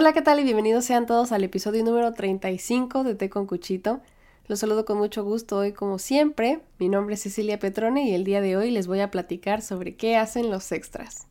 Hola, 0.00 0.14
¿qué 0.14 0.22
tal? 0.22 0.40
Y 0.40 0.44
bienvenidos 0.44 0.86
sean 0.86 1.04
todos 1.04 1.30
al 1.30 1.44
episodio 1.44 1.84
número 1.84 2.14
35 2.14 3.04
de 3.04 3.14
Té 3.14 3.28
con 3.28 3.46
Cuchito. 3.46 4.00
Los 4.46 4.60
saludo 4.60 4.86
con 4.86 4.96
mucho 4.96 5.24
gusto 5.24 5.58
hoy 5.58 5.74
como 5.74 5.98
siempre. 5.98 6.62
Mi 6.78 6.88
nombre 6.88 7.16
es 7.16 7.20
Cecilia 7.20 7.58
Petrone 7.58 8.08
y 8.08 8.14
el 8.14 8.24
día 8.24 8.40
de 8.40 8.56
hoy 8.56 8.70
les 8.70 8.86
voy 8.86 9.00
a 9.00 9.10
platicar 9.10 9.60
sobre 9.60 9.96
qué 9.96 10.16
hacen 10.16 10.48
los 10.48 10.72
extras. 10.72 11.28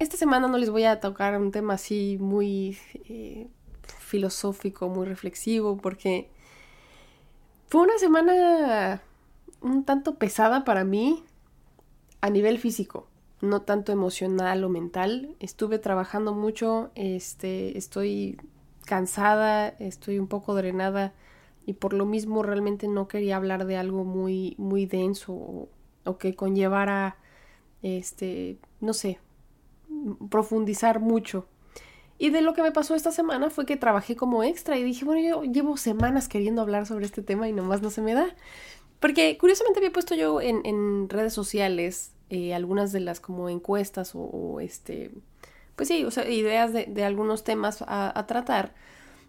esta 0.00 0.16
semana 0.16 0.48
no 0.48 0.58
les 0.58 0.70
voy 0.70 0.86
a 0.86 0.98
tocar 0.98 1.40
un 1.40 1.52
tema 1.52 1.74
así 1.74 2.16
muy 2.18 2.76
eh, 3.08 3.46
filosófico, 4.00 4.88
muy 4.88 5.06
reflexivo, 5.06 5.76
porque 5.76 6.28
fue 7.68 7.82
una 7.82 7.96
semana 7.98 9.02
un 9.60 9.84
tanto 9.84 10.16
pesada 10.16 10.64
para 10.64 10.82
mí 10.82 11.22
a 12.22 12.28
nivel 12.28 12.58
físico 12.58 13.06
no 13.40 13.62
tanto 13.62 13.92
emocional 13.92 14.64
o 14.64 14.68
mental. 14.68 15.36
Estuve 15.40 15.78
trabajando 15.78 16.34
mucho, 16.34 16.90
este, 16.94 17.76
estoy 17.78 18.38
cansada, 18.84 19.68
estoy 19.68 20.18
un 20.18 20.28
poco 20.28 20.54
drenada 20.54 21.12
y 21.66 21.74
por 21.74 21.92
lo 21.92 22.06
mismo 22.06 22.42
realmente 22.42 22.88
no 22.88 23.08
quería 23.08 23.36
hablar 23.36 23.66
de 23.66 23.76
algo 23.76 24.04
muy, 24.04 24.54
muy 24.58 24.86
denso 24.86 25.68
o, 26.04 26.18
que 26.18 26.34
conllevara, 26.34 27.18
este, 27.82 28.56
no 28.80 28.94
sé, 28.94 29.20
profundizar 30.30 31.00
mucho. 31.00 31.46
Y 32.16 32.30
de 32.30 32.40
lo 32.40 32.54
que 32.54 32.62
me 32.62 32.72
pasó 32.72 32.94
esta 32.94 33.12
semana 33.12 33.50
fue 33.50 33.66
que 33.66 33.76
trabajé 33.76 34.16
como 34.16 34.42
extra 34.42 34.78
y 34.78 34.82
dije, 34.82 35.04
bueno, 35.04 35.20
yo 35.20 35.44
llevo 35.44 35.76
semanas 35.76 36.26
queriendo 36.26 36.62
hablar 36.62 36.86
sobre 36.86 37.04
este 37.04 37.22
tema 37.22 37.48
y 37.48 37.52
nomás 37.52 37.82
no 37.82 37.90
se 37.90 38.00
me 38.00 38.14
da. 38.14 38.34
Porque 38.98 39.38
curiosamente 39.38 39.78
había 39.78 39.92
puesto 39.92 40.16
yo 40.16 40.40
en 40.40 41.08
redes 41.08 41.34
sociales 41.34 42.12
eh, 42.30 42.54
algunas 42.54 42.92
de 42.92 43.00
las 43.00 43.20
como 43.20 43.48
encuestas 43.48 44.12
o, 44.14 44.60
este, 44.60 45.10
pues 45.76 45.88
sí, 45.88 46.04
o 46.04 46.10
sea, 46.10 46.28
ideas 46.28 46.72
de, 46.72 47.04
algunos 47.04 47.44
temas 47.44 47.84
a, 47.86 48.24
tratar. 48.26 48.74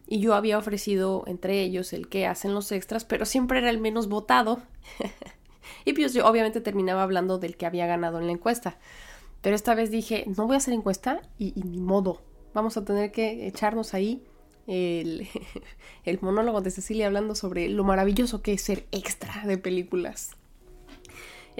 Y 0.07 0.19
yo 0.19 0.33
había 0.33 0.57
ofrecido 0.57 1.23
entre 1.27 1.61
ellos 1.61 1.93
el 1.93 2.09
que 2.09 2.25
hacen 2.25 2.53
los 2.53 2.71
extras, 2.71 3.05
pero 3.05 3.25
siempre 3.25 3.59
era 3.59 3.69
el 3.69 3.79
menos 3.79 4.09
votado. 4.09 4.59
y 5.85 5.93
pues 5.93 6.13
yo 6.13 6.27
obviamente 6.27 6.61
terminaba 6.61 7.03
hablando 7.03 7.37
del 7.37 7.57
que 7.57 7.65
había 7.65 7.85
ganado 7.85 8.19
en 8.19 8.25
la 8.25 8.33
encuesta. 8.33 8.77
Pero 9.41 9.55
esta 9.55 9.75
vez 9.75 9.91
dije, 9.91 10.25
no 10.35 10.47
voy 10.47 10.55
a 10.55 10.57
hacer 10.57 10.73
encuesta 10.73 11.21
y, 11.37 11.53
y 11.55 11.63
ni 11.63 11.79
modo. 11.79 12.21
Vamos 12.53 12.75
a 12.75 12.83
tener 12.83 13.11
que 13.11 13.47
echarnos 13.47 13.93
ahí 13.93 14.23
el, 14.69 15.27
el 16.05 16.19
monólogo 16.21 16.61
de 16.61 16.71
Cecilia 16.71 17.07
hablando 17.07 17.35
sobre 17.35 17.69
lo 17.69 17.83
maravilloso 17.83 18.41
que 18.41 18.53
es 18.53 18.61
ser 18.61 18.87
extra 18.91 19.43
de 19.45 19.57
películas. 19.57 20.31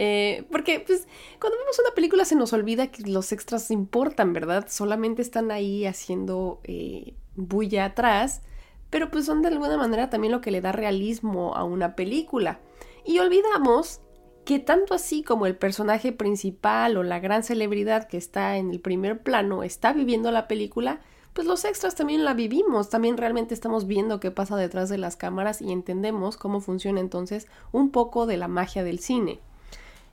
Eh, 0.01 0.45
porque, 0.49 0.79
pues, 0.79 1.09
cuando 1.41 1.59
vemos 1.59 1.77
una 1.77 1.93
película 1.93 2.23
se 2.23 2.37
nos 2.37 2.53
olvida 2.53 2.87
que 2.87 3.03
los 3.03 3.33
extras 3.33 3.69
importan, 3.69 4.31
¿verdad? 4.31 4.67
Solamente 4.69 5.21
están 5.21 5.51
ahí 5.51 5.85
haciendo 5.85 6.61
eh, 6.63 7.15
bulla 7.35 7.83
atrás, 7.83 8.41
pero 8.89 9.11
pues 9.11 9.25
son 9.25 9.41
de 9.41 9.49
alguna 9.49 9.75
manera 9.75 10.09
también 10.09 10.31
lo 10.31 10.39
que 10.39 10.51
le 10.51 10.61
da 10.61 10.71
realismo 10.71 11.53
a 11.53 11.65
una 11.65 11.97
película. 11.97 12.61
Y 13.03 13.19
olvidamos 13.19 13.99
que 14.45 14.59
tanto 14.59 14.93
así 14.93 15.21
como 15.21 15.47
el 15.47 15.57
personaje 15.57 16.13
principal 16.13 16.95
o 16.95 17.03
la 17.03 17.19
gran 17.19 17.43
celebridad 17.43 18.07
que 18.07 18.15
está 18.15 18.55
en 18.55 18.71
el 18.71 18.79
primer 18.79 19.21
plano 19.21 19.63
está 19.63 19.91
viviendo 19.91 20.31
la 20.31 20.47
película, 20.47 21.01
pues 21.33 21.45
los 21.45 21.65
extras 21.65 21.95
también 21.95 22.23
la 22.23 22.33
vivimos, 22.33 22.89
también 22.89 23.17
realmente 23.17 23.53
estamos 23.53 23.85
viendo 23.85 24.21
qué 24.21 24.31
pasa 24.31 24.55
detrás 24.55 24.87
de 24.87 24.97
las 24.97 25.17
cámaras 25.17 25.61
y 25.61 25.73
entendemos 25.73 26.37
cómo 26.37 26.61
funciona 26.61 27.01
entonces 27.01 27.47
un 27.73 27.91
poco 27.91 28.27
de 28.27 28.37
la 28.37 28.47
magia 28.47 28.85
del 28.85 28.99
cine 28.99 29.41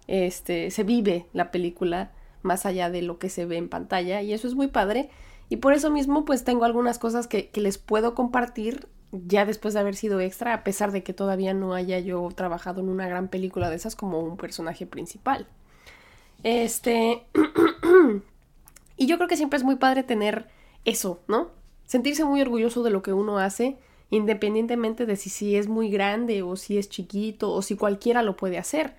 este, 0.09 0.71
se 0.71 0.85
vive 0.85 1.27
la 1.33 1.51
película 1.51 2.13
más 2.43 2.65
allá 2.65 2.91
de 2.91 3.03
lo 3.03 3.19
que 3.19 3.29
se 3.29 3.45
ve 3.45 3.57
en 3.57 3.69
pantalla 3.69 4.23
y 4.23 4.33
eso 4.33 4.47
es 4.47 4.55
muy 4.55 4.69
padre 4.69 5.11
y 5.49 5.57
por 5.57 5.73
eso 5.75 5.91
mismo 5.91 6.25
pues 6.25 6.45
tengo 6.45 6.65
algunas 6.65 6.99
cosas 6.99 7.27
que, 7.27 7.51
les 7.55 7.79
puedo 7.79 8.15
compartir 8.15 8.89
ya 9.13 9.45
después 9.45 9.75
de 9.75 9.81
haber 9.81 9.97
sido 9.97 10.21
extra 10.21 10.55
a 10.55 10.65
pesar 10.65 10.93
de 10.93 11.03
que 11.03 11.13
todavía 11.13 11.55
no 11.55 11.75
haya 11.75 11.99
yo 11.99 12.29
trabajado 12.35 12.81
en 12.81 12.89
una 12.89 13.09
gran 13.09 13.29
película 13.29 13.71
de 13.71 13.77
esas 13.77 13.97
como 13.97 14.21
un 14.21 14.37
personaje 14.37 14.87
principal. 14.87 15.47
Este 16.43 17.23
y 18.97 19.07
yo 19.07 19.17
creo 19.17 19.29
que 19.29 19.37
siempre 19.37 19.57
es 19.57 19.65
muy 19.65 19.77
padre 19.77 20.03
tener 20.03 20.49
eso, 20.85 21.21
¿no? 21.29 21.51
Sentirse 21.87 22.25
muy 22.25 22.41
orgulloso 22.41 22.83
de 22.83 22.91
lo 22.91 23.03
que 23.03 23.13
uno 23.13 23.39
hace 23.39 23.79
independientemente 24.11 25.05
de 25.05 25.17
si, 25.17 25.31
si 25.31 25.57
es 25.57 25.67
muy 25.67 25.91
grande 25.91 26.43
o 26.43 26.57
si 26.57 26.79
es 26.79 26.89
chiquito 26.89 27.53
o 27.53 27.63
si 27.63 27.75
cualquiera 27.77 28.23
lo 28.23 28.37
puede 28.37 28.59
hacer 28.59 28.95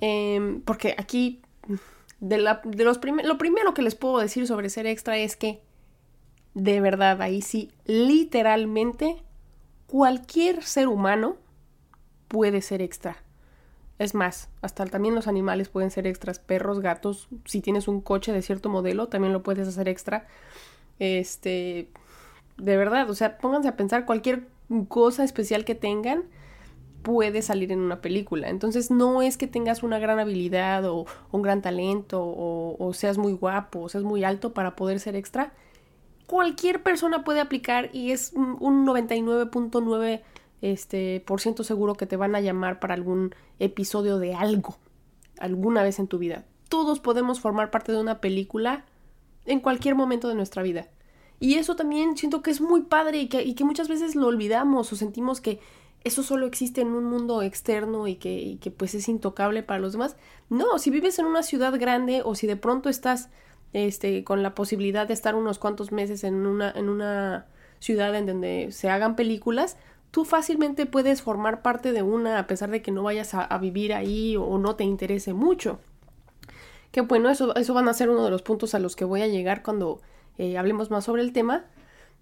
Em, 0.00 0.60
porque 0.62 0.94
aquí, 0.98 1.42
de, 2.20 2.38
la, 2.38 2.60
de 2.64 2.84
los 2.84 2.98
lo 3.24 3.38
primero 3.38 3.74
que 3.74 3.82
les 3.82 3.94
puedo 3.94 4.18
decir 4.18 4.46
sobre 4.46 4.70
ser 4.70 4.86
extra 4.86 5.16
es 5.18 5.36
que, 5.36 5.60
de 6.54 6.80
verdad, 6.80 7.20
ahí 7.22 7.42
sí, 7.42 7.70
literalmente, 7.84 9.22
cualquier 9.86 10.62
ser 10.62 10.88
humano 10.88 11.36
puede 12.28 12.62
ser 12.62 12.82
extra. 12.82 13.16
Es 13.98 14.14
más, 14.14 14.48
hasta 14.62 14.84
también 14.86 15.14
los 15.14 15.26
animales 15.26 15.68
pueden 15.68 15.90
ser 15.90 16.06
extras, 16.06 16.38
perros, 16.38 16.80
gatos, 16.80 17.28
si 17.44 17.60
tienes 17.60 17.88
un 17.88 18.00
coche 18.00 18.32
de 18.32 18.42
cierto 18.42 18.68
modelo, 18.68 19.08
también 19.08 19.32
lo 19.32 19.42
puedes 19.42 19.66
hacer 19.66 19.88
extra. 19.88 20.26
Este, 21.00 21.90
de 22.58 22.76
verdad, 22.76 23.10
o 23.10 23.14
sea, 23.14 23.38
pónganse 23.38 23.68
a 23.68 23.76
pensar 23.76 24.04
cualquier 24.04 24.46
cosa 24.88 25.24
especial 25.24 25.64
que 25.64 25.74
tengan 25.74 26.24
puede 27.02 27.42
salir 27.42 27.72
en 27.72 27.80
una 27.80 28.00
película. 28.00 28.48
Entonces 28.48 28.90
no 28.90 29.22
es 29.22 29.36
que 29.36 29.46
tengas 29.46 29.82
una 29.82 29.98
gran 29.98 30.18
habilidad 30.18 30.84
o 30.86 31.06
un 31.30 31.42
gran 31.42 31.62
talento 31.62 32.20
o, 32.22 32.92
seas 32.94 33.18
muy 33.18 33.32
guapo 33.32 33.80
o 33.80 33.88
seas 33.88 34.04
muy 34.04 34.24
alto 34.24 34.52
para 34.52 34.76
poder 34.76 35.00
ser 35.00 35.16
extra. 35.16 35.52
Cualquier 36.26 36.82
persona 36.82 37.24
puede 37.24 37.40
aplicar 37.40 37.90
y 37.92 38.10
es 38.10 38.32
un 38.34 38.86
99.9 38.86 40.20
este, 40.60 41.22
por 41.26 41.40
seguro 41.40 41.94
que 41.94 42.06
te 42.06 42.16
van 42.16 42.34
a 42.34 42.40
llamar 42.40 42.80
para 42.80 42.94
algún 42.94 43.34
episodio 43.58 44.18
de 44.18 44.34
algo 44.34 44.76
alguna 45.38 45.82
vez 45.82 45.98
en 45.98 46.08
tu 46.08 46.18
vida. 46.18 46.44
Todos 46.68 47.00
podemos 47.00 47.40
formar 47.40 47.70
parte 47.70 47.92
de 47.92 48.00
una 48.00 48.20
película 48.20 48.84
en 49.46 49.60
cualquier 49.60 49.94
momento 49.94 50.28
de 50.28 50.34
nuestra 50.34 50.62
vida. 50.62 50.88
Y 51.40 51.54
eso 51.54 51.76
también 51.76 52.16
siento 52.16 52.42
que 52.42 52.50
es 52.50 52.60
muy 52.60 52.82
padre 52.82 53.20
y 53.20 53.54
que 53.54 53.64
muchas 53.64 53.88
veces 53.88 54.16
lo 54.16 54.26
olvidamos 54.26 54.92
o 54.92 54.96
sentimos 54.96 55.40
que 55.40 55.60
eso 56.04 56.22
solo 56.22 56.46
existe 56.46 56.80
en 56.80 56.88
un 56.88 57.04
mundo 57.04 57.42
externo 57.42 58.06
y 58.06 58.16
que, 58.16 58.58
que, 58.60 58.70
pues 58.70 58.94
es 58.94 59.08
intocable 59.08 59.62
para 59.62 59.80
los 59.80 59.92
demás. 59.92 60.16
No, 60.48 60.78
si 60.78 60.90
vives 60.90 61.18
en 61.18 61.26
una 61.26 61.42
ciudad 61.42 61.78
grande 61.78 62.22
o 62.24 62.34
si 62.34 62.46
de 62.46 62.56
pronto 62.56 62.88
estás 62.88 63.30
este, 63.72 64.24
con 64.24 64.42
la 64.42 64.54
posibilidad 64.54 65.06
de 65.06 65.14
estar 65.14 65.34
unos 65.34 65.58
cuantos 65.58 65.92
meses 65.92 66.24
en 66.24 66.46
una, 66.46 66.70
en 66.70 66.88
una 66.88 67.46
ciudad 67.80 68.14
en 68.14 68.26
donde 68.26 68.68
se 68.72 68.88
hagan 68.88 69.16
películas, 69.16 69.76
tú 70.10 70.24
fácilmente 70.24 70.86
puedes 70.86 71.22
formar 71.22 71.62
parte 71.62 71.92
de 71.92 72.02
una 72.02 72.38
a 72.38 72.46
pesar 72.46 72.70
de 72.70 72.82
que 72.82 72.90
no 72.90 73.02
vayas 73.02 73.34
a, 73.34 73.58
vivir 73.58 73.92
ahí 73.92 74.36
o, 74.36 74.58
no 74.58 74.76
te 74.76 74.84
interese 74.84 75.34
mucho. 75.34 75.78
Que 76.92 77.02
bueno, 77.02 77.28
eso, 77.28 77.54
eso 77.56 77.74
van 77.74 77.88
a 77.88 77.94
ser 77.94 78.08
uno 78.08 78.24
de 78.24 78.30
los 78.30 78.42
puntos 78.42 78.74
a 78.74 78.78
los 78.78 78.96
que 78.96 79.04
voy 79.04 79.20
a 79.20 79.26
llegar 79.26 79.62
cuando 79.62 80.00
eh, 80.38 80.56
hablemos 80.56 80.90
más 80.90 81.04
sobre 81.04 81.22
el 81.22 81.32
tema. 81.32 81.66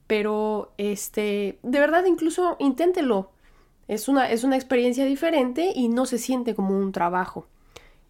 Pero, 0.07 0.73
este, 0.79 1.59
de 1.63 1.81
verdad, 1.81 2.05
incluso 2.05 2.57
inténtelo. 2.59 3.31
Es 3.89 4.09
una, 4.09 4.31
es 4.31 4.45
una 4.45 4.57
experiencia 4.57 5.05
diferente 5.05 5.73
y 5.75 5.89
no 5.89 6.07
se 6.07 6.19
siente 6.19 6.55
como 6.55 6.79
un 6.79 6.93
trabajo. 6.93 7.47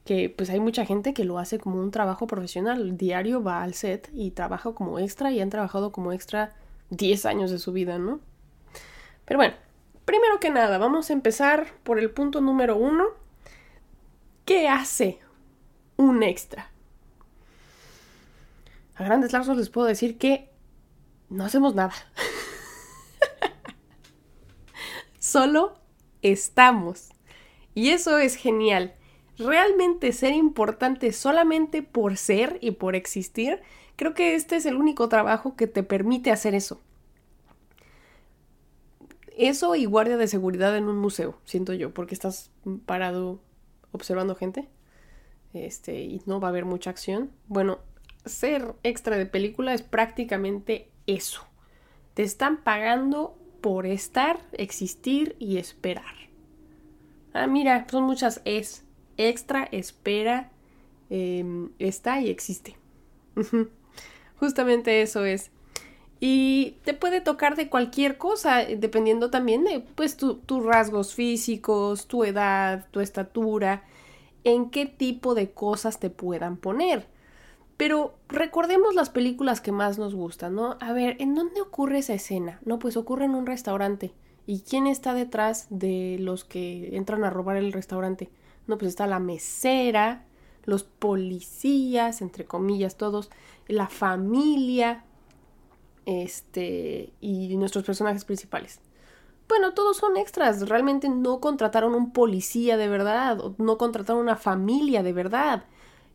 Que 0.04 0.30
pues 0.30 0.50
hay 0.50 0.60
mucha 0.60 0.86
gente 0.86 1.12
que 1.12 1.24
lo 1.24 1.38
hace 1.38 1.58
como 1.58 1.80
un 1.80 1.90
trabajo 1.90 2.26
profesional. 2.26 2.96
Diario 2.96 3.42
va 3.42 3.62
al 3.62 3.74
set 3.74 4.10
y 4.14 4.30
trabaja 4.30 4.72
como 4.72 4.98
extra 4.98 5.32
y 5.32 5.40
han 5.40 5.50
trabajado 5.50 5.92
como 5.92 6.12
extra 6.12 6.54
10 6.90 7.26
años 7.26 7.50
de 7.50 7.58
su 7.58 7.72
vida, 7.72 7.98
¿no? 7.98 8.20
Pero 9.24 9.38
bueno, 9.38 9.54
primero 10.04 10.38
que 10.40 10.50
nada, 10.50 10.78
vamos 10.78 11.10
a 11.10 11.12
empezar 11.12 11.66
por 11.82 11.98
el 11.98 12.10
punto 12.10 12.40
número 12.40 12.76
uno. 12.76 13.04
¿Qué 14.44 14.68
hace 14.68 15.18
un 15.96 16.22
extra? 16.22 16.70
A 18.94 19.04
grandes 19.04 19.32
lazos 19.32 19.56
les 19.56 19.68
puedo 19.68 19.86
decir 19.86 20.16
que 20.16 20.48
no 21.28 21.44
hacemos 21.44 21.74
nada. 21.74 21.92
solo 25.26 25.74
estamos. 26.22 27.10
Y 27.74 27.90
eso 27.90 28.18
es 28.18 28.36
genial. 28.36 28.94
Realmente 29.38 30.12
ser 30.12 30.32
importante 30.32 31.12
solamente 31.12 31.82
por 31.82 32.16
ser 32.16 32.58
y 32.62 32.70
por 32.70 32.94
existir, 32.94 33.60
creo 33.96 34.14
que 34.14 34.34
este 34.34 34.56
es 34.56 34.66
el 34.66 34.76
único 34.76 35.08
trabajo 35.08 35.56
que 35.56 35.66
te 35.66 35.82
permite 35.82 36.30
hacer 36.30 36.54
eso. 36.54 36.80
Eso 39.36 39.74
y 39.74 39.84
guardia 39.84 40.16
de 40.16 40.28
seguridad 40.28 40.74
en 40.76 40.88
un 40.88 40.96
museo, 40.96 41.38
siento 41.44 41.74
yo, 41.74 41.92
porque 41.92 42.14
estás 42.14 42.50
parado 42.86 43.40
observando 43.92 44.36
gente. 44.36 44.68
Este, 45.52 46.00
y 46.00 46.22
no 46.24 46.40
va 46.40 46.48
a 46.48 46.50
haber 46.50 46.64
mucha 46.64 46.90
acción. 46.90 47.30
Bueno, 47.46 47.80
ser 48.24 48.74
extra 48.82 49.18
de 49.18 49.26
película 49.26 49.74
es 49.74 49.82
prácticamente 49.82 50.90
eso. 51.06 51.42
Te 52.14 52.22
están 52.22 52.62
pagando 52.62 53.36
por 53.66 53.84
estar, 53.84 54.38
existir 54.52 55.34
y 55.40 55.56
esperar. 55.56 56.14
Ah, 57.32 57.48
mira, 57.48 57.84
son 57.90 58.04
muchas 58.04 58.40
es. 58.44 58.84
Extra, 59.16 59.68
espera, 59.72 60.52
em, 61.10 61.70
está 61.80 62.20
y 62.20 62.30
existe. 62.30 62.76
Justamente 64.38 65.02
eso 65.02 65.24
es. 65.24 65.50
Y 66.20 66.76
te 66.84 66.94
puede 66.94 67.20
tocar 67.20 67.56
de 67.56 67.68
cualquier 67.68 68.18
cosa, 68.18 68.58
dependiendo 68.58 69.32
también 69.32 69.64
de 69.64 69.80
pues 69.80 70.16
tus 70.16 70.64
rasgos 70.64 71.16
físicos, 71.16 72.06
tu 72.06 72.22
edad, 72.22 72.86
tu 72.92 73.00
estatura, 73.00 73.82
en 74.44 74.70
qué 74.70 74.86
tipo 74.86 75.34
de 75.34 75.50
cosas 75.50 75.98
te 75.98 76.08
puedan 76.08 76.56
poner. 76.56 77.08
Pero 77.76 78.14
recordemos 78.28 78.94
las 78.94 79.10
películas 79.10 79.60
que 79.60 79.72
más 79.72 79.98
nos 79.98 80.14
gustan, 80.14 80.54
¿no? 80.54 80.76
A 80.80 80.92
ver, 80.92 81.16
¿en 81.20 81.34
dónde 81.34 81.60
ocurre 81.60 81.98
esa 81.98 82.14
escena? 82.14 82.58
No, 82.64 82.78
pues 82.78 82.96
ocurre 82.96 83.26
en 83.26 83.34
un 83.34 83.46
restaurante. 83.46 84.14
¿Y 84.46 84.60
quién 84.60 84.86
está 84.86 85.12
detrás 85.12 85.66
de 85.70 86.16
los 86.20 86.44
que 86.44 86.96
entran 86.96 87.24
a 87.24 87.30
robar 87.30 87.56
el 87.56 87.72
restaurante? 87.72 88.30
No, 88.66 88.78
pues 88.78 88.90
está 88.90 89.06
la 89.06 89.18
mesera, 89.18 90.24
los 90.64 90.84
policías, 90.84 92.22
entre 92.22 92.44
comillas, 92.44 92.96
todos, 92.96 93.30
la 93.68 93.88
familia, 93.88 95.04
este, 96.06 97.12
y 97.20 97.56
nuestros 97.56 97.84
personajes 97.84 98.24
principales. 98.24 98.80
Bueno, 99.48 99.74
todos 99.74 99.98
son 99.98 100.16
extras. 100.16 100.68
Realmente 100.68 101.08
no 101.08 101.40
contrataron 101.40 101.94
un 101.94 102.12
policía 102.12 102.76
de 102.76 102.88
verdad, 102.88 103.38
no 103.58 103.78
contrataron 103.78 104.22
una 104.22 104.36
familia 104.36 105.02
de 105.02 105.12
verdad. 105.12 105.64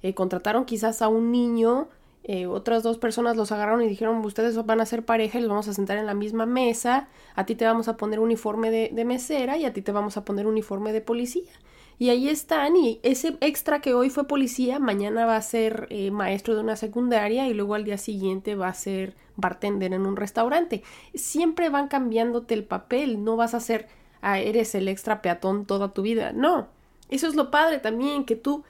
Eh, 0.04 0.14
contrataron 0.14 0.66
quizás 0.66 1.02
a 1.02 1.08
un 1.08 1.32
niño, 1.32 1.90
eh, 2.24 2.46
otras 2.46 2.84
dos 2.84 3.00
personas 3.00 3.36
los 3.36 3.52
agarraron 3.52 3.82
y 3.82 3.88
dijeron, 3.88 4.24
ustedes 4.24 4.56
van 4.66 4.80
a 4.80 4.86
ser 4.86 5.04
pareja 5.04 5.40
y 5.40 5.42
los 5.42 5.50
vamos 5.50 5.68
a 5.68 5.74
sentar 5.74 5.98
en 5.98 6.06
la 6.06 6.14
misma 6.14 6.46
mesa, 6.46 7.08
a 7.36 7.46
ti 7.46 7.56
te 7.56 7.66
vamos 7.66 7.88
a 7.88 7.98
poner 7.98 8.20
uniforme 8.20 8.70
de, 8.70 9.06
mesera 9.06 9.58
y 9.58 9.66
a 9.66 9.74
ti 9.74 9.82
te 9.82 9.92
vamos 9.92 10.18
a 10.18 10.26
poner 10.26 10.46
uniforme 10.46 10.94
de 10.94 11.02
policía. 11.02 11.52
Y 11.98 12.10
ahí 12.10 12.30
están, 12.30 12.76
y 12.76 13.00
ese 13.04 13.38
extra 13.42 13.80
que 13.80 13.94
hoy 13.94 14.10
fue 14.10 14.28
policía, 14.28 14.80
mañana 14.80 15.26
va 15.26 15.36
a 15.36 15.42
ser 15.42 15.88
eh, 15.92 16.10
maestro 16.10 16.56
de 16.56 16.62
una 16.62 16.76
secundaria 16.76 17.48
y 17.48 17.54
luego 17.54 17.76
al 17.76 17.84
día 17.84 17.98
siguiente 18.00 18.56
va 18.56 18.70
a 18.70 18.74
ser 18.74 19.16
bartender 19.36 19.94
en 19.94 20.08
un 20.08 20.16
restaurante. 20.16 20.84
Siempre 21.14 21.70
van 21.70 21.88
cambiándote 21.88 22.56
el 22.56 22.64
papel, 22.64 23.24
no 23.24 23.36
vas 23.36 23.54
a 23.54 23.60
ser, 23.60 23.88
ah, 24.22 24.40
eres 24.40 24.74
el 24.74 24.88
extra 24.88 25.22
peatón 25.22 25.66
toda 25.66 25.94
tu 25.94 26.02
vida. 26.02 26.32
No, 26.34 26.70
eso 27.10 27.28
es 27.28 27.36
lo 27.36 27.52
padre 27.52 27.78
también, 27.78 28.26
que 28.26 28.36
tú 28.36 28.64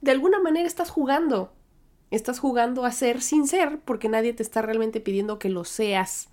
de 0.00 0.10
alguna 0.10 0.40
manera 0.40 0.66
estás 0.66 0.90
jugando. 0.90 1.52
Estás 2.10 2.40
jugando 2.40 2.84
a 2.84 2.92
ser 2.92 3.22
sin 3.22 3.46
ser 3.46 3.80
porque 3.80 4.08
nadie 4.08 4.32
te 4.32 4.42
está 4.42 4.62
realmente 4.62 5.00
pidiendo 5.00 5.38
que 5.38 5.48
lo 5.48 5.64
seas 5.64 6.28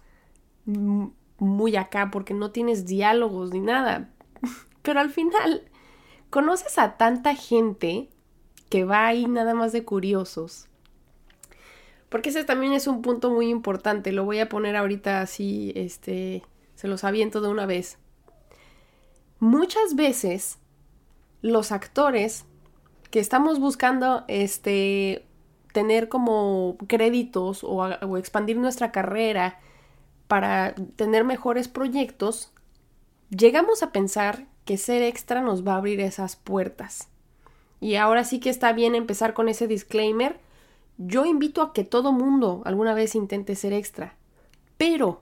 muy 0.66 1.76
acá 1.76 2.10
porque 2.12 2.34
no 2.34 2.52
tienes 2.52 2.86
diálogos 2.86 3.52
ni 3.52 3.60
nada. 3.60 4.10
Pero 4.82 5.00
al 5.00 5.10
final 5.10 5.64
conoces 6.30 6.78
a 6.78 6.98
tanta 6.98 7.36
gente 7.36 8.10
que 8.70 8.84
va 8.84 9.08
ahí 9.08 9.28
nada 9.28 9.54
más 9.54 9.72
de 9.72 9.86
curiosos. 9.86 10.68
Porque 12.10 12.30
ese 12.30 12.44
también 12.44 12.74
es 12.74 12.88
un 12.88 13.02
punto 13.02 13.30
muy 13.32 13.50
importante. 13.50 14.12
Lo 14.12 14.24
voy 14.24 14.40
a 14.40 14.50
poner 14.50 14.76
ahorita 14.76 15.22
así, 15.22 15.74
este, 15.76 16.44
se 16.76 16.88
los 16.88 17.04
aviento 17.04 17.42
de 17.42 17.50
una 17.50 17.66
vez. 17.66 17.98
Muchas 19.40 19.96
veces 19.96 20.58
los 21.42 21.72
actores 21.72 22.46
que 23.10 23.20
estamos 23.20 23.60
buscando, 23.60 24.24
este, 24.28 25.26
tener 25.74 26.10
como 26.10 26.78
créditos 26.88 27.64
o, 27.64 28.18
expandir 28.18 28.58
nuestra 28.58 28.92
carrera 28.92 29.60
para 30.28 30.76
tener 30.96 31.24
mejores 31.24 31.68
proyectos, 31.68 32.52
llegamos 33.30 33.84
a 33.84 33.92
pensar 33.92 34.48
que 34.66 34.78
ser 34.78 35.02
extra 35.02 35.42
nos 35.42 35.66
va 35.66 35.74
a 35.74 35.78
abrir 35.78 36.02
esas 36.02 36.36
puertas. 36.36 37.08
Y 37.80 37.96
ahora 37.96 38.24
sí 38.24 38.40
que 38.40 38.50
está 38.50 38.74
bien 38.74 38.96
empezar 38.96 39.34
con 39.34 39.50
ese 39.50 39.68
disclaimer. 39.68 40.40
Yo 40.98 41.26
invito 41.26 41.62
a 41.62 41.74
que 41.74 41.84
todo 41.84 42.12
mundo 42.12 42.64
alguna 42.66 42.94
vez 42.94 43.14
intente 43.16 43.56
ser 43.56 43.72
extra. 43.72 44.16
Pero 44.78 45.22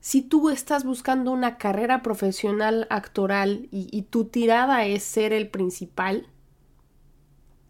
si 0.00 0.22
tú 0.22 0.50
estás 0.50 0.84
buscando 0.84 1.30
una 1.30 1.58
carrera 1.58 2.02
profesional 2.02 2.86
actoral 2.90 3.68
y, 3.70 4.02
tu 4.02 4.24
tirada 4.24 4.86
es 4.86 5.02
ser 5.02 5.32
el 5.32 5.48
principal, 5.48 6.26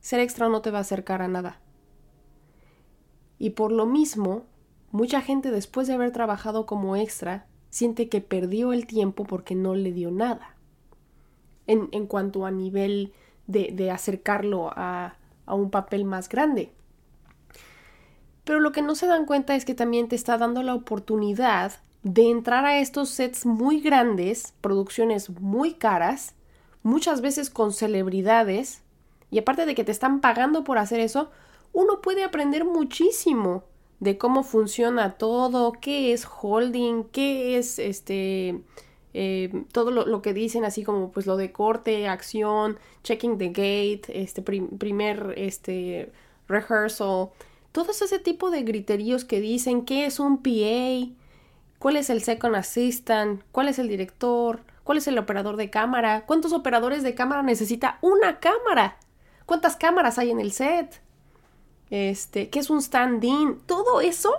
ser 0.00 0.20
extra 0.20 0.49
no 0.49 0.62
te 0.62 0.70
va 0.70 0.79
a 0.79 0.82
acercar 0.82 1.23
a 1.23 1.29
nada. 1.29 1.61
Y 3.38 3.50
por 3.50 3.73
lo 3.73 3.87
mismo, 3.87 4.44
mucha 4.91 5.20
gente 5.20 5.50
después 5.50 5.87
de 5.87 5.94
haber 5.94 6.12
trabajado 6.12 6.67
como 6.67 6.97
extra 6.97 7.47
siente 7.70 8.08
que 8.08 8.20
perdió 8.20 8.73
el 8.73 8.87
tiempo 8.87 9.25
porque 9.25 9.55
no 9.55 9.75
le 9.75 9.93
dio 9.93 10.11
nada 10.11 10.56
en, 11.67 12.06
cuanto 12.06 12.44
a 12.47 12.50
nivel 12.50 13.12
de, 13.47 13.91
acercarlo 13.91 14.70
a, 14.75 15.14
a 15.47 15.55
un 15.55 15.70
papel 15.70 16.05
más 16.05 16.29
grande. 16.29 16.73
Pero 18.44 18.58
lo 18.58 18.73
que 18.73 18.82
no 18.82 18.94
se 18.94 19.06
dan 19.06 19.25
cuenta 19.25 19.55
es 19.55 19.64
que 19.64 19.75
también 19.75 20.08
te 20.08 20.17
está 20.17 20.37
dando 20.37 20.62
la 20.62 20.75
oportunidad 20.75 21.73
de 22.03 22.31
entrar 22.31 22.64
a 22.64 22.79
estos 22.79 23.11
sets 23.11 23.46
muy 23.46 23.81
grandes, 23.81 24.55
producciones 24.61 25.31
muy 25.31 25.75
caras, 25.75 26.35
muchas 26.82 27.20
veces 27.20 27.50
con 27.50 27.73
celebridades, 27.73 28.82
y 29.31 29.38
aparte 29.38 29.67
de 29.67 29.75
que 29.75 29.85
te 29.85 29.93
están 29.93 30.21
pagando 30.21 30.65
por 30.65 30.79
hacer 30.79 31.00
eso, 31.00 31.31
uno 31.73 32.00
puede 32.00 32.25
aprender 32.25 32.65
muchísimo 32.65 33.65
de 34.00 34.19
cómo 34.19 34.43
funciona 34.43 35.19
todo, 35.19 35.73
qué 35.73 36.12
es 36.12 36.27
holding, 36.27 37.05
qué 37.05 37.59
es 37.59 37.79
este 37.79 38.62
eh, 39.12 39.65
todo 39.73 39.91
lo, 39.91 40.23
que 40.23 40.32
dicen, 40.32 40.65
así 40.65 40.85
como 40.85 41.11
pues 41.11 41.27
lo 41.27 41.37
de 41.37 41.53
corte, 41.53 42.09
acción, 42.09 42.79
checking 43.03 43.38
the 43.38 43.49
gate, 43.49 44.03
este 44.09 44.43
primer 44.43 45.35
este 45.37 46.12
rehearsal, 46.49 47.31
todo 47.73 47.91
ese 47.91 48.19
tipo 48.19 48.50
de 48.50 48.62
griteríos 48.62 49.25
que 49.25 49.41
dicen 49.41 49.85
qué 49.85 50.06
es 50.06 50.21
un 50.21 50.43
PA, 50.43 51.12
cuál 51.79 51.97
es 51.97 52.09
el 52.11 52.23
second 52.23 52.55
assistant, 52.55 53.43
cuál 53.53 53.69
es 53.69 53.79
el 53.79 53.88
director, 53.88 54.62
cuál 54.85 54.99
es 54.99 55.09
el 55.09 55.19
operador 55.19 55.56
de 55.56 55.71
cámara, 55.71 56.25
cuántos 56.27 56.53
operadores 56.53 57.03
de 57.03 57.15
cámara 57.15 57.43
necesita 57.43 57.99
una 58.03 58.38
cámara, 58.38 58.97
cuántas 59.50 59.75
cámaras 59.75 60.17
hay 60.17 60.31
en 60.31 60.38
el 60.38 60.52
set, 60.52 61.02
este, 61.91 62.50
qué 62.50 62.61
es 62.61 62.70
un 62.70 62.81
stand-in, 62.81 63.58
todo 63.67 64.00
eso 64.00 64.31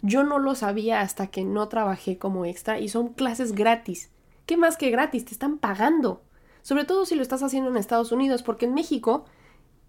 yo 0.00 0.22
no 0.22 0.38
lo 0.38 0.54
sabía 0.54 1.00
hasta 1.00 1.26
que 1.26 1.42
no 1.42 1.66
trabajé 1.66 2.18
como 2.18 2.44
extra 2.44 2.78
y 2.78 2.88
son 2.88 3.08
clases 3.08 3.50
gratis. 3.50 4.12
¿Qué 4.46 4.56
más 4.56 4.76
que 4.76 4.90
gratis? 4.90 5.24
Te 5.24 5.32
están 5.32 5.58
pagando. 5.58 6.22
Sobre 6.62 6.84
todo 6.84 7.04
si 7.04 7.16
lo 7.16 7.22
estás 7.22 7.42
haciendo 7.42 7.68
en 7.68 7.76
Estados 7.78 8.12
Unidos, 8.12 8.44
porque 8.44 8.66
en 8.66 8.74
México 8.74 9.24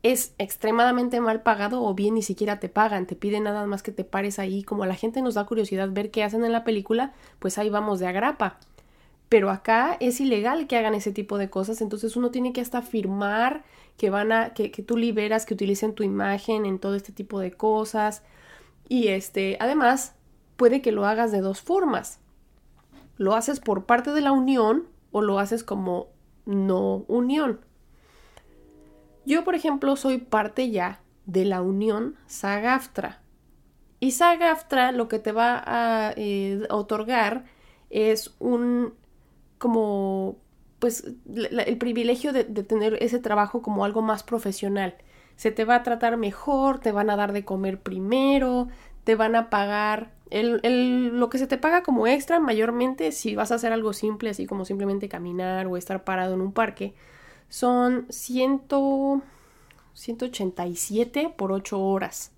es 0.02 0.34
extremadamente 0.40 1.22
mal 1.22 1.44
pagado 1.44 1.84
o 1.84 1.94
bien 1.94 2.16
ni 2.16 2.24
siquiera 2.24 2.60
te 2.60 2.70
pagan, 2.70 3.06
te 3.06 3.16
piden 3.16 3.44
nada 3.44 3.68
más 3.68 3.84
que 3.84 3.92
te 3.92 4.04
pares 4.04 4.40
ahí, 4.40 4.64
como 4.64 4.88
la 4.88 4.96
gente 4.96 5.22
nos 5.22 5.36
da 5.36 5.46
curiosidad 5.46 5.90
ver 5.92 6.10
qué 6.10 6.24
hacen 6.24 6.44
en 6.44 6.54
la 6.54 6.64
película, 6.64 7.14
pues 7.38 7.60
ahí 7.60 7.70
vamos 7.70 8.00
de 8.00 8.08
agrapa. 8.08 8.58
Pero 9.30 9.52
acá 9.52 9.96
es 10.00 10.20
ilegal 10.20 10.68
que 10.68 10.76
hagan 10.76 10.96
ese 10.96 11.12
tipo 11.12 11.38
de 11.38 11.50
cosas, 11.50 11.82
entonces 11.82 12.16
uno 12.16 12.32
tiene 12.32 12.52
que 12.52 12.62
hasta 12.62 12.82
firmar 12.82 13.64
que 13.98 14.10
van 14.10 14.32
a, 14.32 14.54
que, 14.54 14.72
que 14.72 14.82
tú 14.82 14.98
liberas, 14.98 15.46
que 15.46 15.54
utilicen 15.54 15.94
tu 15.94 16.04
imagen 16.04 16.66
en 16.66 16.80
todo 16.80 16.96
este 16.96 17.12
tipo 17.12 17.40
de 17.40 17.52
cosas. 17.52 18.24
Y 18.88 19.10
este, 19.10 19.58
además, 19.60 20.16
puede 20.56 20.82
que 20.82 20.92
lo 20.92 21.06
hagas 21.06 21.32
de 21.32 21.42
dos 21.42 21.62
formas. 21.62 22.20
Lo 23.18 23.36
haces 23.36 23.60
por 23.60 23.86
parte 23.86 24.12
de 24.12 24.22
la 24.22 24.32
unión 24.32 24.88
o 25.12 25.22
lo 25.22 25.40
haces 25.40 25.64
como 25.64 26.08
no 26.46 27.06
unión. 27.08 27.60
Yo, 29.26 29.44
por 29.44 29.54
ejemplo, 29.54 29.96
soy 29.96 30.18
parte 30.18 30.72
ya 30.72 31.02
de 31.26 31.46
la 31.46 31.62
unión 31.62 32.16
SAGAFTRA. 32.26 33.22
Y 34.00 34.12
SAGAFTRA 34.12 34.92
lo 34.92 35.08
que 35.08 35.20
te 35.20 35.32
va 35.32 35.62
a 35.66 36.14
eh, 36.16 36.66
otorgar 36.70 37.46
es 37.90 38.36
un 38.40 38.94
como 39.60 40.38
pues 40.80 41.04
el 41.36 41.78
privilegio 41.78 42.34
de, 42.34 42.46
tener 42.46 42.98
ese 43.04 43.20
trabajo 43.20 43.62
como 43.62 43.86
algo 43.86 44.02
más 44.02 44.24
profesional 44.24 44.96
se 45.36 45.52
te 45.52 45.66
va 45.66 45.76
a 45.76 45.84
tratar 45.84 46.18
mejor, 46.18 46.80
te 46.80 46.92
van 46.92 47.10
a 47.10 47.16
dar 47.16 47.32
de 47.32 47.46
comer 47.46 47.80
primero, 47.80 48.68
te 49.04 49.16
van 49.16 49.36
a 49.36 49.50
pagar 49.50 50.12
el, 50.30 51.18
lo 51.18 51.30
que 51.30 51.38
se 51.38 51.48
te 51.48 51.58
paga 51.58 51.84
como 51.84 52.08
extra 52.08 52.40
mayormente 52.40 53.12
si 53.12 53.36
vas 53.36 53.52
a 53.52 53.56
hacer 53.56 53.72
algo 53.72 53.94
simple 53.94 54.30
así 54.30 54.46
como 54.46 54.66
simplemente 54.66 55.08
caminar 55.10 55.68
o 55.68 55.78
estar 55.78 56.04
parado 56.04 56.34
en 56.34 56.42
un 56.42 56.52
parque 56.52 56.94
son 57.50 58.06
100, 58.10 58.62
187 59.94 61.34
por 61.36 61.52
8 61.52 61.80
horas. 61.80 62.32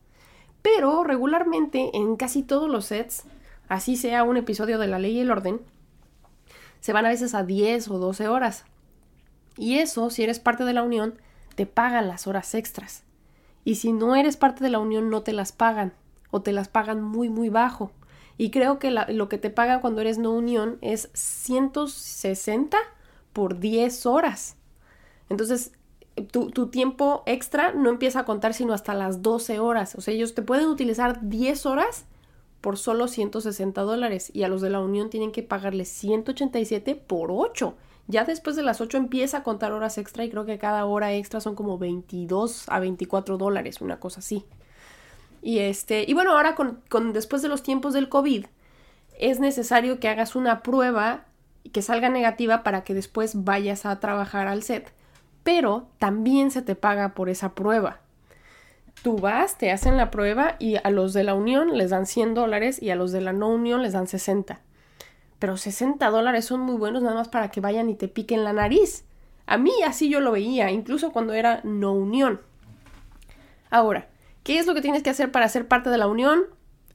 Pero 0.62 1.04
regularmente 1.04 1.92
en 1.94 2.16
casi 2.16 2.44
todos 2.44 2.70
los 2.70 2.86
sets, 2.86 3.24
así 3.68 3.96
sea 3.98 4.24
un 4.24 4.38
episodio 4.38 4.80
de 4.80 4.88
La 4.88 5.00
Ley 5.00 5.18
y 5.18 5.22
el 5.22 5.32
Orden, 5.32 5.60
se 6.82 6.94
van 6.94 7.06
a 7.06 7.10
veces 7.10 7.34
a 7.34 7.44
10 7.44 7.88
o 7.90 8.00
12 8.00 8.28
horas. 8.28 8.66
Y 9.58 9.78
eso, 9.78 10.10
si 10.10 10.24
eres 10.24 10.40
parte 10.40 10.66
de 10.66 10.74
la 10.74 10.84
unión, 10.84 11.16
te 11.56 11.66
pagan 11.66 12.08
las 12.08 12.28
horas 12.28 12.54
extras. 12.56 13.04
Y 13.64 13.76
si 13.76 13.94
no 13.94 14.16
eres 14.16 14.36
parte 14.36 14.64
de 14.64 14.70
la 14.70 14.80
unión, 14.80 15.10
no 15.10 15.22
te 15.22 15.34
las 15.34 15.52
pagan 15.52 15.94
o 16.32 16.42
te 16.42 16.52
las 16.52 16.68
pagan 16.68 17.02
muy, 17.02 17.30
muy 17.30 17.50
bajo. 17.50 17.92
Y 18.38 18.50
creo 18.50 18.80
que 18.80 18.90
lo 18.90 19.30
que 19.30 19.38
te 19.38 19.52
pagan 19.52 19.82
cuando 19.82 20.02
eres 20.02 20.18
no 20.18 20.32
unión 20.32 20.80
es 20.82 21.10
160 21.14 22.78
por 23.34 23.60
10 23.60 24.06
horas. 24.08 24.56
Entonces, 25.30 25.74
tu, 26.32 26.50
tu, 26.50 26.68
tiempo 26.68 27.24
extra 27.26 27.72
no 27.72 27.90
empieza 27.90 28.22
a 28.22 28.26
contar 28.26 28.54
sino 28.54 28.74
hasta 28.74 28.94
las 28.94 29.22
12 29.22 29.60
horas. 29.60 29.96
O 29.96 30.02
sea, 30.02 30.14
ellos 30.14 30.34
te 30.34 30.42
pueden 30.42 30.68
utilizar 30.68 31.20
10 31.22 31.66
horas 31.68 32.06
por 32.62 32.78
solo 32.78 33.08
160 33.08 33.82
dólares 33.82 34.32
y 34.34 34.44
a 34.44 34.48
los 34.48 34.62
de 34.62 34.70
la 34.70 34.80
Unión 34.80 35.10
tienen 35.10 35.32
que 35.32 35.44
pagarles 35.44 35.90
187 35.90 36.96
por 36.96 37.32
8. 37.32 37.76
Ya 38.08 38.24
después 38.24 38.56
de 38.56 38.64
las 38.64 38.82
8 38.82 38.98
empieza 38.98 39.38
a 39.38 39.44
contar 39.44 39.72
horas 39.72 39.98
extra 39.98 40.24
y 40.24 40.30
creo 40.30 40.46
que 40.46 40.60
cada 40.60 40.86
hora 40.86 41.14
extra 41.14 41.42
son 41.42 41.56
como 41.56 41.78
22 41.78 42.66
a 42.68 42.80
24 42.80 43.38
dólares, 43.38 43.82
una 43.82 44.00
cosa 44.00 44.20
así. 44.20 44.46
Y 45.42 45.60
este, 45.60 46.06
y 46.08 46.14
bueno, 46.14 46.34
ahora 46.34 46.56
con, 46.56 46.82
con 46.88 47.14
después 47.14 47.42
de 47.42 47.48
los 47.48 47.64
tiempos 47.64 47.94
del 47.94 48.10
COVID, 48.10 48.46
es 49.18 49.40
necesario 49.40 50.00
que 50.00 50.10
hagas 50.10 50.36
una 50.36 50.62
prueba 50.62 51.26
que 51.72 51.82
salga 51.82 52.10
negativa 52.10 52.64
para 52.64 52.84
que 52.84 52.94
después 52.94 53.44
vayas 53.44 53.86
a 53.86 54.00
trabajar 54.00 54.48
al 54.48 54.64
set. 54.64 54.94
Pero 55.44 55.88
también 55.98 56.52
se 56.52 56.62
te 56.62 56.76
paga 56.76 57.14
por 57.14 57.30
esa 57.30 57.54
prueba. 57.56 58.01
Tú 59.02 59.18
vas, 59.18 59.58
te 59.58 59.72
hacen 59.72 59.98
la 59.98 60.12
prueba 60.12 60.58
y 60.60 60.76
a 60.76 60.92
los 60.92 61.14
de 61.14 61.24
la 61.24 61.34
unión 61.34 61.76
les 61.76 61.90
dan 61.90 62.06
100 62.06 62.36
dólares 62.36 62.82
y 62.82 62.92
a 62.92 62.96
los 62.96 63.12
de 63.12 63.22
la 63.22 63.34
no 63.34 63.50
unión 63.50 63.82
les 63.82 63.94
dan 63.94 64.08
60. 64.08 64.62
Pero 65.40 65.58
60 65.58 66.08
dólares 66.10 66.46
son 66.46 66.60
muy 66.60 66.76
buenos 66.76 67.02
nada 67.02 67.16
más 67.16 67.28
para 67.28 67.50
que 67.50 67.62
vayan 67.62 67.90
y 67.90 67.96
te 67.96 68.08
piquen 68.08 68.44
la 68.44 68.54
nariz. 68.54 69.06
A 69.48 69.58
mí 69.58 69.72
así 69.84 70.08
yo 70.08 70.20
lo 70.20 70.32
veía, 70.32 70.70
incluso 70.70 71.12
cuando 71.12 71.34
era 71.34 71.62
no 71.64 71.94
unión. 71.94 72.42
Ahora, 73.72 74.08
¿qué 74.44 74.60
es 74.60 74.68
lo 74.68 74.76
que 74.76 74.82
tienes 74.82 75.02
que 75.02 75.10
hacer 75.10 75.32
para 75.32 75.50
ser 75.50 75.68
parte 75.68 75.90
de 75.90 75.98
la 75.98 76.08
unión? 76.08 76.44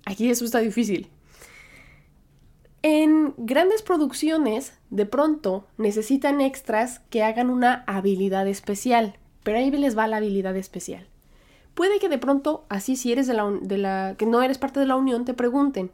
Aquí 0.05 0.31
eso 0.31 0.45
está 0.45 0.61
difícil. 0.61 1.11
En 2.83 3.35
grandes 3.37 3.83
producciones, 3.83 4.79
de 4.91 5.07
pronto 5.07 5.67
necesitan 5.77 6.41
extras 6.41 7.01
que 7.11 7.25
hagan 7.25 7.51
una 7.51 7.83
habilidad 7.89 8.47
especial, 8.47 9.19
pero 9.43 9.59
ahí 9.59 9.73
les 9.73 9.99
va 9.99 10.07
la 10.07 10.19
habilidad 10.19 10.57
especial. 10.57 11.09
Puede 11.77 12.01
que 12.01 12.09
de 12.09 12.17
pronto, 12.17 12.65
así 12.71 12.97
si 12.97 13.13
eres 13.13 13.27
de 13.27 13.35
la, 13.35 13.51
de 13.51 13.77
la 13.77 14.15
que 14.17 14.25
no 14.25 14.41
eres 14.41 14.57
parte 14.57 14.81
de 14.81 14.87
la 14.87 14.97
unión, 14.97 15.27
te 15.27 15.35
pregunten, 15.35 15.91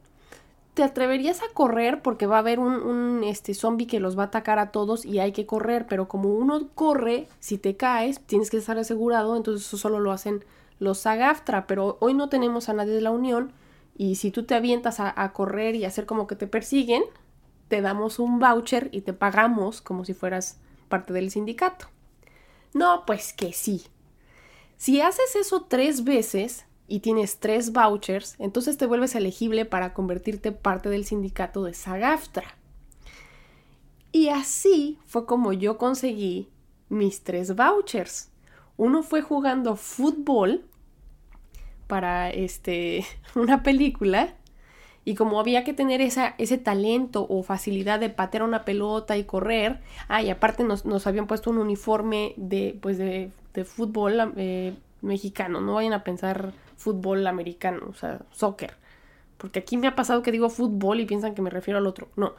¿te 0.74 0.84
atreverías 0.84 1.42
a 1.42 1.52
correr? 1.52 2.02
Porque 2.02 2.26
va 2.26 2.36
a 2.36 2.38
haber 2.38 2.60
un, 2.60 2.74
un 2.74 3.24
este, 3.24 3.52
zombie 3.52 3.88
que 3.88 3.98
los 3.98 4.16
va 4.16 4.22
a 4.22 4.26
atacar 4.26 4.60
a 4.60 4.70
todos 4.70 5.04
y 5.04 5.18
hay 5.18 5.32
que 5.32 5.44
correr, 5.44 5.86
pero 5.88 6.06
como 6.06 6.28
uno 6.28 6.68
corre, 6.76 7.26
si 7.40 7.58
te 7.58 7.76
caes, 7.76 8.20
tienes 8.20 8.48
que 8.48 8.58
estar 8.58 8.78
asegurado, 8.78 9.36
entonces 9.36 9.66
eso 9.66 9.76
solo 9.76 9.98
lo 9.98 10.12
hacen 10.12 10.44
los 10.78 10.98
SAGAFTRA, 10.98 11.66
pero 11.66 11.96
hoy 11.98 12.14
no 12.14 12.28
tenemos 12.28 12.68
a 12.68 12.74
nadie 12.74 12.94
de 12.94 13.00
la 13.00 13.10
unión, 13.10 13.52
y 13.96 14.14
si 14.14 14.30
tú 14.30 14.44
te 14.44 14.54
avientas 14.54 15.00
a, 15.00 15.32
correr 15.32 15.74
y 15.74 15.84
hacer 15.84 16.06
como 16.06 16.28
que 16.28 16.36
te 16.36 16.46
persiguen, 16.46 17.02
te 17.66 17.80
damos 17.80 18.20
un 18.20 18.38
voucher 18.38 18.88
y 18.92 19.00
te 19.00 19.12
pagamos 19.12 19.80
como 19.80 20.04
si 20.04 20.14
fueras 20.14 20.58
parte 20.88 21.12
del 21.12 21.30
sindicato. 21.30 21.86
No, 22.72 23.04
pues 23.04 23.32
que 23.32 23.52
sí. 23.52 23.82
Si 24.82 25.00
haces 25.00 25.36
eso 25.36 25.66
tres 25.68 26.02
veces 26.02 26.66
y 26.88 26.98
tienes 26.98 27.38
tres 27.38 27.70
vouchers, 27.70 28.34
entonces 28.40 28.78
te 28.78 28.86
vuelves 28.86 29.14
elegible 29.14 29.64
para 29.64 29.94
convertirte 29.94 30.50
parte 30.50 30.88
del 30.88 31.04
sindicato 31.04 31.62
de 31.62 31.72
SAGAFTRA. 31.72 32.56
Y 34.10 34.30
así 34.30 34.98
fue 35.06 35.24
como 35.24 35.52
yo 35.52 35.78
conseguí 35.78 36.48
mis 36.88 37.22
tres 37.22 37.54
vouchers. 37.54 38.32
Uno 38.76 39.04
fue 39.04 39.22
jugando 39.22 39.76
fútbol 39.76 40.64
para 41.86 42.30
este, 42.30 43.06
una 43.36 43.62
película 43.62 44.34
y 45.04 45.14
como 45.14 45.40
había 45.40 45.64
que 45.64 45.72
tener 45.72 46.00
esa, 46.00 46.34
ese 46.38 46.58
talento 46.58 47.26
o 47.28 47.42
facilidad 47.42 47.98
de 47.98 48.08
patear 48.08 48.44
una 48.44 48.64
pelota 48.64 49.16
y 49.16 49.24
correr, 49.24 49.80
ah, 50.08 50.22
y 50.22 50.30
aparte 50.30 50.62
nos, 50.64 51.06
habían 51.06 51.26
puesto 51.26 51.50
un 51.50 51.58
uniforme 51.58 52.34
de, 52.36 52.78
pues 52.80 52.98
de, 52.98 53.30
fútbol 53.64 54.32
eh, 54.36 54.74
mexicano, 55.02 55.60
no 55.60 55.74
vayan 55.74 55.92
a 55.92 56.04
pensar 56.04 56.52
fútbol 56.76 57.26
americano, 57.26 57.86
o 57.88 57.94
sea, 57.94 58.20
soccer, 58.30 58.76
porque 59.38 59.58
aquí 59.58 59.76
me 59.76 59.88
ha 59.88 59.96
pasado 59.96 60.22
que 60.22 60.32
digo 60.32 60.48
fútbol 60.48 61.00
y 61.00 61.04
piensan 61.04 61.34
que 61.34 61.42
me 61.42 61.50
refiero 61.50 61.78
al 61.78 61.86
otro, 61.86 62.08
no, 62.16 62.34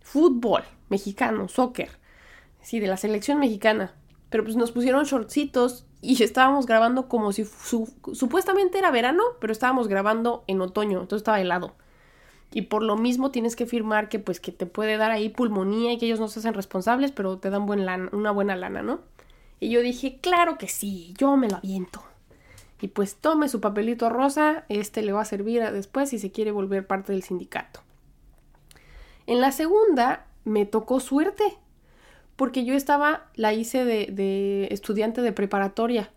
fútbol 0.00 0.62
mexicano, 0.88 1.48
soccer, 1.48 1.90
sí, 2.62 2.78
de 2.78 2.86
la 2.86 2.96
selección 2.96 3.40
mexicana, 3.40 3.92
pero 4.30 4.44
pues 4.44 4.56
nos 4.56 4.70
pusieron 4.70 5.04
shortcitos 5.04 5.84
y 6.00 6.22
estábamos 6.22 6.66
grabando 6.66 7.08
como 7.08 7.32
si 7.32 7.44
supuestamente 7.44 8.78
era 8.78 8.92
verano, 8.92 9.22
pero 9.40 9.52
estábamos 9.52 9.88
grabando 9.88 10.44
en 10.46 10.60
otoño, 10.60 11.00
entonces 11.00 11.22
estaba 11.22 11.40
helado. 11.40 11.74
Y 12.52 12.62
por 12.62 12.82
lo 12.82 12.96
mismo 12.96 13.30
tienes 13.30 13.56
que 13.56 13.66
firmar 13.66 14.08
que 14.08 14.18
pues 14.18 14.40
que 14.40 14.52
te 14.52 14.66
puede 14.66 14.96
dar 14.96 15.10
ahí 15.10 15.28
pulmonía 15.28 15.92
y 15.92 15.98
que 15.98 16.06
ellos 16.06 16.20
no 16.20 16.28
se 16.28 16.40
hacen 16.40 16.54
responsables, 16.54 17.12
pero 17.12 17.38
te 17.38 17.50
dan 17.50 17.68
una 18.12 18.30
buena 18.30 18.56
lana, 18.56 18.82
¿no? 18.82 19.00
Y 19.60 19.70
yo 19.70 19.80
dije, 19.80 20.18
claro 20.20 20.56
que 20.56 20.68
sí, 20.68 21.14
yo 21.18 21.36
me 21.36 21.48
lo 21.48 21.56
aviento. 21.56 22.02
Y 22.80 22.88
pues 22.88 23.16
tome 23.16 23.48
su 23.48 23.60
papelito 23.60 24.08
rosa, 24.08 24.64
este 24.68 25.02
le 25.02 25.12
va 25.12 25.22
a 25.22 25.26
servir 25.26 25.62
después 25.72 26.10
si 26.10 26.18
se 26.18 26.30
quiere 26.30 26.52
volver 26.52 26.86
parte 26.86 27.12
del 27.12 27.22
sindicato. 27.22 27.80
En 29.26 29.40
la 29.40 29.52
segunda 29.52 30.26
me 30.44 30.64
tocó 30.64 31.00
suerte, 31.00 31.44
porque 32.36 32.64
yo 32.64 32.74
estaba, 32.74 33.26
la 33.34 33.52
hice 33.52 33.84
de, 33.84 34.68
estudiante 34.70 35.22
de 35.22 35.32
preparatoria. 35.32 36.10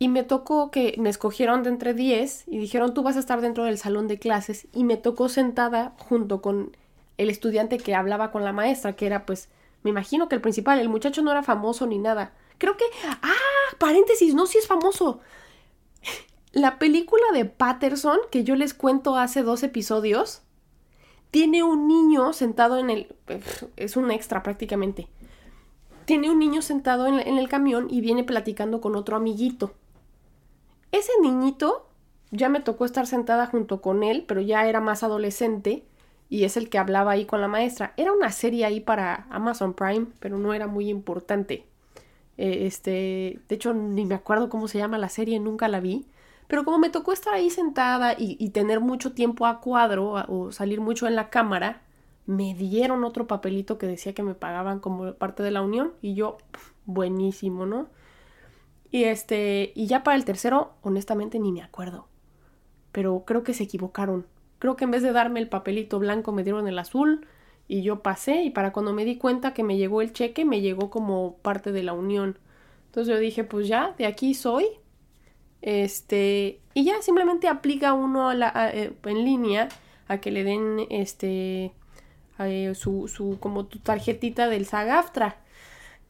Y 0.00 0.08
me 0.08 0.24
tocó 0.24 0.70
que 0.70 0.94
me 0.98 1.10
escogieron 1.10 1.62
de 1.62 1.68
entre 1.68 1.94
10 1.94 2.44
y 2.48 2.58
dijeron 2.58 2.94
tú 2.94 3.02
vas 3.02 3.16
a 3.16 3.20
estar 3.20 3.40
dentro 3.42 3.64
del 3.64 3.78
salón 3.78 4.08
de 4.08 4.18
clases 4.18 4.66
y 4.72 4.82
me 4.82 4.96
tocó 4.96 5.28
sentada 5.28 5.94
junto 5.98 6.40
con 6.40 6.76
el 7.18 7.28
estudiante 7.28 7.76
que 7.76 7.94
hablaba 7.94 8.32
con 8.32 8.42
la 8.42 8.54
maestra, 8.54 8.94
que 8.94 9.04
era 9.04 9.26
pues, 9.26 9.50
me 9.82 9.90
imagino 9.90 10.26
que 10.28 10.34
el 10.34 10.40
principal, 10.40 10.78
el 10.78 10.88
muchacho 10.88 11.20
no 11.20 11.30
era 11.30 11.42
famoso 11.42 11.86
ni 11.86 11.98
nada. 11.98 12.32
Creo 12.56 12.78
que, 12.78 12.84
ah, 13.22 13.76
paréntesis, 13.78 14.34
no, 14.34 14.46
si 14.46 14.56
es 14.56 14.66
famoso. 14.66 15.20
La 16.52 16.78
película 16.78 17.24
de 17.34 17.44
Patterson, 17.44 18.18
que 18.30 18.42
yo 18.42 18.56
les 18.56 18.74
cuento 18.74 19.16
hace 19.16 19.42
dos 19.42 19.62
episodios, 19.62 20.42
tiene 21.30 21.62
un 21.62 21.86
niño 21.86 22.32
sentado 22.32 22.78
en 22.78 22.90
el... 22.90 23.14
es 23.76 23.96
un 23.96 24.10
extra 24.10 24.42
prácticamente. 24.42 25.08
Tiene 26.06 26.30
un 26.30 26.38
niño 26.38 26.60
sentado 26.60 27.06
en, 27.06 27.20
el 27.20 27.48
camión 27.48 27.86
y 27.88 28.00
viene 28.00 28.24
platicando 28.24 28.80
con 28.80 28.96
otro 28.96 29.16
amiguito. 29.16 29.74
Ese 30.92 31.12
niñito 31.22 31.86
ya 32.30 32.48
me 32.48 32.60
tocó 32.60 32.84
estar 32.84 33.06
sentada 33.06 33.46
junto 33.46 33.80
con 33.80 34.02
él, 34.02 34.24
pero 34.26 34.40
ya 34.40 34.66
era 34.66 34.80
más 34.80 35.02
adolescente 35.02 35.84
y 36.28 36.44
es 36.44 36.56
el 36.56 36.68
que 36.68 36.78
hablaba 36.78 37.12
ahí 37.12 37.26
con 37.26 37.40
la 37.40 37.48
maestra. 37.48 37.92
Era 37.96 38.12
una 38.12 38.30
serie 38.30 38.64
ahí 38.64 38.80
para 38.80 39.26
Amazon 39.30 39.74
Prime, 39.74 40.06
pero 40.20 40.38
no 40.38 40.54
era 40.54 40.66
muy 40.66 40.88
importante. 40.88 41.66
Eh, 42.38 42.66
este, 42.66 43.40
de 43.48 43.54
hecho, 43.54 43.74
ni 43.74 44.04
me 44.06 44.14
acuerdo 44.14 44.48
cómo 44.48 44.68
se 44.68 44.78
llama 44.78 44.96
la 44.96 45.08
serie, 45.08 45.40
nunca 45.40 45.68
la 45.68 45.80
vi. 45.80 46.06
Pero 46.46 46.64
como 46.64 46.78
me 46.78 46.90
tocó 46.90 47.12
estar 47.12 47.34
ahí 47.34 47.50
sentada 47.50 48.14
y, 48.18 48.48
tener 48.50 48.80
mucho 48.80 49.12
tiempo 49.12 49.46
a 49.46 49.60
cuadro 49.60 50.14
o 50.28 50.50
salir 50.50 50.80
mucho 50.80 51.06
en 51.06 51.14
la 51.14 51.30
cámara, 51.30 51.82
me 52.26 52.54
dieron 52.54 53.04
otro 53.04 53.26
papelito 53.26 53.78
que 53.78 53.86
decía 53.86 54.14
que 54.14 54.22
me 54.22 54.34
pagaban 54.34 54.80
como 54.80 55.14
parte 55.14 55.42
de 55.42 55.50
la 55.52 55.62
unión 55.62 55.92
y 56.02 56.14
yo, 56.14 56.38
buenísimo, 56.86 57.66
¿no? 57.66 57.88
Y 58.90 59.04
este, 59.04 59.72
y 59.74 59.86
ya 59.86 60.02
para 60.02 60.16
el 60.16 60.24
tercero, 60.24 60.74
honestamente 60.82 61.38
ni 61.38 61.52
me 61.52 61.62
acuerdo. 61.62 62.08
Pero 62.92 63.24
creo 63.26 63.44
que 63.44 63.54
se 63.54 63.64
equivocaron. 63.64 64.26
Creo 64.58 64.76
que 64.76 64.84
en 64.84 64.90
vez 64.90 65.02
de 65.02 65.12
darme 65.12 65.40
el 65.40 65.48
papelito 65.48 65.98
blanco 65.98 66.32
me 66.32 66.42
dieron 66.42 66.66
el 66.68 66.78
azul 66.78 67.26
y 67.68 67.82
yo 67.82 68.02
pasé 68.02 68.42
y 68.42 68.50
para 68.50 68.72
cuando 68.72 68.92
me 68.92 69.04
di 69.04 69.16
cuenta 69.16 69.54
que 69.54 69.62
me 69.62 69.76
llegó 69.76 70.02
el 70.02 70.12
cheque 70.12 70.44
me 70.44 70.60
llegó 70.60 70.90
como 70.90 71.36
parte 71.36 71.72
de 71.72 71.82
la 71.82 71.92
unión. 71.92 72.38
Entonces 72.86 73.14
yo 73.14 73.20
dije, 73.20 73.44
pues 73.44 73.68
ya, 73.68 73.94
de 73.96 74.06
aquí 74.06 74.34
soy, 74.34 74.66
este, 75.62 76.60
y 76.74 76.84
ya 76.84 77.02
simplemente 77.02 77.48
aplica 77.48 77.92
uno 77.92 78.32
eh, 78.32 78.92
en 79.04 79.24
línea 79.24 79.68
a 80.08 80.18
que 80.18 80.30
le 80.30 80.42
den 80.42 80.86
este 80.90 81.72
eh, 82.38 82.74
su, 82.74 83.08
su 83.08 83.38
como 83.38 83.66
tu 83.66 83.78
tarjetita 83.78 84.48
del 84.48 84.66
SAGAFTRA. 84.66 85.36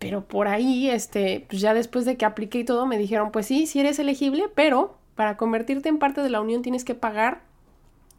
Pero 0.01 0.25
por 0.27 0.49
ahí, 0.49 0.89
este, 0.89 1.45
pues 1.47 1.61
ya 1.61 1.75
después 1.75 2.07
de 2.07 2.17
que 2.17 2.25
apliqué 2.25 2.61
y 2.61 2.65
todo, 2.65 2.87
me 2.87 2.97
dijeron, 2.97 3.31
pues 3.31 3.45
sí, 3.45 3.67
sí 3.67 3.81
eres 3.81 3.99
elegible, 3.99 4.49
pero 4.55 4.97
para 5.15 5.37
convertirte 5.37 5.91
en 5.91 5.99
parte 5.99 6.23
de 6.23 6.31
la 6.31 6.41
unión 6.41 6.63
tienes 6.63 6.87
que 6.87 6.95
pagar 6.95 7.43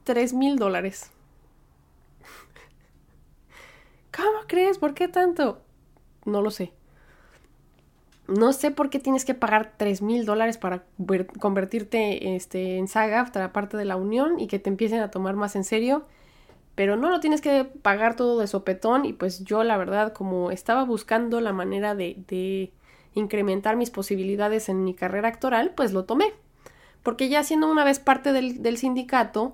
3 0.04 0.34
mil 0.34 0.58
dólares. 0.58 1.10
¿Cómo 4.16 4.46
crees? 4.48 4.78
¿Por 4.78 4.94
qué 4.94 5.08
tanto? 5.08 5.60
No 6.24 6.44
lo 6.44 6.52
sé. 6.52 6.72
No 8.28 8.54
sé 8.54 8.70
por 8.70 8.92
qué 8.92 9.00
tienes 9.00 9.26
que 9.26 9.34
pagar 9.34 9.74
3 9.76 10.04
mil 10.04 10.24
dólares 10.24 10.60
para 10.60 10.84
convertirte 11.40 12.36
este, 12.36 12.78
en 12.78 12.88
saga, 12.88 13.26
parte 13.52 13.76
de 13.76 13.86
la 13.86 13.96
unión, 13.96 14.40
y 14.40 14.46
que 14.46 14.60
te 14.60 14.70
empiecen 14.70 15.00
a 15.00 15.10
tomar 15.10 15.36
más 15.36 15.56
en 15.56 15.64
serio. 15.64 16.06
Pero 16.82 16.96
no 16.96 17.12
lo 17.12 17.20
tienes 17.20 17.42
que 17.42 17.64
pagar 17.64 18.16
todo 18.16 18.40
de 18.40 18.48
sopetón. 18.48 19.06
Y 19.06 19.14
pues 19.14 19.44
yo, 19.44 19.64
la 19.64 19.78
verdad, 19.78 20.14
como 20.14 20.50
estaba 20.50 20.84
buscando 20.84 21.40
la 21.40 21.54
manera 21.54 21.94
de, 21.94 22.24
de 22.28 22.72
incrementar 23.14 23.76
mis 23.76 23.92
posibilidades 23.92 24.68
en 24.68 24.84
mi 24.84 24.96
carrera 24.96 25.28
actoral, 25.28 25.76
pues 25.76 25.94
lo 25.94 26.06
tomé. 26.06 26.34
Porque 27.04 27.30
ya 27.30 27.44
siendo 27.44 27.72
una 27.72 27.84
vez 27.84 28.00
parte 28.00 28.34
del, 28.34 28.78
sindicato, 28.78 29.54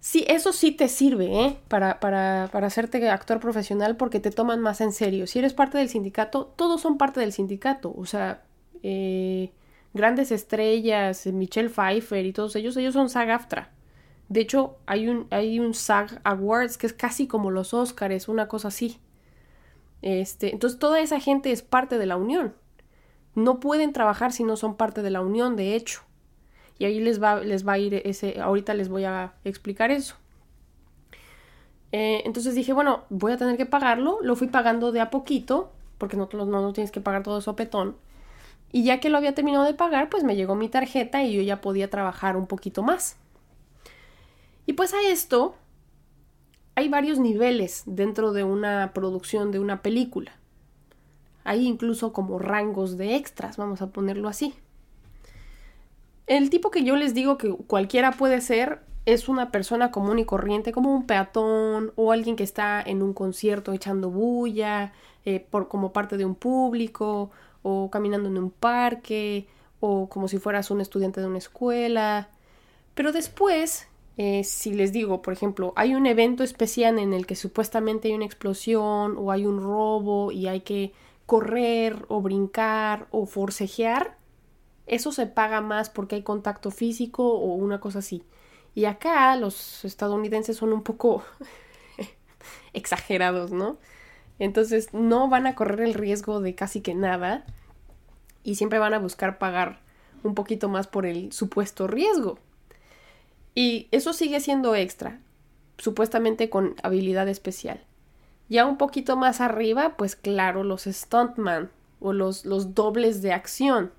Sí, 0.00 0.24
eso 0.26 0.52
sí 0.52 0.72
te 0.72 0.88
sirve, 0.88 1.44
¿eh? 1.44 1.60
Para, 1.68 2.00
para, 2.00 2.48
para 2.50 2.66
hacerte 2.66 3.08
actor 3.08 3.38
profesional 3.38 3.96
porque 3.96 4.18
te 4.18 4.32
toman 4.32 4.60
más 4.60 4.80
en 4.80 4.90
serio. 4.90 5.28
Si 5.28 5.38
eres 5.38 5.54
parte 5.54 5.78
del 5.78 5.88
sindicato, 5.88 6.52
todos 6.56 6.80
son 6.80 6.98
parte 6.98 7.20
del 7.20 7.32
sindicato. 7.32 7.94
O 7.96 8.04
sea, 8.04 8.42
eh, 8.82 9.52
grandes 9.94 10.32
estrellas, 10.32 11.24
Michelle 11.28 11.70
Pfeiffer 11.70 12.26
y 12.26 12.32
todos 12.32 12.56
ellos, 12.56 12.76
ellos 12.76 12.94
son 12.94 13.08
SAG-AFTRA. 13.08 13.77
De 14.28 14.40
hecho, 14.40 14.76
hay 14.86 15.08
un, 15.08 15.26
hay 15.30 15.58
un 15.58 15.74
SAG 15.74 16.20
Awards 16.24 16.76
que 16.76 16.86
es 16.86 16.92
casi 16.92 17.26
como 17.26 17.50
los 17.50 17.72
Oscars, 17.72 18.28
una 18.28 18.48
cosa 18.48 18.68
así. 18.68 19.00
Este, 20.02 20.52
entonces 20.52 20.78
toda 20.78 21.00
esa 21.00 21.18
gente 21.18 21.50
es 21.50 21.62
parte 21.62 21.98
de 21.98 22.06
la 22.06 22.16
unión. 22.16 22.54
No 23.34 23.60
pueden 23.60 23.92
trabajar 23.92 24.32
si 24.32 24.44
no 24.44 24.56
son 24.56 24.76
parte 24.76 25.02
de 25.02 25.10
la 25.10 25.20
unión, 25.20 25.56
de 25.56 25.74
hecho. 25.74 26.02
Y 26.78 26.84
ahí 26.84 27.00
les 27.00 27.22
va, 27.22 27.40
les 27.40 27.66
va 27.66 27.72
a 27.74 27.78
ir 27.78 27.94
ese, 28.04 28.40
ahorita 28.40 28.74
les 28.74 28.88
voy 28.88 29.04
a 29.04 29.34
explicar 29.44 29.90
eso. 29.90 30.16
Eh, 31.92 32.22
entonces 32.26 32.54
dije, 32.54 32.72
bueno, 32.72 33.04
voy 33.08 33.32
a 33.32 33.36
tener 33.38 33.56
que 33.56 33.66
pagarlo. 33.66 34.18
Lo 34.22 34.36
fui 34.36 34.48
pagando 34.48 34.92
de 34.92 35.00
a 35.00 35.10
poquito, 35.10 35.72
porque 35.96 36.16
no, 36.16 36.28
no, 36.32 36.44
no 36.44 36.72
tienes 36.72 36.90
que 36.90 37.00
pagar 37.00 37.22
todo 37.22 37.40
sopetón. 37.40 37.96
Y 38.70 38.84
ya 38.84 39.00
que 39.00 39.08
lo 39.08 39.16
había 39.16 39.34
terminado 39.34 39.64
de 39.64 39.74
pagar, 39.74 40.10
pues 40.10 40.24
me 40.24 40.36
llegó 40.36 40.54
mi 40.54 40.68
tarjeta 40.68 41.22
y 41.24 41.34
yo 41.34 41.42
ya 41.42 41.60
podía 41.60 41.88
trabajar 41.88 42.36
un 42.36 42.46
poquito 42.46 42.82
más. 42.82 43.16
Y 44.68 44.74
pues 44.74 44.92
a 44.92 45.00
esto 45.00 45.54
hay 46.74 46.90
varios 46.90 47.18
niveles 47.18 47.84
dentro 47.86 48.34
de 48.34 48.44
una 48.44 48.92
producción 48.92 49.50
de 49.50 49.60
una 49.60 49.80
película. 49.80 50.32
Hay 51.42 51.66
incluso 51.66 52.12
como 52.12 52.38
rangos 52.38 52.98
de 52.98 53.16
extras, 53.16 53.56
vamos 53.56 53.80
a 53.80 53.86
ponerlo 53.86 54.28
así. 54.28 54.54
El 56.26 56.50
tipo 56.50 56.70
que 56.70 56.84
yo 56.84 56.96
les 56.96 57.14
digo 57.14 57.38
que 57.38 57.50
cualquiera 57.50 58.12
puede 58.12 58.42
ser 58.42 58.82
es 59.06 59.30
una 59.30 59.50
persona 59.50 59.90
común 59.90 60.18
y 60.18 60.26
corriente, 60.26 60.70
como 60.70 60.92
un 60.92 61.06
peatón 61.06 61.92
o 61.96 62.12
alguien 62.12 62.36
que 62.36 62.44
está 62.44 62.82
en 62.82 63.02
un 63.02 63.14
concierto 63.14 63.72
echando 63.72 64.10
bulla, 64.10 64.92
eh, 65.24 65.40
por, 65.40 65.68
como 65.68 65.94
parte 65.94 66.18
de 66.18 66.26
un 66.26 66.34
público, 66.34 67.30
o 67.62 67.88
caminando 67.90 68.28
en 68.28 68.36
un 68.36 68.50
parque, 68.50 69.48
o 69.80 70.10
como 70.10 70.28
si 70.28 70.36
fueras 70.36 70.70
un 70.70 70.82
estudiante 70.82 71.22
de 71.22 71.26
una 71.26 71.38
escuela. 71.38 72.28
Pero 72.94 73.12
después, 73.12 73.87
eh, 74.18 74.42
si 74.42 74.74
les 74.74 74.92
digo, 74.92 75.22
por 75.22 75.32
ejemplo, 75.32 75.72
hay 75.76 75.94
un 75.94 76.04
evento 76.06 76.42
especial 76.42 76.98
en 76.98 77.12
el 77.12 77.24
que 77.24 77.36
supuestamente 77.36 78.08
hay 78.08 78.14
una 78.14 78.24
explosión 78.24 79.16
o 79.16 79.30
hay 79.30 79.46
un 79.46 79.60
robo 79.62 80.32
y 80.32 80.48
hay 80.48 80.62
que 80.62 80.92
correr 81.24 82.04
o 82.08 82.20
brincar 82.20 83.06
o 83.12 83.26
forcejear, 83.26 84.18
eso 84.86 85.12
se 85.12 85.26
paga 85.26 85.60
más 85.60 85.88
porque 85.88 86.16
hay 86.16 86.22
contacto 86.24 86.72
físico 86.72 87.32
o 87.32 87.54
una 87.54 87.78
cosa 87.78 88.00
así. 88.00 88.24
Y 88.74 88.86
acá 88.86 89.36
los 89.36 89.84
estadounidenses 89.84 90.56
son 90.56 90.72
un 90.72 90.82
poco 90.82 91.22
exagerados, 92.72 93.52
¿no? 93.52 93.78
Entonces 94.40 94.92
no 94.92 95.28
van 95.28 95.46
a 95.46 95.54
correr 95.54 95.80
el 95.82 95.94
riesgo 95.94 96.40
de 96.40 96.56
casi 96.56 96.80
que 96.80 96.94
nada 96.94 97.44
y 98.42 98.56
siempre 98.56 98.80
van 98.80 98.94
a 98.94 98.98
buscar 98.98 99.38
pagar 99.38 99.80
un 100.24 100.34
poquito 100.34 100.68
más 100.68 100.88
por 100.88 101.06
el 101.06 101.30
supuesto 101.32 101.86
riesgo. 101.86 102.40
Y 103.58 103.88
eso 103.90 104.12
sigue 104.12 104.38
siendo 104.38 104.76
extra, 104.76 105.18
supuestamente 105.78 106.48
con 106.48 106.76
habilidad 106.84 107.28
especial. 107.28 107.82
Ya 108.48 108.64
un 108.64 108.78
poquito 108.78 109.16
más 109.16 109.40
arriba, 109.40 109.96
pues 109.96 110.14
claro, 110.14 110.62
los 110.62 110.84
stuntman 110.84 111.68
o 111.98 112.12
los, 112.12 112.44
los 112.44 112.76
dobles 112.76 113.20
de 113.20 113.32
acción. 113.32 113.90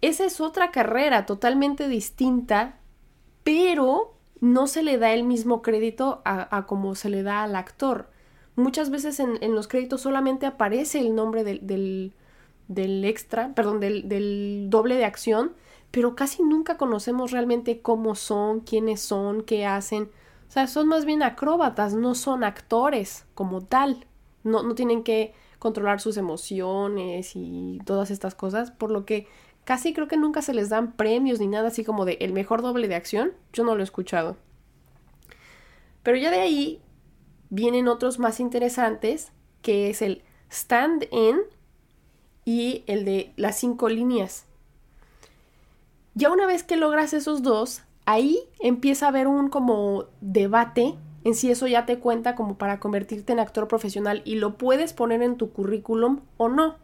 Esa 0.00 0.24
es 0.24 0.40
otra 0.40 0.72
carrera 0.72 1.24
totalmente 1.24 1.86
distinta, 1.86 2.80
pero 3.44 4.16
no 4.40 4.66
se 4.66 4.82
le 4.82 4.98
da 4.98 5.12
el 5.12 5.22
mismo 5.22 5.62
crédito 5.62 6.20
a, 6.24 6.66
como 6.66 6.96
se 6.96 7.10
le 7.10 7.22
da 7.22 7.44
al 7.44 7.54
actor. 7.54 8.10
Muchas 8.56 8.90
veces 8.90 9.20
en, 9.20 9.54
los 9.54 9.68
créditos 9.68 10.00
solamente 10.00 10.46
aparece 10.46 10.98
el 10.98 11.14
nombre 11.14 11.44
del, 11.44 12.12
del, 12.66 13.04
extra, 13.04 13.54
perdón, 13.54 13.78
del, 13.78 14.08
del 14.08 14.66
doble 14.68 14.96
de 14.96 15.04
acción, 15.04 15.52
pero 15.90 16.14
casi 16.14 16.42
nunca 16.42 16.76
conocemos 16.76 17.30
realmente 17.30 17.80
cómo 17.80 18.14
son, 18.14 18.60
quiénes 18.60 19.00
son, 19.00 19.42
qué 19.42 19.66
hacen. 19.66 20.10
O 20.48 20.50
sea, 20.50 20.66
son 20.66 20.88
más 20.88 21.04
bien 21.04 21.22
acróbatas, 21.22 21.94
no 21.94 22.14
son 22.14 22.44
actores 22.44 23.26
como 23.34 23.62
tal. 23.62 24.06
No, 24.44 24.62
no 24.62 24.74
tienen 24.74 25.02
que 25.02 25.34
controlar 25.58 26.00
sus 26.00 26.16
emociones 26.16 27.32
y 27.34 27.80
todas 27.84 28.10
estas 28.10 28.34
cosas, 28.34 28.70
por 28.70 28.90
lo 28.90 29.04
que 29.04 29.26
casi 29.64 29.92
creo 29.92 30.08
que 30.08 30.16
nunca 30.16 30.40
se 30.40 30.54
les 30.54 30.68
dan 30.68 30.92
premios 30.92 31.40
ni 31.40 31.46
nada 31.46 31.68
así 31.68 31.84
como 31.84 32.04
de 32.04 32.18
el 32.20 32.32
mejor 32.32 32.62
doble 32.62 32.88
de 32.88 32.94
acción. 32.94 33.32
Yo 33.52 33.64
no 33.64 33.74
lo 33.74 33.80
he 33.80 33.84
escuchado. 33.84 34.36
Pero 36.02 36.16
ya 36.16 36.30
de 36.30 36.40
ahí 36.40 36.80
vienen 37.50 37.88
otros 37.88 38.18
más 38.18 38.40
interesantes, 38.40 39.32
que 39.62 39.90
es 39.90 40.00
el 40.00 40.22
stand-in 40.50 41.36
y 42.44 42.84
el 42.86 43.04
de 43.04 43.32
las 43.36 43.58
cinco 43.58 43.88
líneas. 43.88 44.47
Ya 46.18 46.32
una 46.32 46.46
vez 46.46 46.64
que 46.64 46.76
logras 46.76 47.14
esos 47.14 47.44
dos, 47.44 47.82
ahí 48.04 48.40
empieza 48.58 49.06
a 49.06 49.10
haber 49.10 49.28
un 49.28 49.48
como 49.50 50.06
debate 50.20 50.96
en 51.22 51.36
si 51.36 51.48
eso 51.48 51.68
ya 51.68 51.86
te 51.86 52.00
cuenta 52.00 52.34
como 52.34 52.58
para 52.58 52.80
convertirte 52.80 53.32
en 53.32 53.38
actor 53.38 53.68
profesional 53.68 54.22
y 54.24 54.34
lo 54.34 54.58
puedes 54.58 54.92
poner 54.92 55.22
en 55.22 55.36
tu 55.36 55.52
currículum 55.52 56.22
o 56.36 56.48
no. 56.48 56.74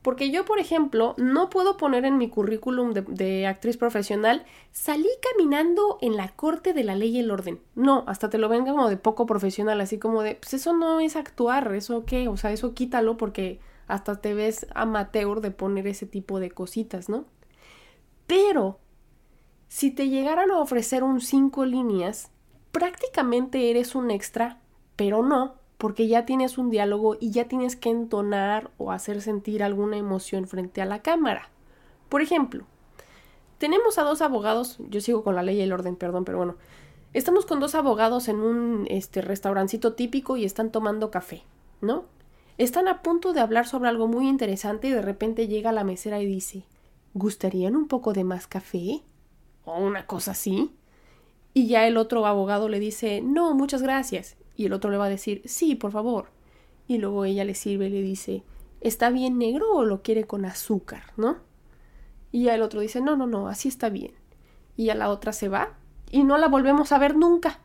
Porque 0.00 0.30
yo, 0.30 0.44
por 0.44 0.60
ejemplo, 0.60 1.16
no 1.18 1.50
puedo 1.50 1.76
poner 1.76 2.04
en 2.04 2.18
mi 2.18 2.30
currículum 2.30 2.92
de, 2.92 3.48
actriz 3.48 3.76
profesional, 3.76 4.44
salí 4.70 5.08
caminando 5.32 5.98
en 6.00 6.16
la 6.16 6.28
corte 6.28 6.72
de 6.72 6.84
la 6.84 6.94
ley 6.94 7.16
y 7.16 7.18
el 7.18 7.32
orden. 7.32 7.58
No, 7.74 8.04
hasta 8.06 8.30
te 8.30 8.38
lo 8.38 8.48
venga 8.48 8.70
como 8.70 8.88
de 8.88 8.96
poco 8.96 9.26
profesional, 9.26 9.80
así 9.80 9.98
como 9.98 10.22
de, 10.22 10.36
pues 10.36 10.54
eso 10.54 10.72
no 10.72 11.00
es 11.00 11.16
actuar, 11.16 11.74
eso 11.74 12.04
qué, 12.04 12.28
o 12.28 12.36
sea, 12.36 12.52
eso 12.52 12.74
quítalo 12.74 13.16
porque 13.16 13.58
hasta 13.88 14.20
te 14.20 14.34
ves 14.34 14.68
amateur 14.72 15.40
de 15.40 15.50
poner 15.50 15.88
ese 15.88 16.06
tipo 16.06 16.38
de 16.38 16.52
cositas, 16.52 17.08
¿no? 17.08 17.24
Pero 18.28 18.78
si 19.68 19.90
te 19.90 20.10
llegaran 20.10 20.50
a 20.50 20.58
ofrecer 20.58 21.02
un 21.02 21.20
cinco 21.20 21.64
líneas, 21.64 22.30
prácticamente 22.72 23.70
eres 23.70 23.94
un 23.94 24.10
extra, 24.10 24.60
pero 24.96 25.22
no, 25.22 25.54
porque 25.78 26.08
ya 26.08 26.26
tienes 26.26 26.58
un 26.58 26.68
diálogo 26.68 27.16
y 27.18 27.30
ya 27.30 27.48
tienes 27.48 27.74
que 27.74 27.88
entonar 27.88 28.70
o 28.76 28.92
hacer 28.92 29.22
sentir 29.22 29.62
alguna 29.62 29.96
emoción 29.96 30.46
frente 30.46 30.82
a 30.82 30.84
la 30.84 31.00
cámara. 31.00 31.48
Por 32.10 32.20
ejemplo, 32.20 32.66
tenemos 33.56 33.98
a 33.98 34.02
dos 34.02 34.20
abogados, 34.20 34.76
yo 34.90 35.00
sigo 35.00 35.24
con 35.24 35.34
la 35.34 35.42
ley 35.42 35.56
y 35.56 35.62
el 35.62 35.72
orden, 35.72 35.96
perdón, 35.96 36.26
pero 36.26 36.36
bueno, 36.36 36.56
estamos 37.14 37.46
con 37.46 37.60
dos 37.60 37.74
abogados 37.74 38.28
en 38.28 38.40
un 38.40 38.86
este, 38.90 39.22
restaurancito 39.22 39.94
típico 39.94 40.36
y 40.36 40.44
están 40.44 40.70
tomando 40.70 41.10
café, 41.10 41.44
¿no? 41.80 42.04
Están 42.58 42.88
a 42.88 43.02
punto 43.02 43.32
de 43.32 43.40
hablar 43.40 43.66
sobre 43.66 43.88
algo 43.88 44.06
muy 44.06 44.28
interesante 44.28 44.88
y 44.88 44.90
de 44.90 45.00
repente 45.00 45.48
llega 45.48 45.72
la 45.72 45.84
mesera 45.84 46.20
y 46.20 46.26
dice, 46.26 46.64
¿gustarían 47.14 47.76
un 47.76 47.88
poco 47.88 48.12
de 48.12 48.24
más 48.24 48.46
café? 48.46 49.02
o 49.68 49.78
una 49.78 50.06
cosa 50.06 50.32
así. 50.32 50.72
Y 51.54 51.66
ya 51.66 51.86
el 51.86 51.96
otro 51.96 52.26
abogado 52.26 52.68
le 52.68 52.80
dice, 52.80 53.20
no, 53.22 53.54
muchas 53.54 53.82
gracias. 53.82 54.36
Y 54.56 54.66
el 54.66 54.72
otro 54.72 54.90
le 54.90 54.96
va 54.96 55.06
a 55.06 55.10
decir, 55.10 55.42
sí, 55.44 55.74
por 55.74 55.92
favor. 55.92 56.30
Y 56.86 56.98
luego 56.98 57.24
ella 57.24 57.44
le 57.44 57.54
sirve 57.54 57.86
y 57.86 57.90
le 57.90 58.02
dice, 58.02 58.42
¿está 58.80 59.10
bien 59.10 59.38
negro 59.38 59.70
o 59.72 59.84
lo 59.84 60.02
quiere 60.02 60.24
con 60.24 60.44
azúcar? 60.44 61.12
¿No? 61.16 61.38
Y 62.32 62.44
ya 62.44 62.54
el 62.54 62.62
otro 62.62 62.80
dice, 62.80 63.00
no, 63.00 63.16
no, 63.16 63.26
no, 63.26 63.48
así 63.48 63.68
está 63.68 63.88
bien. 63.88 64.12
Y 64.76 64.86
ya 64.86 64.94
la 64.94 65.10
otra 65.10 65.32
se 65.32 65.48
va 65.48 65.76
y 66.10 66.24
no 66.24 66.38
la 66.38 66.48
volvemos 66.48 66.92
a 66.92 66.98
ver 66.98 67.16
nunca. 67.16 67.60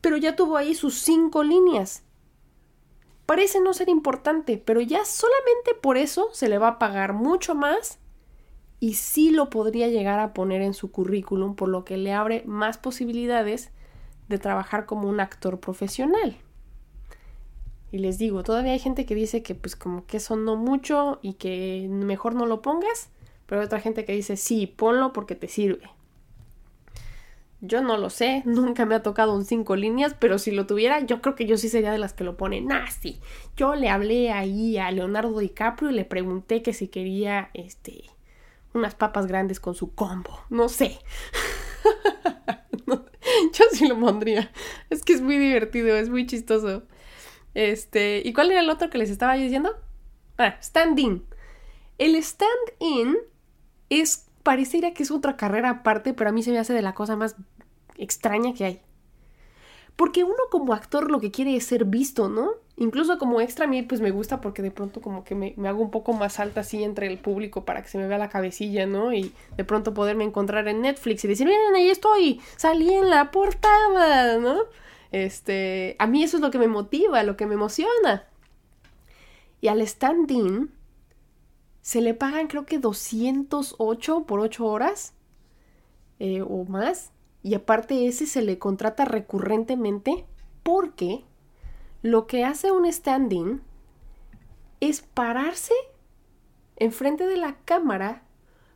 Pero 0.00 0.16
ya 0.16 0.36
tuvo 0.36 0.56
ahí 0.56 0.74
sus 0.74 0.98
cinco 0.98 1.42
líneas. 1.42 2.04
Parece 3.26 3.60
no 3.60 3.74
ser 3.74 3.88
importante, 3.88 4.56
pero 4.56 4.80
ya 4.80 5.04
solamente 5.04 5.74
por 5.80 5.98
eso 5.98 6.28
se 6.32 6.48
le 6.48 6.58
va 6.58 6.68
a 6.68 6.78
pagar 6.78 7.12
mucho 7.12 7.54
más 7.54 7.98
y 8.80 8.94
sí 8.94 9.30
lo 9.30 9.50
podría 9.50 9.88
llegar 9.88 10.20
a 10.20 10.32
poner 10.32 10.62
en 10.62 10.74
su 10.74 10.90
currículum, 10.92 11.56
por 11.56 11.68
lo 11.68 11.84
que 11.84 11.96
le 11.96 12.12
abre 12.12 12.42
más 12.46 12.78
posibilidades 12.78 13.70
de 14.28 14.38
trabajar 14.38 14.86
como 14.86 15.08
un 15.08 15.20
actor 15.20 15.58
profesional. 15.58 16.36
Y 17.90 17.98
les 17.98 18.18
digo, 18.18 18.42
todavía 18.42 18.72
hay 18.72 18.78
gente 18.78 19.06
que 19.06 19.14
dice 19.14 19.42
que 19.42 19.54
pues 19.54 19.74
como 19.74 20.06
que 20.06 20.18
eso 20.18 20.36
no 20.36 20.56
mucho 20.56 21.18
y 21.22 21.34
que 21.34 21.88
mejor 21.90 22.34
no 22.34 22.46
lo 22.46 22.60
pongas, 22.60 23.10
pero 23.46 23.60
hay 23.60 23.66
otra 23.66 23.80
gente 23.80 24.04
que 24.04 24.12
dice, 24.12 24.36
sí, 24.36 24.66
ponlo 24.66 25.12
porque 25.12 25.34
te 25.34 25.48
sirve. 25.48 25.90
Yo 27.60 27.82
no 27.82 27.96
lo 27.96 28.10
sé, 28.10 28.42
nunca 28.46 28.84
me 28.84 28.94
ha 28.94 29.02
tocado 29.02 29.34
un 29.34 29.44
cinco 29.44 29.74
líneas, 29.74 30.14
pero 30.18 30.38
si 30.38 30.50
lo 30.50 30.66
tuviera, 30.66 31.00
yo 31.00 31.22
creo 31.22 31.34
que 31.34 31.46
yo 31.46 31.56
sí 31.56 31.68
sería 31.68 31.90
de 31.90 31.98
las 31.98 32.12
que 32.12 32.24
lo 32.24 32.36
ponen. 32.36 32.70
Ah, 32.70 32.86
sí. 32.90 33.20
Yo 33.56 33.74
le 33.74 33.88
hablé 33.88 34.30
ahí 34.30 34.76
a 34.76 34.90
Leonardo 34.90 35.38
DiCaprio 35.38 35.90
y 35.90 35.94
le 35.94 36.04
pregunté 36.04 36.62
que 36.62 36.74
si 36.74 36.88
quería, 36.88 37.50
este, 37.54 38.04
unas 38.78 38.94
papas 38.94 39.26
grandes 39.26 39.60
con 39.60 39.74
su 39.74 39.94
combo. 39.94 40.40
No 40.50 40.68
sé. 40.68 40.98
yo 43.52 43.64
sí 43.72 43.86
lo 43.86 43.98
pondría. 43.98 44.50
Es 44.90 45.02
que 45.02 45.12
es 45.12 45.20
muy 45.20 45.38
divertido, 45.38 45.96
es 45.96 46.08
muy 46.08 46.26
chistoso. 46.26 46.82
Este, 47.54 48.22
¿y 48.24 48.32
cuál 48.32 48.50
era 48.50 48.60
el 48.60 48.70
otro 48.70 48.90
que 48.90 48.98
les 48.98 49.10
estaba 49.10 49.34
diciendo? 49.34 49.76
Ah, 50.36 50.56
stand-in. 50.60 51.24
El 51.98 52.14
stand-in 52.16 53.16
es, 53.90 54.26
pareciera 54.42 54.94
que 54.94 55.02
es 55.02 55.10
otra 55.10 55.36
carrera 55.36 55.70
aparte, 55.70 56.14
pero 56.14 56.30
a 56.30 56.32
mí 56.32 56.42
se 56.42 56.52
me 56.52 56.58
hace 56.58 56.72
de 56.72 56.82
la 56.82 56.94
cosa 56.94 57.16
más 57.16 57.36
extraña 57.96 58.54
que 58.54 58.64
hay. 58.64 58.80
Porque 59.96 60.22
uno 60.22 60.44
como 60.50 60.74
actor 60.74 61.10
lo 61.10 61.18
que 61.18 61.32
quiere 61.32 61.56
es 61.56 61.64
ser 61.64 61.84
visto, 61.84 62.28
¿no? 62.28 62.52
Incluso 62.80 63.18
como 63.18 63.40
extra 63.40 63.64
a 63.64 63.68
mí 63.68 63.82
pues 63.82 64.00
me 64.00 64.12
gusta 64.12 64.40
porque 64.40 64.62
de 64.62 64.70
pronto 64.70 65.00
como 65.00 65.24
que 65.24 65.34
me, 65.34 65.54
hago 65.66 65.82
un 65.82 65.90
poco 65.90 66.12
más 66.12 66.38
alta 66.38 66.60
así 66.60 66.84
entre 66.84 67.08
el 67.08 67.18
público 67.18 67.64
para 67.64 67.82
que 67.82 67.88
se 67.88 67.98
me 67.98 68.06
vea 68.06 68.18
la 68.18 68.28
cabecilla, 68.28 68.86
¿no? 68.86 69.12
Y 69.12 69.34
de 69.56 69.64
pronto 69.64 69.94
poderme 69.94 70.22
encontrar 70.22 70.68
en 70.68 70.82
Netflix 70.82 71.24
y 71.24 71.28
decir, 71.28 71.46
miren, 71.48 71.74
ahí 71.74 71.90
estoy, 71.90 72.40
salí 72.56 72.94
en 72.94 73.10
la 73.10 73.32
portada, 73.32 74.38
¿no? 74.38 74.60
Este, 75.10 75.96
a 75.98 76.06
mí 76.06 76.22
eso 76.22 76.36
es 76.36 76.40
lo 76.40 76.52
que 76.52 76.58
me 76.58 76.68
motiva, 76.68 77.24
lo 77.24 77.36
que 77.36 77.46
me 77.46 77.54
emociona. 77.54 78.28
Y 79.60 79.66
al 79.66 79.80
stand-in 79.82 80.70
se 81.80 82.00
le 82.00 82.14
pagan 82.14 82.46
creo 82.46 82.64
que 82.64 82.78
208 82.78 84.24
por 84.24 84.38
8 84.38 84.64
horas 84.64 85.14
eh, 86.20 86.42
o 86.42 86.64
más. 86.64 87.10
Y 87.42 87.54
aparte 87.54 88.06
ese 88.06 88.26
se 88.26 88.42
le 88.42 88.58
contrata 88.58 89.04
recurrentemente 89.04 90.26
porque 90.62 91.24
lo 92.02 92.26
que 92.26 92.44
hace 92.44 92.70
un 92.70 92.90
standing 92.90 93.60
es 94.80 95.02
pararse 95.02 95.74
enfrente 96.76 97.26
de 97.26 97.36
la 97.36 97.56
cámara 97.64 98.22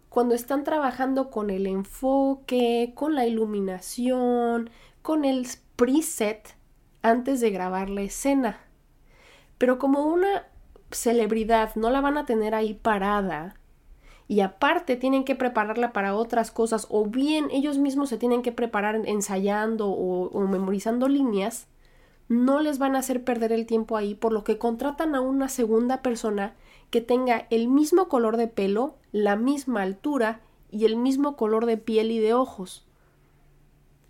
cuando 0.08 0.35
están 0.35 0.64
trabajando 0.64 1.30
con 1.30 1.48
el 1.50 1.66
enfoque, 1.66 2.92
con 2.94 3.14
la 3.14 3.26
iluminación, 3.26 4.70
con 5.00 5.24
el 5.24 5.46
preset 5.76 6.56
antes 7.00 7.40
de 7.40 7.50
grabar 7.50 7.88
la 7.88 8.02
escena. 8.02 8.61
Pero 9.58 9.78
como 9.78 10.04
una 10.04 10.46
celebridad 10.90 11.74
no 11.76 11.90
la 11.90 12.00
van 12.00 12.18
a 12.18 12.26
tener 12.26 12.54
ahí 12.54 12.74
parada 12.74 13.54
y 14.28 14.40
aparte 14.40 14.96
tienen 14.96 15.24
que 15.24 15.35
prepararla 15.35 15.92
para 15.92 16.14
otras 16.14 16.50
cosas 16.50 16.87
o 16.90 17.06
bien 17.06 17.48
ellos 17.50 17.78
mismos 17.78 18.08
se 18.08 18.18
tienen 18.18 18.42
que 18.42 18.52
preparar 18.52 19.00
ensayando 19.06 19.88
o, 19.88 20.40
memorizando 20.46 21.08
líneas, 21.08 21.66
no 22.32 22.60
les 22.60 22.78
van 22.78 22.96
a 22.96 23.00
hacer 23.00 23.24
perder 23.24 23.52
el 23.52 23.66
tiempo 23.66 23.96
ahí, 23.96 24.14
por 24.14 24.32
lo 24.32 24.42
que 24.44 24.58
contratan 24.58 25.14
a 25.14 25.20
una 25.20 25.48
segunda 25.48 26.02
persona 26.02 26.54
que 26.90 27.00
tenga 27.00 27.46
el 27.50 27.68
mismo 27.68 28.08
color 28.08 28.36
de 28.36 28.48
pelo, 28.48 28.96
la 29.12 29.36
misma 29.36 29.82
altura 29.82 30.40
y 30.70 30.84
el 30.84 30.96
mismo 30.96 31.36
color 31.36 31.66
de 31.66 31.76
piel 31.76 32.10
y 32.10 32.18
de 32.18 32.34
ojos. 32.34 32.86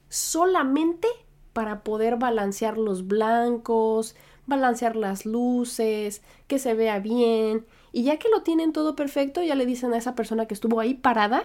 Solamente 0.09 1.09
para 1.53 1.83
poder 1.83 2.17
balancear 2.17 2.79
los 2.79 3.07
blancos, 3.07 4.15
balancear 4.47 4.97
las 4.97 5.27
luces, 5.27 6.23
que 6.47 6.59
se 6.59 6.75
vea 6.75 6.99
bien. 6.99 7.67
Y 7.93 8.05
ya 8.05 8.19
que 8.19 8.29
lo 8.29 8.43
tienen 8.43 8.73
todo 8.73 8.97
perfecto, 8.97 9.43
ya 9.43 9.55
le 9.55 9.67
dicen 9.67 9.93
a 9.93 9.99
esa 9.99 10.15
persona 10.15 10.47
que 10.47 10.55
estuvo 10.55 10.81
ahí 10.81 10.95
parada, 10.95 11.45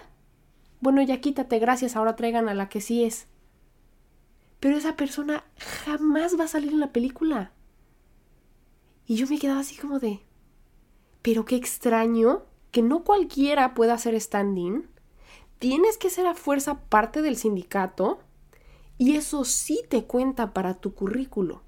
bueno, 0.80 1.02
ya 1.02 1.20
quítate, 1.20 1.60
gracias, 1.60 1.96
ahora 1.96 2.16
traigan 2.16 2.50
a 2.50 2.54
la 2.54 2.70
que 2.70 2.82
sí 2.82 3.04
es. 3.04 3.28
Pero 4.60 4.78
esa 4.78 4.96
persona 4.96 5.44
jamás 5.86 6.40
va 6.40 6.46
a 6.46 6.50
salir 6.50 6.72
en 6.72 6.80
la 6.80 6.92
película. 6.92 7.52
Y 9.06 9.16
yo 9.16 9.28
me 9.28 9.40
quedaba 9.40 9.60
así 9.60 9.78
como 9.78 10.00
de, 10.00 10.22
pero 11.22 11.46
qué 11.46 11.56
extraño 11.56 12.44
que 12.72 12.82
no 12.82 13.04
cualquiera 13.04 13.74
pueda 13.74 13.94
hacer 13.94 14.16
stand-in. 14.16 14.88
Tienes 15.60 15.98
que 15.98 16.10
ser 16.10 16.28
a 16.28 16.36
fuerza 16.36 16.82
parte 16.90 17.22
del 17.22 17.38
sindicato 17.38 18.20
y 18.98 19.16
eso 19.16 19.46
sí 19.46 19.82
te 19.90 20.04
cuenta 20.04 20.54
para 20.54 20.76
tu 20.76 20.94
currículo. 20.94 21.62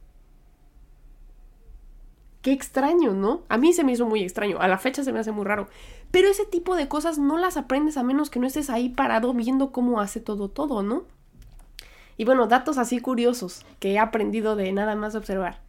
Qué 2.42 2.52
extraño, 2.52 3.14
¿no? 3.14 3.44
A 3.50 3.58
mí 3.58 3.74
se 3.74 3.84
me 3.84 3.92
hizo 3.92 4.06
muy 4.06 4.22
extraño, 4.22 4.60
a 4.60 4.68
la 4.68 4.78
fecha 4.78 5.04
se 5.04 5.12
me 5.12 5.20
hace 5.20 5.32
muy 5.32 5.46
raro. 5.46 5.68
Pero 6.12 6.30
ese 6.30 6.46
tipo 6.46 6.76
de 6.76 6.88
cosas 6.88 7.18
no 7.18 7.38
las 7.38 7.58
aprendes 7.58 7.98
a 7.98 8.04
menos 8.04 8.30
que 8.30 8.40
no 8.40 8.48
estés 8.48 8.70
ahí 8.70 8.90
parado 8.90 9.34
viendo 9.34 9.72
cómo 9.72 10.00
hace 10.00 10.20
todo 10.20 10.50
todo, 10.50 10.84
¿no? 10.84 11.06
Y 12.20 12.26
bueno, 12.26 12.48
datos 12.48 12.78
así 12.78 13.00
curiosos 13.00 13.66
que 13.80 13.94
he 13.94 13.98
aprendido 13.98 14.58
de 14.58 14.74
nada 14.74 14.94
más 14.94 15.16
observar. 15.16 15.62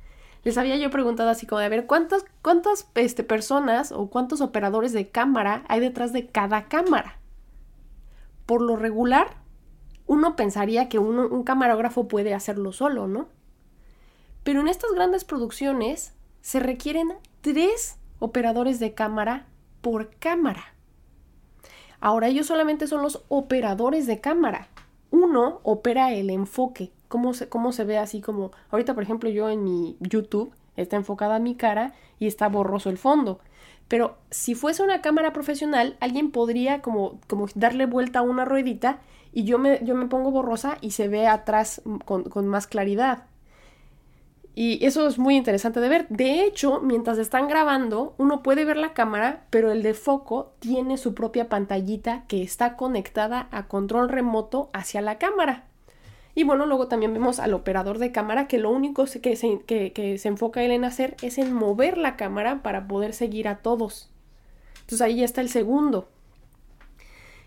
Les 0.43 0.59
había 0.59 0.77
yo 0.77 0.91
preguntado 0.91 1.31
así 1.31 1.47
como 1.47 1.61
de 1.61 1.67
a 1.67 1.69
ver 1.69 1.87
cuántas, 1.87 2.25
cuántas 2.43 2.89
este, 2.97 3.23
personas 3.23 3.93
o 3.93 4.11
cuántos 4.11 4.41
operadores 4.41 4.93
de 4.93 5.09
cámara 5.09 5.63
hay 5.69 5.79
detrás 5.79 6.13
de 6.13 6.27
cada 6.27 6.65
cámara. 6.65 7.21
Por 8.47 8.63
lo 8.63 8.75
regular, 8.75 9.37
uno 10.09 10.35
pensaría 10.35 10.89
que 10.89 10.99
un 10.99 11.45
camarógrafo 11.45 12.09
puede 12.09 12.35
hacerlo 12.35 12.73
solo, 12.73 13.07
¿no? 13.07 13.29
Pero 14.43 14.61
en 14.61 14.67
estas 14.67 14.91
grandes 14.91 15.23
producciones 15.23 16.15
se 16.41 16.59
requieren 16.59 17.13
tres 17.43 17.97
operadores 18.19 18.81
de 18.81 18.93
cámara 18.93 19.47
por 19.83 20.17
cámara. 20.17 20.75
Ahora 22.01 22.27
ellos 22.27 22.49
solamente 22.49 22.89
son 22.89 23.03
los 23.03 23.23
operadores 23.29 24.09
de 24.09 24.21
cámara. 24.21 24.67
Uno 25.11 25.61
opera 25.63 26.13
el 26.13 26.31
enfoque, 26.31 26.93
cómo 27.09 27.35
se, 27.35 27.49
cómo 27.49 27.73
se 27.73 27.85
ve 27.85 27.99
así 27.99 28.21
como, 28.21 28.53
ahorita 28.71 28.95
por 28.95 29.03
ejemplo 29.03 29.29
yo 29.29 29.49
en 29.49 29.65
mi 29.65 29.97
YouTube 30.01 30.53
está 30.77 30.97
enfocada 30.97 31.39
mi 31.39 31.55
cara 31.55 31.95
y 32.19 32.27
está 32.27 32.49
borroso 32.49 32.91
el 32.91 32.99
fondo. 32.99 33.41
Pero 33.89 34.19
si 34.31 34.55
fuese 34.55 34.85
una 34.85 35.03
cámara 35.03 35.33
profesional, 35.33 35.97
alguien 35.99 36.31
podría 36.31 36.81
como, 36.81 37.19
como 37.27 37.47
darle 37.57 37.87
vuelta 37.87 38.21
a 38.21 38.23
una 38.23 38.45
ruedita 38.45 39.01
y 39.33 39.45
yo 39.45 39.59
me, 39.59 39.81
yo 39.85 39.97
me 39.97 40.07
pongo 40.07 40.31
borrosa 40.31 40.79
y 40.81 40.93
se 40.93 41.09
ve 41.09 41.27
atrás 41.27 41.83
con, 42.05 42.47
más 42.47 42.69
claridad. 42.69 43.25
Y 44.55 44.85
eso 44.85 45.07
es 45.07 45.19
muy 45.19 45.37
interesante 45.37 45.81
de 45.81 45.89
ver. 45.89 46.07
De 46.09 46.45
hecho, 46.45 46.81
mientras 46.81 47.19
están 47.19 47.49
grabando, 47.49 48.15
uno 48.19 48.43
puede 48.43 48.65
ver 48.65 48.77
la 48.77 48.93
cámara, 48.93 49.45
pero 49.51 49.71
el 49.71 49.83
de 49.83 49.95
foco 49.95 50.53
tiene 50.59 50.99
su 50.99 51.15
propia 51.15 51.49
pantallita 51.49 52.25
que 52.27 52.43
está 52.43 52.77
conectada 52.77 53.49
a 53.53 53.69
control 53.69 54.09
remoto 54.09 54.71
hacia 54.73 55.01
la 55.03 55.19
cámara. 55.19 55.65
Y 56.35 56.45
bueno, 56.45 56.67
luego 56.67 56.89
también 56.89 57.13
vemos 57.13 57.39
al 57.39 57.55
operador 57.55 57.99
de 57.99 58.13
cámara 58.13 58.49
que 58.49 58.59
lo 58.59 58.71
único 58.71 59.05
que 59.23 59.37
se, 59.37 59.61
que, 59.67 60.19
se 60.19 60.29
enfoca 60.29 60.63
él 60.63 60.73
en 60.73 60.85
hacer 60.85 61.17
es 61.23 61.39
en 61.39 61.53
mover 61.53 61.99
la 61.99 62.17
cámara 62.17 62.63
para 62.63 62.89
poder 62.89 63.13
seguir 63.13 63.49
a 63.49 63.59
todos. 63.59 64.11
Entonces 64.81 65.01
ahí 65.01 65.17
ya 65.17 65.25
está 65.25 65.41
el 65.41 65.49
segundo. 65.49 66.09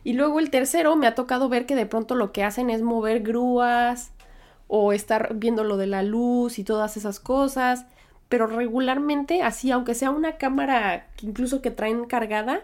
Y 0.06 0.14
luego 0.14 0.40
el 0.40 0.50
tercero 0.50 0.96
me 0.96 1.08
ha 1.08 1.16
tocado 1.16 1.48
ver 1.50 1.66
que 1.66 1.76
de 1.76 1.86
pronto 1.86 2.16
lo 2.16 2.32
que 2.32 2.44
hacen 2.44 2.70
es 2.70 2.82
mover 2.82 3.22
grúas 3.22 4.12
o 4.76 4.92
estar 4.92 5.36
viendo 5.36 5.64
lo 5.64 5.78
de 5.78 5.86
la 5.86 6.02
luz 6.02 6.58
y 6.58 6.64
todas 6.64 6.98
esas 6.98 7.20
cosas. 7.20 7.86
Pero 8.28 8.48
regularmente, 8.48 9.44
así, 9.44 9.70
aunque 9.70 9.94
sea 9.94 10.10
una 10.10 10.38
cámara 10.38 11.12
que 11.16 11.28
incluso 11.28 11.62
que 11.62 11.70
traen 11.70 12.06
cargada, 12.06 12.64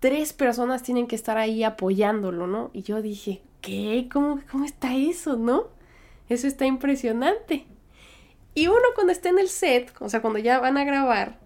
tres 0.00 0.32
personas 0.32 0.82
tienen 0.82 1.06
que 1.06 1.14
estar 1.14 1.36
ahí 1.36 1.62
apoyándolo, 1.62 2.46
¿no? 2.46 2.70
Y 2.72 2.84
yo 2.84 3.02
dije, 3.02 3.42
¿qué? 3.60 4.08
¿Cómo, 4.10 4.40
cómo 4.50 4.64
está 4.64 4.94
eso, 4.96 5.36
no? 5.36 5.64
Eso 6.30 6.46
está 6.46 6.64
impresionante. 6.64 7.66
Y 8.54 8.68
uno 8.68 8.80
cuando 8.94 9.12
está 9.12 9.28
en 9.28 9.38
el 9.38 9.48
set, 9.48 9.92
o 10.00 10.08
sea, 10.08 10.22
cuando 10.22 10.38
ya 10.38 10.58
van 10.58 10.78
a 10.78 10.84
grabar, 10.84 11.38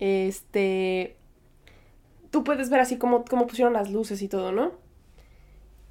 este, 0.00 1.16
tú 2.30 2.44
puedes 2.44 2.68
ver 2.68 2.80
así 2.80 2.98
cómo, 2.98 3.24
cómo 3.24 3.46
pusieron 3.46 3.72
las 3.72 3.90
luces 3.90 4.20
y 4.20 4.28
todo, 4.28 4.52
¿no? 4.52 4.72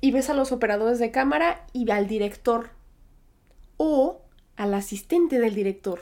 Y 0.01 0.11
ves 0.11 0.29
a 0.29 0.35
los 0.35 0.51
operadores 0.51 0.99
de 0.99 1.09
cámara 1.09 1.65
y 1.73 1.89
al 1.89 2.05
director 2.05 2.79
o 3.83 4.21
al 4.57 4.75
asistente 4.75 5.39
del 5.39 5.55
director. 5.55 6.01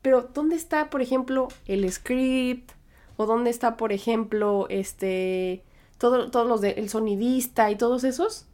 Pero 0.00 0.22
¿dónde 0.32 0.56
está, 0.56 0.88
por 0.88 1.02
ejemplo, 1.02 1.48
el 1.66 1.92
script? 1.92 2.72
¿O 3.18 3.26
dónde 3.26 3.50
está, 3.50 3.76
por 3.76 3.92
ejemplo, 3.92 4.66
este 4.70 5.62
todos 5.98 6.48
los 6.48 6.62
del 6.62 6.88
sonidista 6.88 7.70
y 7.70 7.76
todos 7.76 8.02
esos? 8.02 8.46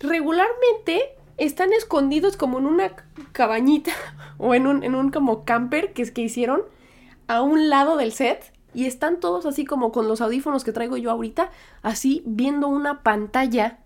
Regularmente 0.00 1.14
están 1.36 1.74
escondidos 1.74 2.38
como 2.38 2.58
en 2.58 2.64
una 2.64 2.92
cabañita 3.32 3.92
o 4.38 4.54
en 4.54 4.66
un, 4.66 4.82
en 4.82 4.94
un 4.94 5.10
como 5.10 5.44
camper 5.44 5.92
que 5.92 6.00
es 6.00 6.10
que 6.10 6.22
hicieron 6.22 6.62
a 7.26 7.42
un 7.42 7.68
lado 7.68 7.98
del 7.98 8.12
set 8.12 8.54
y 8.72 8.86
están 8.86 9.20
todos 9.20 9.44
así 9.44 9.66
como 9.66 9.92
con 9.92 10.08
los 10.08 10.22
audífonos 10.22 10.64
que 10.64 10.72
traigo 10.72 10.96
yo 10.96 11.10
ahorita, 11.10 11.50
así 11.82 12.22
viendo 12.24 12.66
una 12.66 13.02
pantalla, 13.02 13.80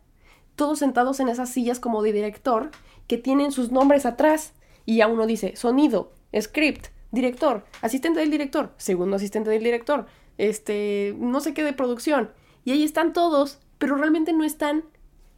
todos 0.55 0.79
sentados 0.79 1.19
en 1.19 1.29
esas 1.29 1.51
sillas 1.51 1.81
como 1.81 2.03
de 2.03 2.13
director, 2.13 2.71
que 3.13 3.19
tienen 3.19 3.53
sus 3.53 3.71
nombres 3.71 4.07
atrás. 4.07 4.55
Y 4.87 5.03
a 5.03 5.07
uno 5.07 5.27
dice 5.27 5.55
sonido, 5.55 6.15
script, 6.41 6.87
director, 7.11 7.63
asistente 7.83 8.21
del 8.21 8.31
director, 8.31 8.73
segundo 8.79 9.17
asistente 9.17 9.51
del 9.51 9.63
director, 9.63 10.07
este, 10.39 11.15
no 11.19 11.43
sé 11.43 11.53
qué 11.53 11.63
de 11.63 11.75
producción. 11.75 12.31
Y 12.65 12.71
ahí 12.71 12.85
están 12.85 13.13
todos, 13.13 13.61
pero 13.77 13.97
realmente 13.97 14.33
no 14.33 14.45
están 14.45 14.85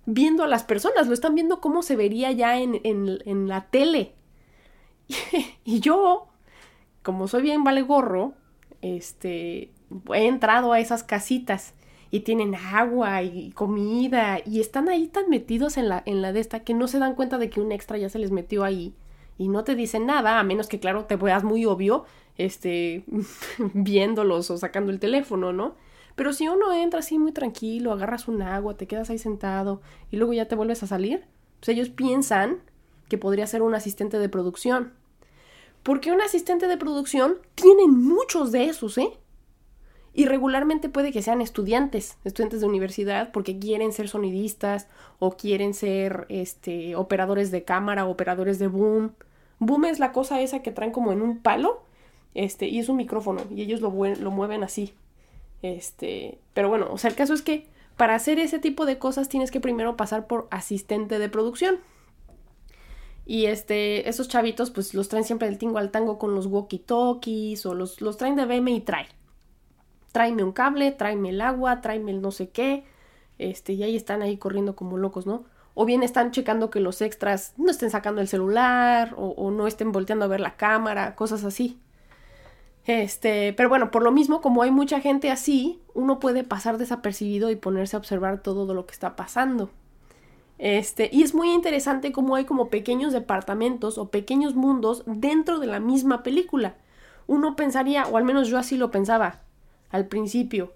viendo 0.06 0.44
a 0.44 0.46
las 0.46 0.62
personas, 0.62 1.08
lo 1.08 1.14
están 1.14 1.34
viendo 1.34 1.60
cómo 1.60 1.82
se 1.82 1.96
vería 1.96 2.30
ya 2.30 2.60
en, 2.60 2.80
en, 2.84 3.18
en 3.24 3.48
la 3.48 3.62
tele. 3.62 4.14
y 5.64 5.80
yo, 5.80 6.28
como 7.02 7.26
soy 7.26 7.42
bien 7.42 7.64
vale 7.64 7.82
gorro, 7.82 8.34
este, 8.82 9.72
he 10.12 10.26
entrado 10.28 10.72
a 10.72 10.78
esas 10.78 11.02
casitas 11.02 11.74
y 12.14 12.20
tienen 12.20 12.55
agua 12.55 13.24
y 13.24 13.50
comida 13.50 14.38
y 14.46 14.61
están 14.61 14.88
ahí 14.88 15.09
tan 15.09 15.29
metidos 15.29 15.77
en 15.77 15.88
la, 15.88 16.00
en 16.07 16.22
la 16.22 16.33
de 16.33 16.38
esta 16.38 16.61
que 16.61 16.72
no 16.72 16.87
se 16.87 17.00
dan 17.00 17.16
cuenta 17.16 17.38
de 17.38 17.50
que 17.50 17.61
un 17.61 17.72
extra 17.72 17.98
ya 17.98 18.09
se 18.09 18.20
les 18.20 18.31
metió 18.31 18.62
ahí 18.62 18.94
y 19.37 19.48
no 19.48 19.64
te 19.64 19.74
dicen 19.74 20.07
nada, 20.07 20.38
a 20.38 20.44
menos 20.44 20.68
que 20.68 20.79
claro 20.79 21.07
te 21.07 21.16
veas 21.16 21.42
muy 21.42 21.66
obvio, 21.66 22.05
este, 22.38 23.03
viéndolos 23.74 24.48
o 24.53 24.57
sacando 24.57 24.92
el 24.92 25.00
teléfono, 25.00 25.53
¿no? 25.53 25.74
Pero 26.14 26.33
si 26.33 26.46
uno 26.46 26.72
entra 26.72 27.00
así 27.00 27.18
muy 27.18 27.33
tranquilo, 27.33 27.90
agarras 27.90 28.29
un 28.29 28.42
agua, 28.42 28.77
te 28.77 28.87
quedas 28.87 29.11
ahí 29.11 29.18
sentado 29.18 29.83
y 30.12 30.16
luego 30.16 30.35
ya 30.35 30.46
te 30.46 30.55
vuelves 30.55 30.85
a 30.85 30.87
salir, 30.87 31.24
pues 31.59 31.70
ellos 31.70 31.88
piensan 31.88 32.59
que 33.09 33.18
podría 33.18 33.48
ser 33.48 33.62
un 33.62 33.74
asistente 33.74 34.20
de 34.20 34.29
producción. 34.29 34.92
Porque 35.83 36.12
un 36.12 36.20
asistente 36.20 36.68
de 36.68 36.77
producción 36.77 37.38
tiene 37.57 37.88
muchos 37.88 38.53
de 38.53 38.66
esos, 38.66 38.98
¿eh? 38.98 39.18
Y 40.16 40.27
regularmente 40.27 40.88
puede 40.88 41.11
que 41.11 41.22
sean 41.22 41.40
estudiantes, 41.40 42.18
estudiantes 42.22 42.61
de 42.61 42.68
universidad, 42.68 43.33
porque 43.33 43.59
quieren 43.59 43.92
ser 43.92 44.09
sonidistas 44.09 44.87
o 45.18 45.33
quieren 45.33 45.74
ser 45.74 46.27
este, 46.29 46.94
operadores 46.94 47.50
de 47.50 47.64
cámara, 47.64 48.07
operadores 48.07 48.61
de 48.61 48.68
boom. 48.68 49.12
Boom 49.59 49.87
es 49.87 49.98
la 49.98 50.12
cosa 50.12 50.40
esa 50.40 50.62
que 50.62 50.70
traen 50.70 50.92
como 50.92 51.12
en 51.12 51.20
un 51.20 51.40
palo, 51.40 51.83
este, 52.35 52.68
y 52.68 52.79
es 52.79 52.88
un 52.88 52.96
micrófono, 52.96 53.42
y 53.50 53.62
ellos 53.62 53.81
lo, 53.81 53.90
mueven 53.90 54.62
así. 54.62 54.94
Este, 55.62 56.38
pero 56.55 56.68
bueno, 56.68 56.87
o 56.92 56.98
sea, 56.98 57.11
el 57.11 57.16
caso 57.16 57.35
es 57.35 57.42
que 57.42 57.66
para 57.96 58.14
hacer 58.14 58.38
ese 58.38 58.61
tipo 58.61 58.87
de 58.87 58.98
cosas 58.98 59.29
tienes 59.29 59.50
que 59.50 59.61
primero 59.61 59.96
pasar 59.96 60.29
por 60.29 60.46
asistente 60.53 61.18
de 61.18 61.29
producción. 61.29 61.81
Y 63.27 63.46
este, 63.46 64.09
esos 64.09 64.29
chavitos 64.29 64.70
pues 64.70 64.94
los 64.94 65.09
traen 65.09 65.24
siempre 65.24 65.48
del 65.48 65.59
tingo 65.59 65.79
al 65.79 65.90
tango 65.90 66.20
con 66.20 66.37
los 66.37 66.46
walkie-talkies 66.46 67.66
o 67.66 67.74
los, 67.74 68.00
los 68.00 68.16
traen 68.16 68.37
de 68.37 68.44
BM 68.44 68.70
y 68.70 68.81
trae 68.81 69.09
tráeme 70.14 70.44
un 70.44 70.53
cable, 70.53 70.92
tráeme 70.92 71.31
el 71.31 71.40
agua, 71.40 71.81
tráeme 71.81 72.12
el 72.12 72.22
no 72.22 72.31
sé 72.31 72.48
qué, 72.48 72.85
este, 73.38 73.72
y 73.72 73.83
ahí 73.83 73.96
están 73.96 74.22
ahí 74.22 74.37
corriendo 74.37 74.77
como 74.77 74.96
locos, 74.96 75.27
¿no? 75.27 75.42
O 75.74 75.87
bien 75.87 76.05
están 76.05 76.31
checando 76.31 76.70
que 76.70 76.79
los 76.79 77.03
extras 77.03 77.53
no 77.57 77.68
estén 77.68 77.90
sacando 77.90 78.20
el 78.20 78.29
celular 78.29 79.14
o, 79.16 79.50
no 79.50 79.66
estén 79.66 79.90
volteando 79.90 80.24
a 80.24 80.29
ver 80.29 80.38
la 80.38 80.55
cámara, 80.55 81.16
cosas 81.16 81.42
así. 81.42 81.81
Este, 82.87 83.55
pero 83.55 83.68
bueno, 83.68 83.90
por 83.90 84.05
lo 84.05 84.12
mismo, 84.12 84.40
como 84.40 84.62
hay 84.62 84.70
mucha 84.70 85.00
gente 85.00 85.33
así, 85.33 85.81
uno 85.94 86.20
puede 86.20 86.44
pasar 86.44 86.79
desapercibido 86.79 87.50
y 87.50 87.57
ponerse 87.57 87.96
a 87.96 87.98
observar 87.98 88.40
todo 88.40 88.72
lo 88.72 88.87
que 88.87 88.92
está 88.92 89.16
pasando. 89.16 89.70
Este, 90.59 91.11
y 91.12 91.24
es 91.24 91.35
muy 91.35 91.50
interesante 91.50 92.12
cómo 92.12 92.37
hay 92.37 92.44
como 92.44 92.68
pequeños 92.68 93.12
departamentos 93.12 93.98
o 93.98 94.11
pequeños 94.11 94.55
mundos 94.55 95.03
dentro 95.07 95.59
de 95.59 95.66
la 95.66 95.81
misma 95.81 96.22
película. 96.22 96.77
Uno 97.27 97.57
pensaría, 97.57 98.07
o 98.07 98.16
al 98.16 98.22
menos 98.22 98.46
yo 98.46 98.59
así 98.59 98.77
lo 98.77 98.92
pensaba, 98.92 99.40
al 99.94 100.09
principio, 100.09 100.72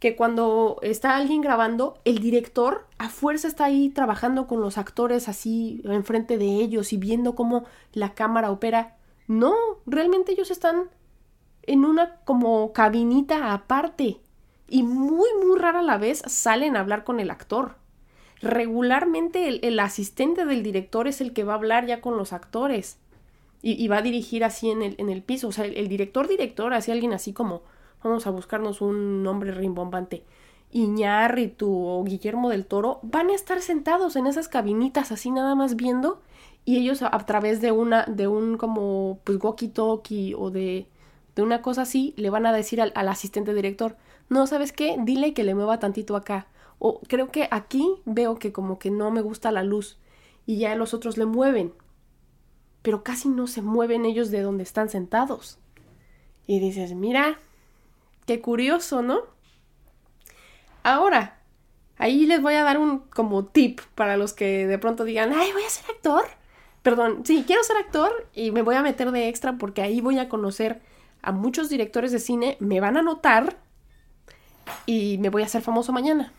que 0.00 0.16
cuando 0.16 0.78
está 0.82 1.14
alguien 1.14 1.40
grabando, 1.40 2.00
el 2.04 2.18
director 2.18 2.88
a 2.98 3.08
fuerza 3.08 3.46
está 3.46 3.66
ahí 3.66 3.90
trabajando 3.90 4.48
con 4.48 4.60
los 4.60 4.76
actores 4.76 5.28
así 5.28 5.82
enfrente 5.84 6.36
de 6.36 6.46
ellos 6.46 6.92
y 6.92 6.96
viendo 6.96 7.36
cómo 7.36 7.64
la 7.92 8.14
cámara 8.14 8.50
opera. 8.50 8.96
No, 9.28 9.54
realmente 9.86 10.32
ellos 10.32 10.50
están 10.50 10.90
en 11.62 11.84
una 11.84 12.16
como 12.24 12.72
cabinita 12.72 13.52
aparte 13.52 14.18
y 14.68 14.82
muy 14.82 15.28
muy 15.44 15.60
rara 15.60 15.80
la 15.80 15.96
vez 15.96 16.24
salen 16.26 16.76
a 16.76 16.80
hablar 16.80 17.04
con 17.04 17.20
el 17.20 17.30
actor. 17.30 17.76
Regularmente 18.42 19.46
el, 19.64 19.78
asistente 19.78 20.44
del 20.44 20.64
director 20.64 21.06
es 21.06 21.20
el 21.20 21.32
que 21.32 21.44
va 21.44 21.52
a 21.52 21.56
hablar 21.56 21.86
ya 21.86 22.00
con 22.00 22.16
los 22.16 22.32
actores 22.32 22.98
y, 23.62 23.86
va 23.86 23.98
a 23.98 24.02
dirigir 24.02 24.42
así 24.42 24.70
en 24.70 24.82
el, 24.82 24.96
en 24.98 25.08
el 25.08 25.22
piso. 25.22 25.46
O 25.46 25.52
sea, 25.52 25.66
el, 25.66 25.76
el 25.76 25.86
director 25.86 26.26
director, 26.26 26.74
así 26.74 26.90
alguien 26.90 27.12
así 27.12 27.32
como 27.32 27.62
vamos 28.08 28.26
a 28.26 28.30
buscarnos 28.30 28.80
un 28.80 29.22
nombre 29.22 29.52
rimbombante, 29.52 30.24
Iñárritu 30.70 31.70
o 31.70 32.04
Guillermo 32.04 32.50
del 32.50 32.66
Toro, 32.66 33.00
van 33.02 33.30
a 33.30 33.34
estar 33.34 33.60
sentados 33.60 34.16
en 34.16 34.26
esas 34.26 34.48
cabinitas 34.48 35.12
así 35.12 35.30
nada 35.30 35.54
más 35.54 35.76
viendo 35.76 36.20
y 36.64 36.78
ellos 36.78 37.02
a, 37.02 37.10
través 37.26 37.60
de 37.60 37.72
una, 37.72 38.04
de 38.04 38.26
un 38.26 38.56
como 38.56 39.20
pues 39.24 39.38
walkie 39.40 39.68
talkie 39.68 40.34
o 40.34 40.50
de, 40.50 40.88
de 41.36 41.42
una 41.42 41.62
cosa 41.62 41.82
así, 41.82 42.12
le 42.16 42.30
van 42.30 42.46
a 42.46 42.52
decir 42.52 42.80
al 42.80 43.08
asistente 43.08 43.54
director, 43.54 43.96
no, 44.28 44.46
¿sabes 44.46 44.72
qué? 44.72 44.96
Dile 44.98 45.34
que 45.34 45.44
le 45.44 45.54
mueva 45.54 45.78
tantito 45.78 46.16
acá. 46.16 46.48
O 46.78 47.00
creo 47.00 47.28
que 47.28 47.48
aquí 47.50 47.86
veo 48.04 48.38
que 48.38 48.52
como 48.52 48.78
que 48.78 48.90
no 48.90 49.10
me 49.10 49.22
gusta 49.22 49.52
la 49.52 49.62
luz 49.62 49.98
y 50.44 50.58
ya 50.58 50.74
los 50.74 50.94
otros 50.94 51.16
le 51.16 51.26
mueven. 51.26 51.72
Pero 52.82 53.02
casi 53.02 53.28
no 53.28 53.46
se 53.46 53.62
mueven 53.62 54.04
ellos 54.04 54.30
de 54.30 54.42
donde 54.42 54.62
están 54.62 54.88
sentados. 54.88 55.58
Y 56.46 56.60
dices, 56.60 56.94
mira, 56.94 57.38
Qué 58.26 58.40
curioso, 58.40 59.02
¿no? 59.02 59.20
Ahora, 60.82 61.38
ahí 61.96 62.26
les 62.26 62.42
voy 62.42 62.54
a 62.54 62.64
dar 62.64 62.78
un 62.78 62.98
como 62.98 63.46
tip 63.46 63.80
para 63.94 64.16
los 64.16 64.32
que 64.32 64.66
de 64.66 64.78
pronto 64.78 65.04
digan, 65.04 65.32
ay, 65.32 65.52
voy 65.52 65.62
a 65.62 65.70
ser 65.70 65.84
actor. 65.90 66.24
Perdón, 66.82 67.22
sí, 67.24 67.44
quiero 67.46 67.62
ser 67.62 67.76
actor 67.76 68.28
y 68.34 68.50
me 68.50 68.62
voy 68.62 68.74
a 68.74 68.82
meter 68.82 69.10
de 69.12 69.28
extra 69.28 69.58
porque 69.58 69.82
ahí 69.82 70.00
voy 70.00 70.18
a 70.18 70.28
conocer 70.28 70.82
a 71.22 71.32
muchos 71.32 71.68
directores 71.68 72.12
de 72.12 72.20
cine, 72.20 72.56
me 72.60 72.80
van 72.80 72.96
a 72.96 73.02
notar 73.02 73.58
y 74.86 75.18
me 75.18 75.28
voy 75.28 75.42
a 75.42 75.46
hacer 75.46 75.62
famoso 75.62 75.92
mañana. 75.92 76.32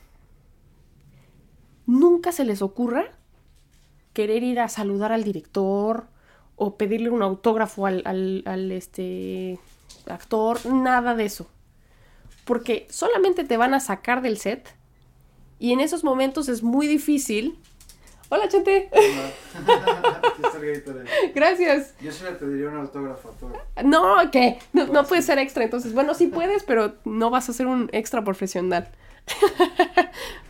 Nunca 1.86 2.32
se 2.34 2.46
les 2.46 2.62
ocurra 2.62 3.12
querer 4.14 4.44
ir 4.44 4.60
a 4.60 4.68
saludar 4.68 5.12
al 5.14 5.24
director 5.24 6.08
o 6.56 6.78
pedirle 6.78 7.10
un 7.10 7.22
autógrafo 7.22 7.86
al, 7.86 8.72
este, 8.72 9.60
actor, 10.08 10.66
nada 10.66 11.16
de 11.16 11.26
eso 11.26 11.48
porque 12.48 12.88
solamente 12.90 13.44
te 13.44 13.58
van 13.58 13.76
a 13.76 13.80
sacar 13.80 14.24
del 14.24 14.38
set 14.38 14.74
y 15.60 15.74
en 15.74 15.82
esos 15.82 16.04
momentos 16.04 16.50
es 16.50 16.64
muy 16.64 16.88
difícil. 16.88 17.60
Hola, 18.30 18.48
Chente. 18.48 18.90
Gracias. 21.36 21.94
Yo 22.02 22.12
sí 22.12 22.24
le 22.24 22.32
pediría 22.32 22.70
un 22.70 22.78
autógrafo 22.78 23.30
a 23.30 23.32
todo. 23.34 23.54
No, 23.84 24.32
¿qué? 24.32 24.60
No, 24.74 24.88
no 24.88 25.06
puedes 25.06 25.26
ser 25.26 25.38
extra, 25.40 25.64
entonces, 25.64 25.94
bueno, 25.94 26.14
sí 26.14 26.28
puedes, 26.28 26.64
pero 26.64 26.96
no 27.06 27.30
vas 27.30 27.50
a 27.50 27.54
ser 27.54 27.68
un 27.68 27.90
extra 27.92 28.24
profesional. 28.24 28.90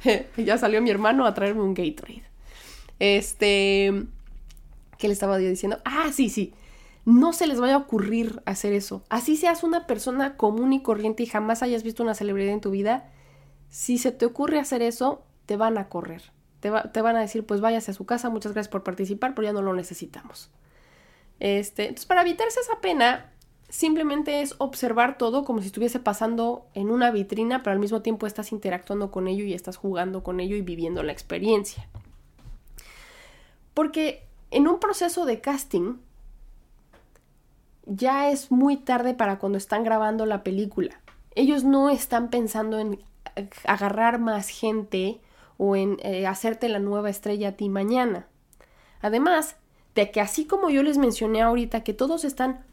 ya 0.38 0.58
salió 0.58 0.82
mi 0.82 0.92
hermano 0.92 1.26
a 1.26 1.34
traerme 1.34 1.62
un 1.62 1.74
Gatorade. 1.74 2.24
Este, 3.00 4.04
¿qué 4.98 5.08
le 5.08 5.14
estaba 5.14 5.40
yo 5.40 5.50
diciendo? 5.50 5.80
Ah, 5.84 6.10
sí, 6.14 6.30
sí 6.30 6.54
no 7.08 7.32
se 7.32 7.48
les 7.48 7.62
vaya 7.62 7.76
a 7.76 7.78
ocurrir 7.78 8.42
hacer 8.46 8.74
eso. 8.74 9.02
Así 9.08 9.38
seas 9.38 9.64
una 9.64 9.88
persona 9.88 10.36
común 10.36 10.74
y 10.74 10.82
corriente 10.82 11.24
y 11.24 11.26
jamás 11.26 11.64
hayas 11.64 11.84
visto 11.84 12.04
una 12.04 12.14
celebridad 12.14 12.52
en 12.52 12.60
tu 12.60 12.70
vida, 12.70 13.10
si 13.70 13.98
se 13.98 14.12
te 14.12 14.26
ocurre 14.26 14.60
hacer 14.60 14.82
eso, 14.82 15.24
te 15.46 15.56
van 15.56 15.78
a 15.78 15.88
correr. 15.88 16.34
Te, 16.60 16.70
van 16.70 17.16
a 17.16 17.22
decir, 17.22 17.46
pues 17.46 17.62
váyase 17.62 17.92
a 17.92 17.94
su 17.94 18.06
casa, 18.06 18.30
muchas 18.30 18.52
gracias 18.52 18.70
por 18.70 18.84
participar, 18.84 19.36
pero 19.36 19.46
ya 19.46 19.54
no 19.54 19.62
lo 19.62 19.74
necesitamos. 19.74 20.52
Este, 21.40 21.84
entonces, 21.84 22.08
para 22.08 22.24
evitarse 22.24 22.60
esa 22.60 22.82
pena, 22.82 23.32
simplemente 23.70 24.42
es 24.42 24.56
observar 24.58 25.18
todo 25.18 25.46
como 25.46 25.62
si 25.62 25.68
estuviese 25.68 26.02
pasando 26.02 26.68
en 26.74 26.90
una 26.92 27.10
vitrina, 27.12 27.64
pero 27.64 27.72
al 27.72 27.80
mismo 27.80 28.02
tiempo 28.02 28.28
estás 28.28 28.52
interactuando 28.52 29.12
con 29.12 29.30
ello 29.30 29.46
y 29.46 29.54
estás 29.54 29.78
jugando 29.78 30.24
con 30.24 30.42
ello 30.42 30.58
y 30.58 30.62
viviendo 30.62 31.04
la 31.04 31.14
experiencia. 31.14 31.88
Porque 33.74 34.28
en 34.52 34.68
un 34.68 34.82
proceso 34.82 35.26
de 35.26 35.40
casting, 35.40 36.00
ya 37.88 38.30
es 38.30 38.52
muy 38.52 38.78
tarde 38.78 39.14
para 39.14 39.40
cuando 39.40 39.58
están 39.58 39.84
grabando 39.84 40.26
la 40.26 40.44
película. 40.44 41.02
Ellos 41.36 41.64
no 41.64 41.90
están 41.90 42.30
pensando 42.30 42.80
en 42.80 43.04
agarrar 43.66 44.20
más 44.20 44.50
gente 44.50 45.22
o 45.58 45.76
en 45.76 45.98
eh, 46.02 46.28
hacerte 46.28 46.70
la 46.70 46.80
nueva 46.80 47.10
estrella 47.10 47.50
a 47.50 47.52
ti 47.54 47.70
mañana. 47.70 48.28
Además 49.02 49.56
de 49.96 50.12
que 50.12 50.22
así 50.22 50.46
como 50.46 50.70
yo 50.70 50.84
les 50.84 50.98
mencioné 50.98 51.42
ahorita 51.42 51.84
que 51.84 51.94
todos 51.94 52.24
están 52.26 52.66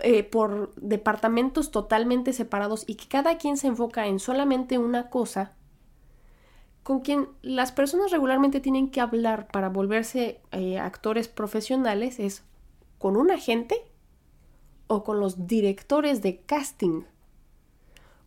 eh, 0.00 0.24
por 0.24 0.74
departamentos 0.74 1.70
totalmente 1.70 2.32
separados 2.32 2.84
y 2.86 2.96
que 2.96 3.08
cada 3.08 3.38
quien 3.38 3.56
se 3.56 3.68
enfoca 3.68 4.06
en 4.06 4.18
solamente 4.18 4.78
una 4.78 5.08
cosa, 5.08 5.52
con 6.82 7.00
quien 7.00 7.28
las 7.42 7.70
personas 7.70 8.10
regularmente 8.10 8.60
tienen 8.60 8.90
que 8.90 9.00
hablar 9.00 9.46
para 9.46 9.68
volverse 9.68 10.40
eh, 10.50 10.78
actores 10.78 11.28
profesionales 11.28 12.18
es 12.18 12.42
con 12.98 13.16
un 13.16 13.30
agente 13.30 13.91
o 14.92 15.04
con 15.04 15.20
los 15.20 15.46
directores 15.46 16.22
de 16.22 16.38
casting. 16.40 17.02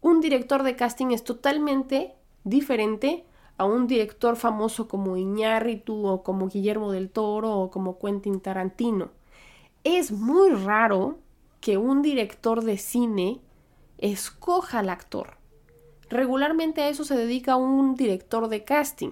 Un 0.01 0.21
director 0.21 0.63
de 0.63 0.75
casting 0.75 1.07
es 1.11 1.23
totalmente 1.23 2.13
diferente 2.43 3.25
a 3.57 3.65
un 3.65 3.87
director 3.87 4.35
famoso 4.35 4.87
como 4.87 5.17
Iñárritu 5.17 6.05
o 6.05 6.23
como 6.23 6.47
Guillermo 6.47 6.91
del 6.91 7.09
Toro 7.09 7.57
o 7.57 7.71
como 7.71 7.97
Quentin 7.99 8.39
Tarantino. 8.39 9.09
Es 9.83 10.11
muy 10.11 10.49
raro 10.49 11.17
que 11.61 11.77
un 11.77 12.01
director 12.01 12.63
de 12.63 12.77
cine 12.77 13.39
escoja 13.97 14.79
al 14.79 14.89
actor. 14.89 15.37
Regularmente 16.09 16.81
a 16.81 16.89
eso 16.89 17.03
se 17.03 17.15
dedica 17.15 17.55
un 17.55 17.95
director 17.95 18.47
de 18.47 18.63
casting. 18.63 19.11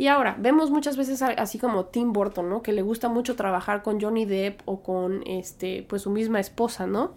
Y 0.00 0.08
ahora, 0.08 0.34
vemos 0.40 0.70
muchas 0.70 0.96
veces 0.96 1.20
así 1.20 1.58
como 1.58 1.84
Tim 1.84 2.14
Burton, 2.14 2.48
¿no? 2.48 2.62
Que 2.62 2.72
le 2.72 2.80
gusta 2.80 3.10
mucho 3.10 3.36
trabajar 3.36 3.82
con 3.82 4.00
Johnny 4.00 4.24
Depp 4.24 4.62
o 4.64 4.82
con 4.82 5.22
este, 5.26 5.84
pues 5.86 6.00
su 6.00 6.08
misma 6.08 6.40
esposa, 6.40 6.86
¿no? 6.86 7.12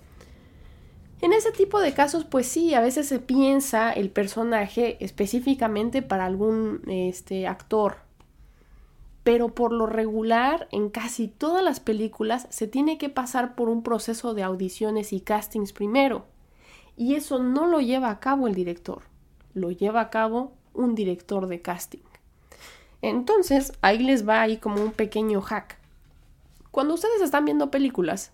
En 1.22 1.32
ese 1.32 1.54
tipo 1.54 1.80
de 1.80 1.94
casos, 1.94 2.26
pues 2.26 2.46
sí, 2.46 2.74
a 2.74 2.82
veces 2.82 3.08
se 3.08 3.20
piensa 3.20 3.94
el 3.94 4.10
personaje 4.10 4.98
específicamente 5.00 6.02
para 6.02 6.26
algún 6.26 6.82
este, 6.88 7.48
actor. 7.48 8.00
Pero 9.24 9.56
por 9.56 9.72
lo 9.72 9.86
regular, 9.86 10.68
en 10.74 10.90
casi 10.90 11.30
todas 11.30 11.64
las 11.64 11.80
películas 11.80 12.48
se 12.50 12.68
tiene 12.68 12.98
que 12.98 13.08
pasar 13.08 13.56
por 13.56 13.70
un 13.70 13.82
proceso 13.82 14.34
de 14.34 14.44
audiciones 14.44 15.14
y 15.14 15.22
castings 15.22 15.72
primero. 15.72 16.26
Y 16.98 17.16
eso 17.16 17.42
no 17.42 17.66
lo 17.66 17.80
lleva 17.80 18.10
a 18.10 18.20
cabo 18.20 18.50
el 18.50 18.56
director, 18.56 19.04
lo 19.54 19.72
lleva 19.72 20.02
a 20.02 20.10
cabo 20.10 20.52
un 20.74 20.96
director 20.96 21.48
de 21.48 21.62
casting. 21.62 22.13
Entonces, 23.04 23.74
ahí 23.82 24.00
les 24.00 24.26
va 24.26 24.42
ahí 24.42 24.56
como 24.56 24.82
un 24.82 24.94
pequeño 24.94 25.42
hack. 25.42 25.78
Cuando 26.72 26.94
ustedes 26.94 27.22
están 27.22 27.44
viendo 27.44 27.70
películas, 27.70 28.32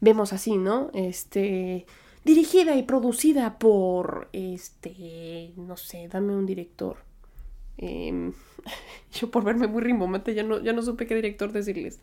vemos 0.00 0.34
así, 0.34 0.58
¿no? 0.58 0.90
Este, 0.92 1.86
dirigida 2.22 2.76
y 2.76 2.82
producida 2.82 3.58
por, 3.58 4.28
este, 4.34 5.54
no 5.56 5.78
sé, 5.78 6.06
dame 6.08 6.36
un 6.36 6.44
director. 6.44 6.98
Em, 7.78 8.34
yo 9.14 9.30
por 9.30 9.42
verme 9.42 9.68
muy 9.68 9.80
rimbombante 9.80 10.34
ya 10.34 10.42
no, 10.42 10.60
ya 10.60 10.74
no 10.74 10.82
supe 10.82 11.06
qué 11.06 11.14
director 11.14 11.50
decirles. 11.50 11.98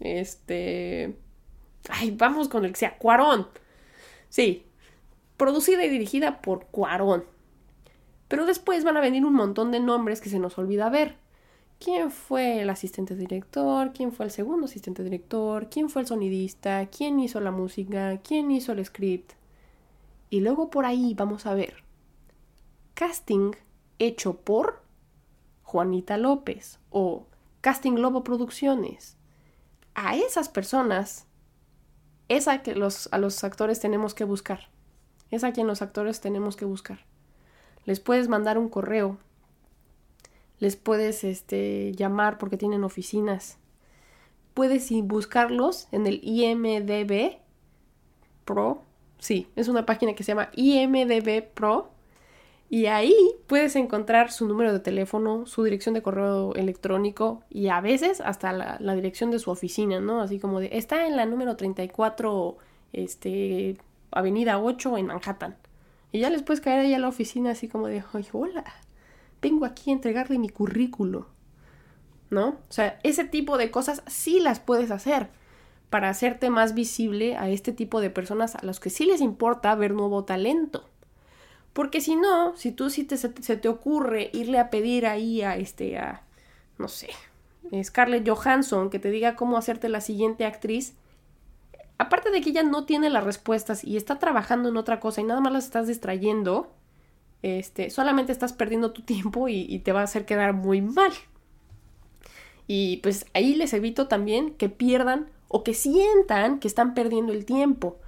Este, 0.00 1.16
ay, 1.88 2.10
vamos 2.10 2.48
con 2.48 2.66
el 2.66 2.72
que 2.72 2.80
sea, 2.80 2.98
Cuarón. 2.98 3.48
Sí, 4.28 4.66
producida 5.38 5.82
y 5.82 5.88
dirigida 5.88 6.42
por 6.42 6.66
Cuarón. 6.66 7.24
Pero 8.28 8.44
después 8.44 8.84
van 8.84 8.98
a 8.98 9.00
venir 9.00 9.24
un 9.24 9.34
montón 9.34 9.70
de 9.70 9.80
nombres 9.80 10.20
que 10.20 10.28
se 10.28 10.38
nos 10.38 10.58
olvida 10.58 10.90
ver. 10.90 11.23
¿Quién 11.78 12.10
fue 12.10 12.62
el 12.62 12.70
asistente 12.70 13.14
director? 13.14 13.92
¿Quién 13.92 14.12
fue 14.12 14.26
el 14.26 14.32
segundo 14.32 14.66
asistente 14.66 15.02
director? 15.02 15.68
¿Quién 15.68 15.90
fue 15.90 16.02
el 16.02 16.08
sonidista? 16.08 16.86
¿Quién 16.86 17.20
hizo 17.20 17.40
la 17.40 17.50
música? 17.50 18.18
¿Quién 18.22 18.50
hizo 18.50 18.72
el 18.72 18.84
script? 18.84 19.32
Y 20.30 20.40
luego 20.40 20.70
por 20.70 20.86
ahí 20.86 21.14
vamos 21.14 21.46
a 21.46 21.54
ver 21.54 21.84
casting 22.94 23.52
hecho 23.98 24.38
por 24.38 24.82
Juanita 25.62 26.16
López 26.16 26.78
o 26.90 27.26
Casting 27.60 27.94
Globo 27.94 28.24
Producciones. 28.24 29.16
A 29.94 30.16
esas 30.16 30.48
personas 30.48 31.26
es 32.28 32.48
a 32.48 32.62
que 32.62 32.74
los, 32.74 33.08
a 33.12 33.18
los 33.18 33.42
actores 33.44 33.80
tenemos 33.80 34.14
que 34.14 34.24
buscar. 34.24 34.68
Es 35.30 35.44
a 35.44 35.52
quien 35.52 35.66
los 35.66 35.82
actores 35.82 36.20
tenemos 36.20 36.56
que 36.56 36.64
buscar. 36.64 37.00
Les 37.84 38.00
puedes 38.00 38.28
mandar 38.28 38.56
un 38.58 38.68
correo 38.68 39.18
les 40.58 40.76
puedes 40.76 41.24
este, 41.24 41.92
llamar 41.92 42.38
porque 42.38 42.56
tienen 42.56 42.84
oficinas. 42.84 43.58
Puedes 44.54 44.90
buscarlos 45.02 45.88
en 45.92 46.06
el 46.06 46.20
IMDB 46.22 47.38
Pro. 48.44 48.82
Sí, 49.18 49.48
es 49.56 49.68
una 49.68 49.86
página 49.86 50.14
que 50.14 50.22
se 50.22 50.32
llama 50.32 50.50
IMDB 50.54 51.42
Pro. 51.54 51.90
Y 52.70 52.86
ahí 52.86 53.14
puedes 53.46 53.76
encontrar 53.76 54.32
su 54.32 54.48
número 54.48 54.72
de 54.72 54.80
teléfono, 54.80 55.46
su 55.46 55.62
dirección 55.64 55.94
de 55.94 56.02
correo 56.02 56.54
electrónico 56.54 57.42
y 57.50 57.68
a 57.68 57.80
veces 57.80 58.20
hasta 58.20 58.52
la, 58.52 58.78
la 58.80 58.94
dirección 58.94 59.30
de 59.30 59.38
su 59.38 59.50
oficina, 59.50 60.00
¿no? 60.00 60.20
Así 60.20 60.40
como 60.40 60.60
de, 60.60 60.70
está 60.72 61.06
en 61.06 61.16
la 61.16 61.26
número 61.26 61.56
34, 61.56 62.56
este, 62.92 63.76
Avenida 64.10 64.58
8 64.58 64.98
en 64.98 65.06
Manhattan. 65.06 65.56
Y 66.10 66.20
ya 66.20 66.30
les 66.30 66.42
puedes 66.42 66.60
caer 66.60 66.80
ahí 66.80 66.94
a 66.94 66.98
la 66.98 67.08
oficina 67.08 67.50
así 67.50 67.68
como 67.68 67.86
de, 67.88 68.02
Oye, 68.12 68.28
hola, 68.32 68.64
vengo 69.44 69.66
aquí 69.66 69.90
a 69.90 69.92
entregarle 69.92 70.38
mi 70.38 70.48
currículo. 70.48 71.28
¿No? 72.30 72.48
O 72.48 72.72
sea, 72.72 72.98
ese 73.02 73.24
tipo 73.24 73.58
de 73.58 73.70
cosas 73.70 74.02
sí 74.06 74.40
las 74.40 74.58
puedes 74.58 74.90
hacer 74.90 75.28
para 75.90 76.08
hacerte 76.08 76.50
más 76.50 76.74
visible 76.74 77.36
a 77.36 77.48
este 77.48 77.72
tipo 77.72 78.00
de 78.00 78.10
personas 78.10 78.56
a 78.56 78.64
los 78.64 78.80
que 78.80 78.90
sí 78.90 79.04
les 79.04 79.20
importa 79.20 79.74
ver 79.76 79.92
nuevo 79.92 80.24
talento. 80.24 80.88
Porque 81.72 82.00
si 82.00 82.16
no, 82.16 82.56
si 82.56 82.72
tú 82.72 82.88
sí 82.90 83.04
te, 83.04 83.16
se, 83.16 83.28
te 83.28 83.68
ocurre 83.68 84.30
irle 84.32 84.58
a 84.58 84.70
pedir 84.70 85.06
ahí 85.06 85.42
a 85.42 85.56
este, 85.56 85.98
a, 85.98 86.22
no 86.78 86.88
sé, 86.88 87.10
Scarlett 87.82 88.28
Johansson 88.28 88.90
que 88.90 88.98
te 88.98 89.10
diga 89.10 89.36
cómo 89.36 89.56
hacerte 89.56 89.88
la 89.88 90.00
siguiente 90.00 90.46
actriz, 90.46 90.94
aparte 91.98 92.30
de 92.30 92.40
que 92.40 92.50
ella 92.50 92.62
no 92.62 92.86
tiene 92.86 93.10
las 93.10 93.24
respuestas 93.24 93.84
y 93.84 93.96
está 93.96 94.18
trabajando 94.18 94.70
en 94.70 94.76
otra 94.76 94.98
cosa 94.98 95.20
y 95.20 95.24
nada 95.24 95.40
más 95.40 95.52
las 95.52 95.64
estás 95.64 95.86
distrayendo, 95.86 96.72
este, 97.44 97.90
solamente 97.90 98.32
estás 98.32 98.54
perdiendo 98.54 98.92
tu 98.92 99.02
tiempo 99.02 99.48
y, 99.48 99.78
te 99.80 99.92
va 99.92 100.00
a 100.00 100.04
hacer 100.04 100.24
quedar 100.24 100.54
muy 100.54 100.80
mal. 100.80 101.12
Y 102.66 102.96
pues 103.02 103.26
ahí 103.34 103.54
les 103.54 103.74
evito 103.74 104.08
también 104.08 104.54
que 104.54 104.70
pierdan 104.70 105.28
o 105.48 105.62
que 105.62 105.74
sientan 105.74 106.58
que 106.58 106.68
están 106.68 106.94
perdiendo 106.94 107.34
el 107.34 107.44
tiempo. 107.44 107.98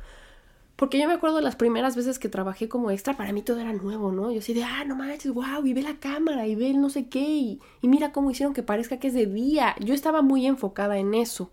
Porque 0.75 0.99
yo 0.99 1.07
me 1.07 1.13
acuerdo 1.13 1.43
las 1.43 1.55
primeras 1.55 1.97
veces 1.97 2.19
que 2.19 2.31
trabajé 2.31 2.71
como 2.71 2.91
extra, 2.91 3.15
para 3.15 3.35
mí 3.35 3.43
todo 3.43 3.61
era 3.61 3.75
nuevo, 3.75 4.11
¿no? 4.11 4.33
Yo 4.33 4.39
así 4.39 4.55
de, 4.55 4.65
ah, 4.65 4.85
no 4.87 4.97
manches, 4.97 5.33
wow, 5.33 5.65
y 5.65 5.75
ve 5.75 5.83
la 5.83 5.99
cámara, 5.99 6.47
y 6.47 6.55
ve 6.55 6.71
el 6.71 6.81
no 6.81 6.89
sé 6.89 7.09
qué, 7.09 7.21
y, 7.21 7.61
y, 7.83 7.89
mira 7.89 8.13
cómo 8.13 8.31
hicieron 8.31 8.55
que 8.55 8.63
parezca 8.63 8.99
que 8.99 9.09
es 9.09 9.15
de 9.15 9.27
día. 9.27 9.75
Yo 9.81 9.93
estaba 9.93 10.23
muy 10.23 10.47
enfocada 10.47 10.97
en 10.97 11.13
eso. 11.13 11.51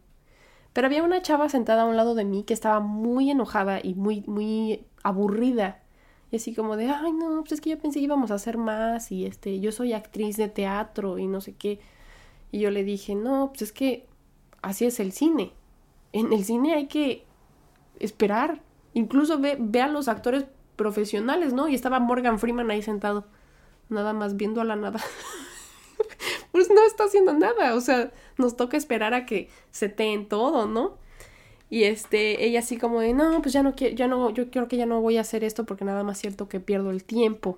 Pero 0.71 0.87
había 0.87 1.03
una 1.03 1.21
chava 1.21 1.49
sentada 1.49 1.83
a 1.83 1.85
un 1.85 1.97
lado 1.97 2.15
de 2.15 2.23
mí 2.23 2.43
que 2.43 2.53
estaba 2.53 2.79
muy 2.79 3.29
enojada 3.29 3.79
y 3.83 3.93
muy, 3.93 4.23
muy 4.25 4.85
aburrida 5.03 5.82
y 6.33 6.37
así 6.37 6.55
como 6.55 6.77
de, 6.77 6.89
ay, 6.89 7.13
no, 7.13 7.41
pues 7.41 7.51
es 7.51 7.61
que 7.61 7.69
yo 7.69 7.77
pensé 7.77 7.99
que 7.99 8.05
íbamos 8.05 8.31
a 8.31 8.33
hacer 8.33 8.57
más 8.57 9.11
y 9.11 9.27
este, 9.27 9.59
yo 9.59 9.71
soy 9.71 9.93
actriz 9.93 10.35
de 10.35 10.47
teatro 10.47 11.19
y 11.19 11.27
no 11.27 11.41
sé 11.41 11.53
qué. 11.53 11.79
Y 12.51 12.57
yo 12.57 12.71
le 12.71 12.83
dije, 12.83 13.13
no, 13.13 13.49
pues 13.49 13.61
es 13.61 13.71
que 13.71 14.07
así 14.63 14.85
es 14.85 14.99
el 14.99 15.11
cine. 15.11 15.53
En 16.11 16.33
el 16.33 16.43
cine 16.43 16.73
hay 16.73 16.87
que 16.87 17.23
esperar. 17.99 18.63
Incluso 18.95 19.37
ve, 19.37 19.57
ve 19.59 19.83
a 19.83 19.87
los 19.87 20.07
actores 20.07 20.45
profesionales, 20.75 21.53
¿no? 21.53 21.67
Y 21.67 21.75
estaba 21.75 21.99
Morgan 21.99 22.39
Freeman 22.39 22.71
ahí 22.71 22.81
sentado, 22.81 23.27
nada 23.89 24.13
más 24.13 24.35
viendo 24.35 24.59
a 24.59 24.63
la 24.63 24.75
nada. 24.75 24.99
pues 26.51 26.67
no 26.71 26.83
está 26.83 27.03
haciendo 27.03 27.33
nada, 27.33 27.75
o 27.75 27.79
sea, 27.79 28.11
nos 28.39 28.55
toca 28.55 28.75
esperar 28.75 29.13
a 29.13 29.27
que 29.27 29.51
se 29.69 29.93
en 29.99 30.27
todo, 30.27 30.65
¿no? 30.65 30.97
Y 31.73 31.85
este, 31.85 32.45
ella 32.45 32.59
así 32.59 32.77
como 32.77 32.99
de, 32.99 33.15
no, 33.15 33.41
pues 33.41 33.51
ya 33.51 33.63
no 33.63 33.73
quiero, 33.73 33.95
ya 33.95 34.07
no, 34.07 34.29
yo 34.29 34.51
creo 34.51 34.67
que 34.67 34.77
ya 34.77 34.85
no 34.85 35.01
voy 35.01 35.17
a 35.17 35.21
hacer 35.21 35.43
esto 35.43 35.65
porque 35.65 35.83
nada 35.83 36.03
más 36.03 36.19
cierto 36.19 36.47
que 36.47 36.59
pierdo 36.59 36.91
el 36.91 37.03
tiempo. 37.03 37.57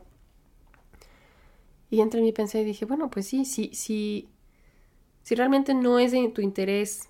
Y 1.90 2.00
entre 2.00 2.22
mí 2.22 2.32
pensé 2.32 2.62
y 2.62 2.64
dije, 2.64 2.86
bueno, 2.86 3.10
pues 3.10 3.28
sí, 3.28 3.44
sí, 3.44 3.72
sí, 3.74 4.30
si 5.24 5.36
realmente 5.36 5.74
no 5.74 6.00
es 6.00 6.14
de 6.14 6.30
tu 6.30 6.40
interés 6.40 7.10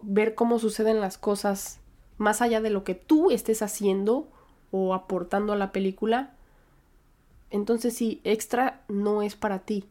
ver 0.00 0.34
cómo 0.34 0.58
suceden 0.58 1.02
las 1.02 1.18
cosas 1.18 1.80
más 2.16 2.40
allá 2.40 2.62
de 2.62 2.70
lo 2.70 2.82
que 2.82 2.94
tú 2.94 3.30
estés 3.30 3.60
haciendo 3.60 4.26
o 4.70 4.94
aportando 4.94 5.52
a 5.52 5.56
la 5.56 5.70
película, 5.70 6.34
entonces 7.50 7.92
sí, 7.92 8.22
extra 8.24 8.84
no 8.88 9.20
es 9.20 9.36
para 9.36 9.58
ti, 9.58 9.84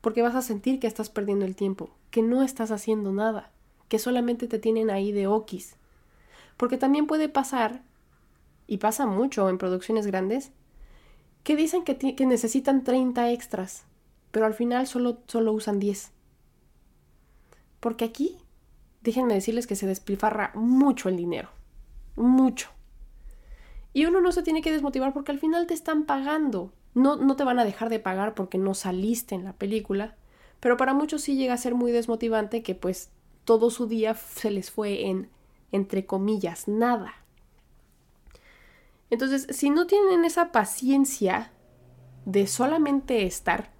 porque 0.00 0.22
vas 0.22 0.34
a 0.34 0.40
sentir 0.40 0.80
que 0.80 0.86
estás 0.86 1.10
perdiendo 1.10 1.44
el 1.44 1.56
tiempo, 1.56 1.90
que 2.10 2.22
no 2.22 2.42
estás 2.42 2.70
haciendo 2.70 3.12
nada 3.12 3.50
que 3.94 4.00
solamente 4.00 4.48
te 4.48 4.58
tienen 4.58 4.90
ahí 4.90 5.12
de 5.12 5.28
okis. 5.28 5.76
Porque 6.56 6.78
también 6.78 7.06
puede 7.06 7.28
pasar, 7.28 7.80
y 8.66 8.78
pasa 8.78 9.06
mucho 9.06 9.48
en 9.48 9.56
producciones 9.56 10.04
grandes, 10.04 10.50
que 11.44 11.54
dicen 11.54 11.84
que, 11.84 12.26
necesitan 12.26 12.82
30 12.82 13.30
extras, 13.30 13.84
pero 14.32 14.46
al 14.46 14.54
final 14.54 14.88
solo, 14.88 15.18
solo 15.28 15.52
usan 15.52 15.78
10. 15.78 16.10
Porque 17.78 18.04
aquí, 18.04 18.36
déjenme 19.00 19.34
decirles 19.34 19.68
que 19.68 19.76
se 19.76 19.86
despilfarra 19.86 20.50
mucho 20.56 21.08
el 21.08 21.16
dinero. 21.16 21.50
Mucho. 22.16 22.70
Y 23.92 24.06
uno 24.06 24.20
no 24.20 24.32
se 24.32 24.42
tiene 24.42 24.60
que 24.60 24.72
desmotivar 24.72 25.12
porque 25.12 25.30
al 25.30 25.38
final 25.38 25.68
te 25.68 25.74
están 25.74 26.04
pagando. 26.04 26.72
No, 26.94 27.14
no 27.14 27.36
te 27.36 27.44
van 27.44 27.60
a 27.60 27.64
dejar 27.64 27.90
de 27.90 28.00
pagar 28.00 28.34
porque 28.34 28.58
no 28.58 28.74
saliste 28.74 29.36
en 29.36 29.44
la 29.44 29.52
película. 29.52 30.16
Pero 30.58 30.76
para 30.76 30.94
muchos 30.94 31.22
sí 31.22 31.36
llega 31.36 31.54
a 31.54 31.58
ser 31.58 31.76
muy 31.76 31.92
desmotivante 31.92 32.64
que 32.64 32.74
pues 32.74 33.12
todo 33.44 33.70
su 33.70 33.86
día 33.86 34.14
se 34.14 34.50
les 34.50 34.70
fue 34.70 35.06
en, 35.06 35.30
entre 35.72 36.06
comillas, 36.06 36.68
nada. 36.68 37.14
Entonces, 39.10 39.46
si 39.50 39.70
no 39.70 39.86
tienen 39.86 40.24
esa 40.24 40.50
paciencia 40.50 41.52
de 42.24 42.46
solamente 42.46 43.24
estar 43.24 43.70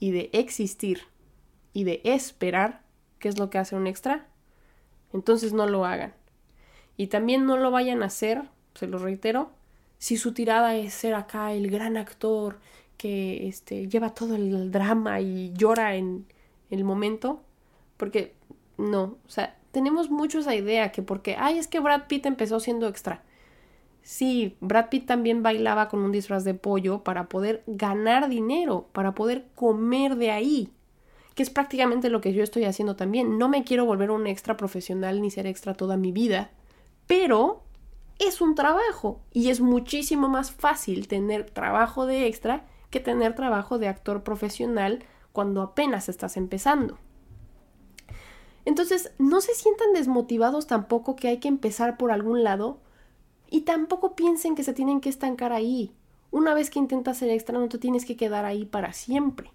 y 0.00 0.10
de 0.10 0.30
existir 0.32 1.02
y 1.72 1.84
de 1.84 2.00
esperar, 2.04 2.82
que 3.18 3.28
es 3.28 3.38
lo 3.38 3.50
que 3.50 3.58
hace 3.58 3.76
un 3.76 3.86
extra, 3.86 4.26
entonces 5.12 5.52
no 5.52 5.66
lo 5.66 5.84
hagan. 5.84 6.14
Y 6.96 7.08
también 7.08 7.46
no 7.46 7.56
lo 7.56 7.70
vayan 7.70 8.02
a 8.02 8.06
hacer, 8.06 8.48
se 8.74 8.86
lo 8.86 8.98
reitero, 8.98 9.50
si 9.98 10.16
su 10.16 10.32
tirada 10.32 10.76
es 10.76 10.94
ser 10.94 11.14
acá 11.14 11.52
el 11.52 11.70
gran 11.70 11.96
actor 11.96 12.58
que 12.96 13.46
este, 13.48 13.88
lleva 13.88 14.14
todo 14.14 14.36
el 14.36 14.70
drama 14.70 15.20
y 15.20 15.52
llora 15.52 15.96
en 15.96 16.26
el 16.70 16.84
momento, 16.84 17.42
porque 17.96 18.34
no, 18.78 19.02
o 19.26 19.28
sea, 19.28 19.56
tenemos 19.72 20.10
mucho 20.10 20.38
esa 20.38 20.54
idea 20.54 20.92
que 20.92 21.02
porque, 21.02 21.36
ay, 21.38 21.58
es 21.58 21.68
que 21.68 21.80
Brad 21.80 22.06
Pitt 22.08 22.26
empezó 22.26 22.60
siendo 22.60 22.88
extra. 22.88 23.22
Sí, 24.02 24.56
Brad 24.60 24.88
Pitt 24.88 25.06
también 25.06 25.42
bailaba 25.42 25.88
con 25.88 26.00
un 26.00 26.12
disfraz 26.12 26.44
de 26.44 26.54
pollo 26.54 27.02
para 27.02 27.28
poder 27.28 27.62
ganar 27.66 28.28
dinero, 28.28 28.88
para 28.92 29.14
poder 29.14 29.46
comer 29.54 30.16
de 30.16 30.30
ahí, 30.30 30.72
que 31.34 31.42
es 31.42 31.50
prácticamente 31.50 32.08
lo 32.08 32.20
que 32.20 32.32
yo 32.32 32.42
estoy 32.42 32.64
haciendo 32.64 32.96
también. 32.96 33.36
No 33.36 33.48
me 33.48 33.64
quiero 33.64 33.84
volver 33.84 34.10
un 34.10 34.26
extra 34.26 34.56
profesional 34.56 35.20
ni 35.20 35.30
ser 35.30 35.46
extra 35.46 35.74
toda 35.74 35.96
mi 35.96 36.12
vida, 36.12 36.50
pero 37.06 37.62
es 38.18 38.40
un 38.40 38.54
trabajo 38.54 39.20
y 39.32 39.50
es 39.50 39.60
muchísimo 39.60 40.28
más 40.28 40.52
fácil 40.52 41.08
tener 41.08 41.50
trabajo 41.50 42.06
de 42.06 42.26
extra 42.26 42.64
que 42.90 43.00
tener 43.00 43.34
trabajo 43.34 43.78
de 43.78 43.88
actor 43.88 44.22
profesional 44.22 45.04
cuando 45.32 45.62
apenas 45.62 46.08
estás 46.08 46.36
empezando. 46.36 46.98
Entonces, 48.66 49.12
no 49.18 49.40
se 49.40 49.54
sientan 49.54 49.92
desmotivados 49.94 50.66
tampoco 50.66 51.16
que 51.16 51.28
hay 51.28 51.38
que 51.38 51.48
empezar 51.48 51.96
por 51.96 52.10
algún 52.10 52.42
lado 52.42 52.80
y 53.48 53.62
tampoco 53.62 54.16
piensen 54.16 54.56
que 54.56 54.64
se 54.64 54.74
tienen 54.74 55.00
que 55.00 55.08
estancar 55.08 55.52
ahí. 55.52 55.94
Una 56.32 56.52
vez 56.52 56.68
que 56.68 56.80
intentas 56.80 57.18
ser 57.18 57.30
extra, 57.30 57.58
no 57.58 57.68
te 57.68 57.78
tienes 57.78 58.04
que 58.04 58.16
quedar 58.16 58.44
ahí 58.44 58.64
para 58.64 58.92
siempre. 58.92 59.52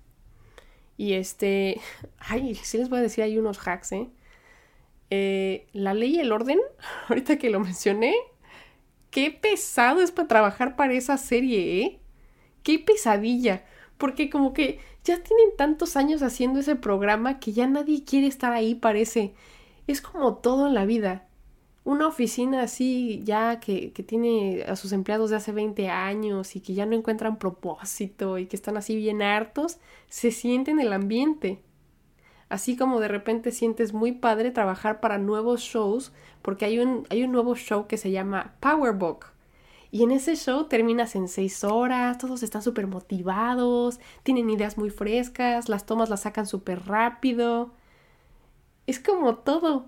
Y 0.95 1.13
este, 1.13 1.81
ay, 2.19 2.55
sí 2.55 2.77
les 2.77 2.89
voy 2.89 2.99
a 2.99 3.03
decir, 3.03 3.23
hay 3.23 3.37
unos 3.37 3.59
hacks, 3.67 3.91
¿eh? 3.91 4.09
Eh, 5.09 5.67
la 5.73 5.93
ley 5.93 6.15
y 6.15 6.19
el 6.21 6.31
orden, 6.31 6.59
ahorita 7.09 7.37
que 7.37 7.49
lo 7.49 7.59
mencioné, 7.59 8.15
qué 9.09 9.29
pesado 9.29 10.01
es 10.01 10.11
para 10.13 10.29
trabajar 10.29 10.77
para 10.77 10.93
esa 10.93 11.17
serie, 11.17 11.81
¿eh? 11.81 11.99
Qué 12.63 12.79
pesadilla. 12.79 13.65
Porque 14.01 14.31
como 14.31 14.51
que 14.51 14.79
ya 15.03 15.21
tienen 15.21 15.55
tantos 15.55 15.95
años 15.95 16.23
haciendo 16.23 16.59
ese 16.59 16.75
programa 16.75 17.37
que 17.39 17.53
ya 17.53 17.67
nadie 17.67 18.03
quiere 18.03 18.25
estar 18.25 18.51
ahí, 18.51 18.73
parece. 18.73 19.35
Es 19.85 20.01
como 20.01 20.37
todo 20.37 20.65
en 20.65 20.73
la 20.73 20.85
vida. 20.85 21.27
Una 21.83 22.07
oficina 22.07 22.63
así 22.63 23.21
ya 23.23 23.59
que, 23.59 23.93
que 23.93 24.01
tiene 24.01 24.63
a 24.63 24.75
sus 24.75 24.91
empleados 24.91 25.29
de 25.29 25.35
hace 25.35 25.51
20 25.51 25.87
años 25.89 26.55
y 26.55 26.61
que 26.61 26.73
ya 26.73 26.87
no 26.87 26.95
encuentran 26.95 27.37
propósito 27.37 28.39
y 28.39 28.47
que 28.47 28.55
están 28.55 28.75
así 28.75 28.95
bien 28.95 29.21
hartos, 29.21 29.77
se 30.09 30.31
siente 30.31 30.71
en 30.71 30.79
el 30.79 30.93
ambiente. 30.93 31.61
Así 32.49 32.75
como 32.75 33.01
de 33.01 33.07
repente 33.07 33.51
sientes 33.51 33.93
muy 33.93 34.13
padre 34.13 34.49
trabajar 34.49 34.99
para 34.99 35.19
nuevos 35.19 35.61
shows, 35.61 36.11
porque 36.41 36.65
hay 36.65 36.79
un, 36.79 37.05
hay 37.11 37.23
un 37.23 37.31
nuevo 37.31 37.55
show 37.55 37.85
que 37.85 37.97
se 37.97 38.09
llama 38.09 38.55
Powerbook. 38.61 39.30
Y 39.91 40.03
en 40.03 40.11
ese 40.11 40.37
show 40.37 40.65
terminas 40.65 41.15
en 41.15 41.27
seis 41.27 41.65
horas, 41.65 42.17
todos 42.17 42.43
están 42.43 42.61
súper 42.61 42.87
motivados, 42.87 43.99
tienen 44.23 44.49
ideas 44.49 44.77
muy 44.77 44.89
frescas, 44.89 45.67
las 45.67 45.85
tomas 45.85 46.09
las 46.09 46.21
sacan 46.21 46.47
súper 46.47 46.85
rápido. 46.85 47.71
Es 48.87 48.99
como 49.01 49.35
todo. 49.35 49.87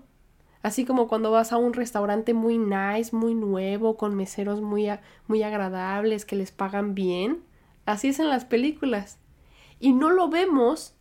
Así 0.62 0.84
como 0.84 1.08
cuando 1.08 1.30
vas 1.30 1.52
a 1.52 1.56
un 1.56 1.72
restaurante 1.72 2.34
muy 2.34 2.58
nice, 2.58 3.16
muy 3.16 3.34
nuevo, 3.34 3.96
con 3.96 4.14
meseros 4.14 4.60
muy, 4.60 4.88
muy 5.26 5.42
agradables, 5.42 6.24
que 6.24 6.36
les 6.36 6.52
pagan 6.52 6.94
bien. 6.94 7.42
Así 7.86 8.08
es 8.08 8.18
en 8.18 8.28
las 8.28 8.44
películas. 8.44 9.18
Y 9.80 9.92
no 9.92 10.10
lo 10.10 10.28
vemos 10.28 10.94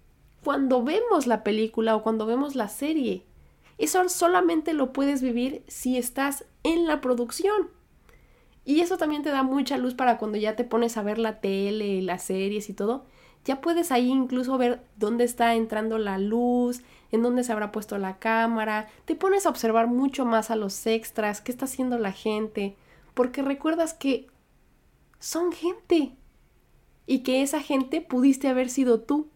cuando 0.43 0.84
vemos 0.84 1.28
la 1.28 1.43
película 1.43 1.95
o 1.95 2.04
cuando 2.04 2.26
vemos 2.26 2.56
la 2.56 2.68
serie. 2.68 3.26
Eso 3.78 4.08
solamente 4.10 4.74
lo 4.74 4.93
puedes 4.93 5.22
vivir 5.22 5.64
si 5.68 5.97
estás 5.97 6.45
en 6.64 6.86
la 6.86 7.01
producción. 7.01 7.70
Y 8.66 8.80
eso 8.80 8.97
también 8.97 9.24
te 9.24 9.30
da 9.30 9.43
mucha 9.43 9.78
luz 9.78 9.93
para 9.93 10.18
cuando 10.18 10.38
ya 10.38 10.55
te 10.55 10.64
pones 10.64 10.97
a 10.97 11.03
ver 11.03 11.18
la 11.18 11.39
tele, 11.41 12.01
las 12.01 12.24
series 12.24 12.70
y 12.70 12.74
todo. 12.74 13.05
Ya 13.45 13.59
puedes 13.59 13.91
ahí 13.91 14.09
incluso 14.09 14.57
ver 14.57 14.82
dónde 14.95 15.26
está 15.26 15.55
entrando 15.55 15.97
la 15.97 16.18
luz, 16.18 16.82
en 17.11 17.22
dónde 17.22 17.43
se 17.43 17.51
habrá 17.51 17.72
puesto 17.72 17.97
la 17.97 18.18
cámara. 18.18 18.88
Te 19.05 19.16
pones 19.16 19.45
a 19.45 19.49
observar 19.49 19.88
mucho 19.88 20.26
más 20.26 20.49
a 20.49 20.55
los 20.55 20.88
extras, 20.88 21.41
qué 21.41 21.51
está 21.51 21.66
haciendo 21.66 21.97
la 21.97 22.14
gente, 22.14 22.78
porque 23.14 23.41
recuerdas 23.41 23.93
que 23.93 24.28
son 25.20 25.51
gente 25.51 26.16
y 27.05 27.20
que 27.20 27.41
esa 27.41 27.59
gente 27.59 27.99
pudiste 28.01 28.47
haber 28.47 28.70
sido 28.70 29.01
tú 29.01 29.28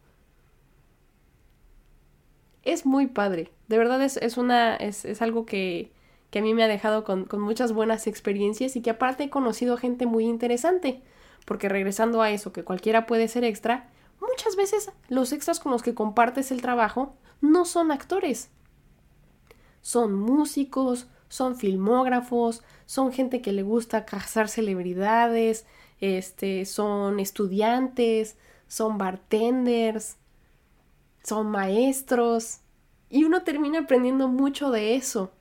es 2.68 2.86
muy 2.86 3.08
padre. 3.08 3.50
De 3.68 3.78
verdad 3.78 4.02
es, 4.02 4.18
es 4.18 4.38
una, 4.38 4.76
es, 4.76 5.06
es, 5.06 5.22
algo 5.22 5.46
que, 5.46 5.92
que 6.30 6.40
a 6.40 6.42
mí 6.42 6.54
me 6.54 6.64
ha 6.64 6.68
dejado 6.68 7.04
con, 7.04 7.26
con, 7.26 7.42
muchas 7.42 7.72
buenas 7.74 8.08
experiencias 8.08 8.76
y 8.76 8.82
que 8.82 8.90
aparte 8.90 9.26
he 9.26 9.30
conocido 9.30 9.78
gente 9.78 10.06
muy 10.06 10.26
interesante. 10.26 11.02
Porque 11.46 11.70
regresando 11.70 12.22
a 12.22 12.30
eso, 12.32 12.52
que 12.52 12.64
cualquiera 12.64 13.06
puede 13.06 13.28
ser 13.28 13.44
extra, 13.44 13.90
muchas 14.20 14.56
veces 14.56 14.92
los 15.08 15.32
extras 15.32 15.60
con 15.60 15.72
los 15.72 15.84
que 15.84 15.94
compartes 15.94 16.52
el 16.52 16.62
trabajo 16.62 17.16
no 17.42 17.66
son 17.66 17.92
actores. 17.92 18.50
Son 19.82 20.14
músicos, 20.14 21.08
son 21.30 21.56
filmógrafos, 21.56 22.64
son 22.86 23.12
gente 23.12 23.42
que 23.42 23.54
le 23.54 23.64
gusta 23.64 24.06
cazar 24.06 24.50
celebridades, 24.50 25.66
este, 26.00 26.66
son 26.66 27.20
estudiantes, 27.20 28.38
son 28.68 28.98
bartenders, 28.98 30.18
son 31.24 31.48
maestros 31.48 32.60
y 33.10 33.24
uno 33.24 33.44
termina 33.44 33.80
aprendiendo 33.80 34.28
mucho 34.28 34.72
de 34.72 34.96
eso. 34.96 35.32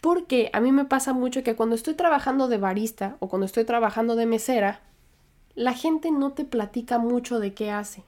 Porque 0.00 0.50
a 0.52 0.60
mí 0.60 0.72
me 0.72 0.84
pasa 0.84 1.12
mucho 1.12 1.42
que 1.42 1.56
cuando 1.56 1.74
estoy 1.74 1.94
trabajando 1.94 2.48
de 2.48 2.58
barista 2.58 3.16
o 3.20 3.28
cuando 3.28 3.46
estoy 3.46 3.64
trabajando 3.64 4.14
de 4.14 4.26
mesera, 4.26 4.80
la 5.54 5.74
gente 5.74 6.10
no 6.10 6.32
te 6.32 6.44
platica 6.44 6.98
mucho 6.98 7.40
de 7.40 7.54
qué 7.54 7.70
hace. 7.70 8.04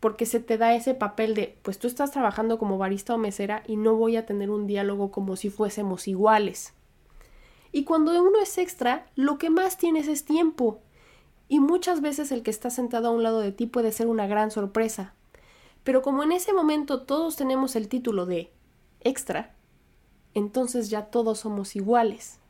Porque 0.00 0.26
se 0.26 0.40
te 0.40 0.58
da 0.58 0.74
ese 0.74 0.94
papel 0.94 1.34
de, 1.34 1.56
pues 1.62 1.78
tú 1.78 1.86
estás 1.86 2.10
trabajando 2.10 2.58
como 2.58 2.78
barista 2.78 3.14
o 3.14 3.18
mesera 3.18 3.62
y 3.66 3.76
no 3.76 3.94
voy 3.94 4.16
a 4.16 4.26
tener 4.26 4.50
un 4.50 4.66
diálogo 4.66 5.10
como 5.10 5.36
si 5.36 5.50
fuésemos 5.50 6.08
iguales. 6.08 6.74
Y 7.70 7.84
cuando 7.84 8.12
uno 8.22 8.40
es 8.40 8.58
extra, 8.58 9.06
lo 9.14 9.38
que 9.38 9.50
más 9.50 9.78
tienes 9.78 10.08
es 10.08 10.24
tiempo. 10.24 10.80
Y 11.48 11.60
muchas 11.60 12.00
veces 12.00 12.32
el 12.32 12.42
que 12.42 12.50
está 12.50 12.70
sentado 12.70 13.08
a 13.08 13.10
un 13.10 13.22
lado 13.22 13.40
de 13.40 13.52
ti 13.52 13.66
puede 13.66 13.92
ser 13.92 14.06
una 14.06 14.26
gran 14.26 14.50
sorpresa, 14.50 15.14
pero 15.84 16.00
como 16.02 16.22
en 16.22 16.32
ese 16.32 16.52
momento 16.52 17.02
todos 17.02 17.36
tenemos 17.36 17.76
el 17.76 17.88
título 17.88 18.26
de 18.26 18.50
extra, 19.00 19.54
entonces 20.34 20.90
ya 20.90 21.06
todos 21.06 21.40
somos 21.40 21.76
iguales. 21.76 22.40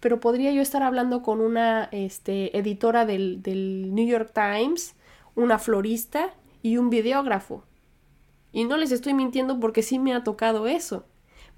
Pero 0.00 0.20
podría 0.20 0.52
yo 0.52 0.62
estar 0.62 0.82
hablando 0.82 1.22
con 1.22 1.40
una 1.40 1.88
este, 1.92 2.56
editora 2.56 3.06
del, 3.06 3.42
del 3.42 3.94
New 3.94 4.06
York 4.06 4.32
Times, 4.34 4.94
una 5.34 5.58
florista 5.58 6.34
y 6.62 6.76
un 6.76 6.90
videógrafo. 6.90 7.64
Y 8.52 8.64
no 8.64 8.76
les 8.76 8.92
estoy 8.92 9.14
mintiendo 9.14 9.58
porque 9.60 9.82
sí 9.82 9.98
me 9.98 10.14
ha 10.14 10.24
tocado 10.24 10.66
eso. 10.66 11.04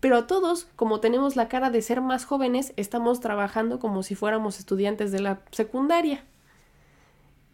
Pero 0.01 0.27
todos, 0.27 0.67
como 0.77 1.01
tenemos 1.01 1.35
la 1.35 1.49
cara 1.49 1.71
de 1.71 1.81
ser 1.81 2.01
más 2.01 2.25
jóvenes, 2.27 2.75
estamos 2.77 3.21
trabajando 3.21 3.79
como 3.79 4.03
si 4.03 4.15
fuéramos 4.15 4.59
estudiantes 4.59 5.13
de 5.13 5.21
la 5.21 5.41
secundaria. 5.51 6.25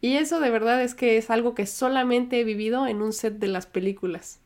Y 0.01 0.17
eso 0.17 0.39
de 0.39 0.49
verdad 0.49 0.81
es 0.81 0.95
que 0.95 1.17
es 1.17 1.29
algo 1.29 1.55
que 1.55 1.65
solamente 1.65 2.39
he 2.39 2.43
vivido 2.43 2.87
en 2.87 3.01
un 3.01 3.13
set 3.13 3.35
de 3.35 3.47
las 3.47 3.67
películas. 3.67 4.39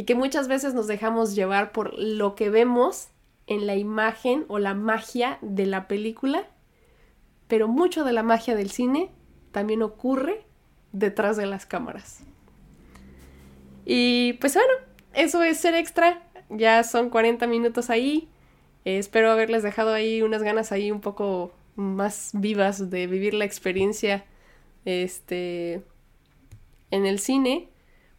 Y 0.00 0.04
que 0.04 0.14
muchas 0.14 0.48
veces 0.48 0.72
nos 0.72 0.86
dejamos 0.86 1.34
llevar 1.34 1.72
por 1.72 1.92
lo 1.98 2.34
que 2.34 2.48
vemos 2.48 3.08
en 3.46 3.66
la 3.66 3.76
imagen 3.76 4.46
o 4.48 4.58
la 4.58 4.72
magia 4.72 5.36
de 5.42 5.66
la 5.66 5.88
película, 5.88 6.48
pero 7.48 7.68
mucho 7.68 8.02
de 8.02 8.14
la 8.14 8.22
magia 8.22 8.56
del 8.56 8.70
cine 8.70 9.10
también 9.52 9.82
ocurre 9.82 10.46
detrás 10.92 11.36
de 11.36 11.44
las 11.44 11.66
cámaras. 11.66 12.22
Y 13.84 14.38
pues 14.40 14.54
bueno, 14.54 14.72
eso 15.12 15.42
es 15.42 15.58
ser 15.58 15.74
extra. 15.74 16.22
Ya 16.48 16.82
son 16.82 17.10
40 17.10 17.46
minutos 17.46 17.90
ahí. 17.90 18.30
espero 18.86 19.30
haberles 19.30 19.62
dejado 19.62 19.92
ahí 19.92 20.22
unas 20.22 20.42
ganas 20.42 20.72
ahí 20.72 20.90
un 20.90 21.02
poco 21.02 21.52
más 21.76 22.30
vivas 22.32 22.88
de 22.88 23.06
vivir 23.06 23.34
la 23.34 23.44
experiencia 23.44 24.24
este, 24.86 25.82
en 26.90 27.04
el 27.04 27.18
cine, 27.18 27.68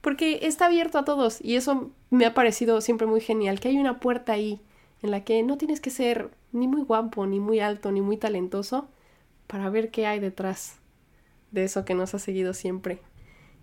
porque 0.02 0.40
está 0.44 0.66
abierto 0.66 0.98
a 0.98 1.06
todos 1.06 1.40
y 1.42 1.56
eso 1.56 1.92
me 2.10 2.26
ha 2.26 2.34
parecido 2.34 2.82
siempre 2.82 3.08
muy 3.08 3.22
genial, 3.22 3.60
que 3.60 3.70
hay 3.70 3.78
una 3.78 4.00
puerta 4.00 4.34
ahí 4.34 4.60
en 5.02 5.12
la 5.12 5.24
que 5.24 5.42
no 5.44 5.58
tienes 5.58 5.80
que 5.80 5.90
ser 5.90 6.32
ni 6.52 6.68
muy 6.68 6.82
guapo, 6.82 7.26
ni 7.26 7.40
muy 7.40 7.60
alto, 7.60 7.92
ni 7.92 8.02
muy 8.02 8.18
talentoso 8.18 8.90
para 9.48 9.70
ver 9.70 9.92
qué 9.92 10.06
hay 10.06 10.20
detrás 10.20 10.80
de 11.52 11.64
eso 11.64 11.86
que 11.86 11.96
nos 11.96 12.14
ha 12.14 12.20
seguido 12.20 12.54
siempre. 12.54 13.00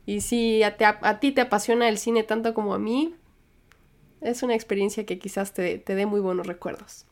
Y 0.07 0.21
si 0.23 0.63
a, 0.63 0.77
ti 1.21 1.33
te 1.33 1.41
apasiona 1.41 1.89
el 1.89 1.99
cine 1.99 2.23
tanto 2.23 2.55
como 2.55 2.75
a 2.75 2.79
mí, 2.79 3.15
es 4.21 4.43
una 4.43 4.55
experiencia 4.55 5.05
que 5.05 5.19
quizás 5.19 5.53
te, 5.53 5.79
te 5.79 5.95
dé 5.95 6.07
muy 6.07 6.21
buenos 6.21 6.47
recuerdos. 6.47 7.07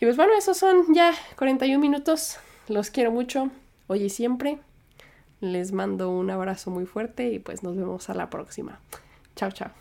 Y 0.00 0.04
pues 0.04 0.16
bueno, 0.16 0.32
esos 0.36 0.56
son 0.56 0.94
ya 0.94 1.12
41 1.36 1.78
minutos. 1.78 2.38
Los 2.68 2.90
quiero 2.90 3.12
mucho, 3.12 3.50
hoy 3.86 4.04
y 4.04 4.10
siempre. 4.10 4.58
Les 5.42 5.72
mando 5.72 6.08
un 6.08 6.30
abrazo 6.30 6.70
muy 6.70 6.86
fuerte 6.86 7.32
y 7.32 7.40
pues 7.40 7.64
nos 7.64 7.76
vemos 7.76 8.08
a 8.08 8.14
la 8.14 8.30
próxima. 8.30 8.78
Chao, 9.34 9.50
chao. 9.50 9.72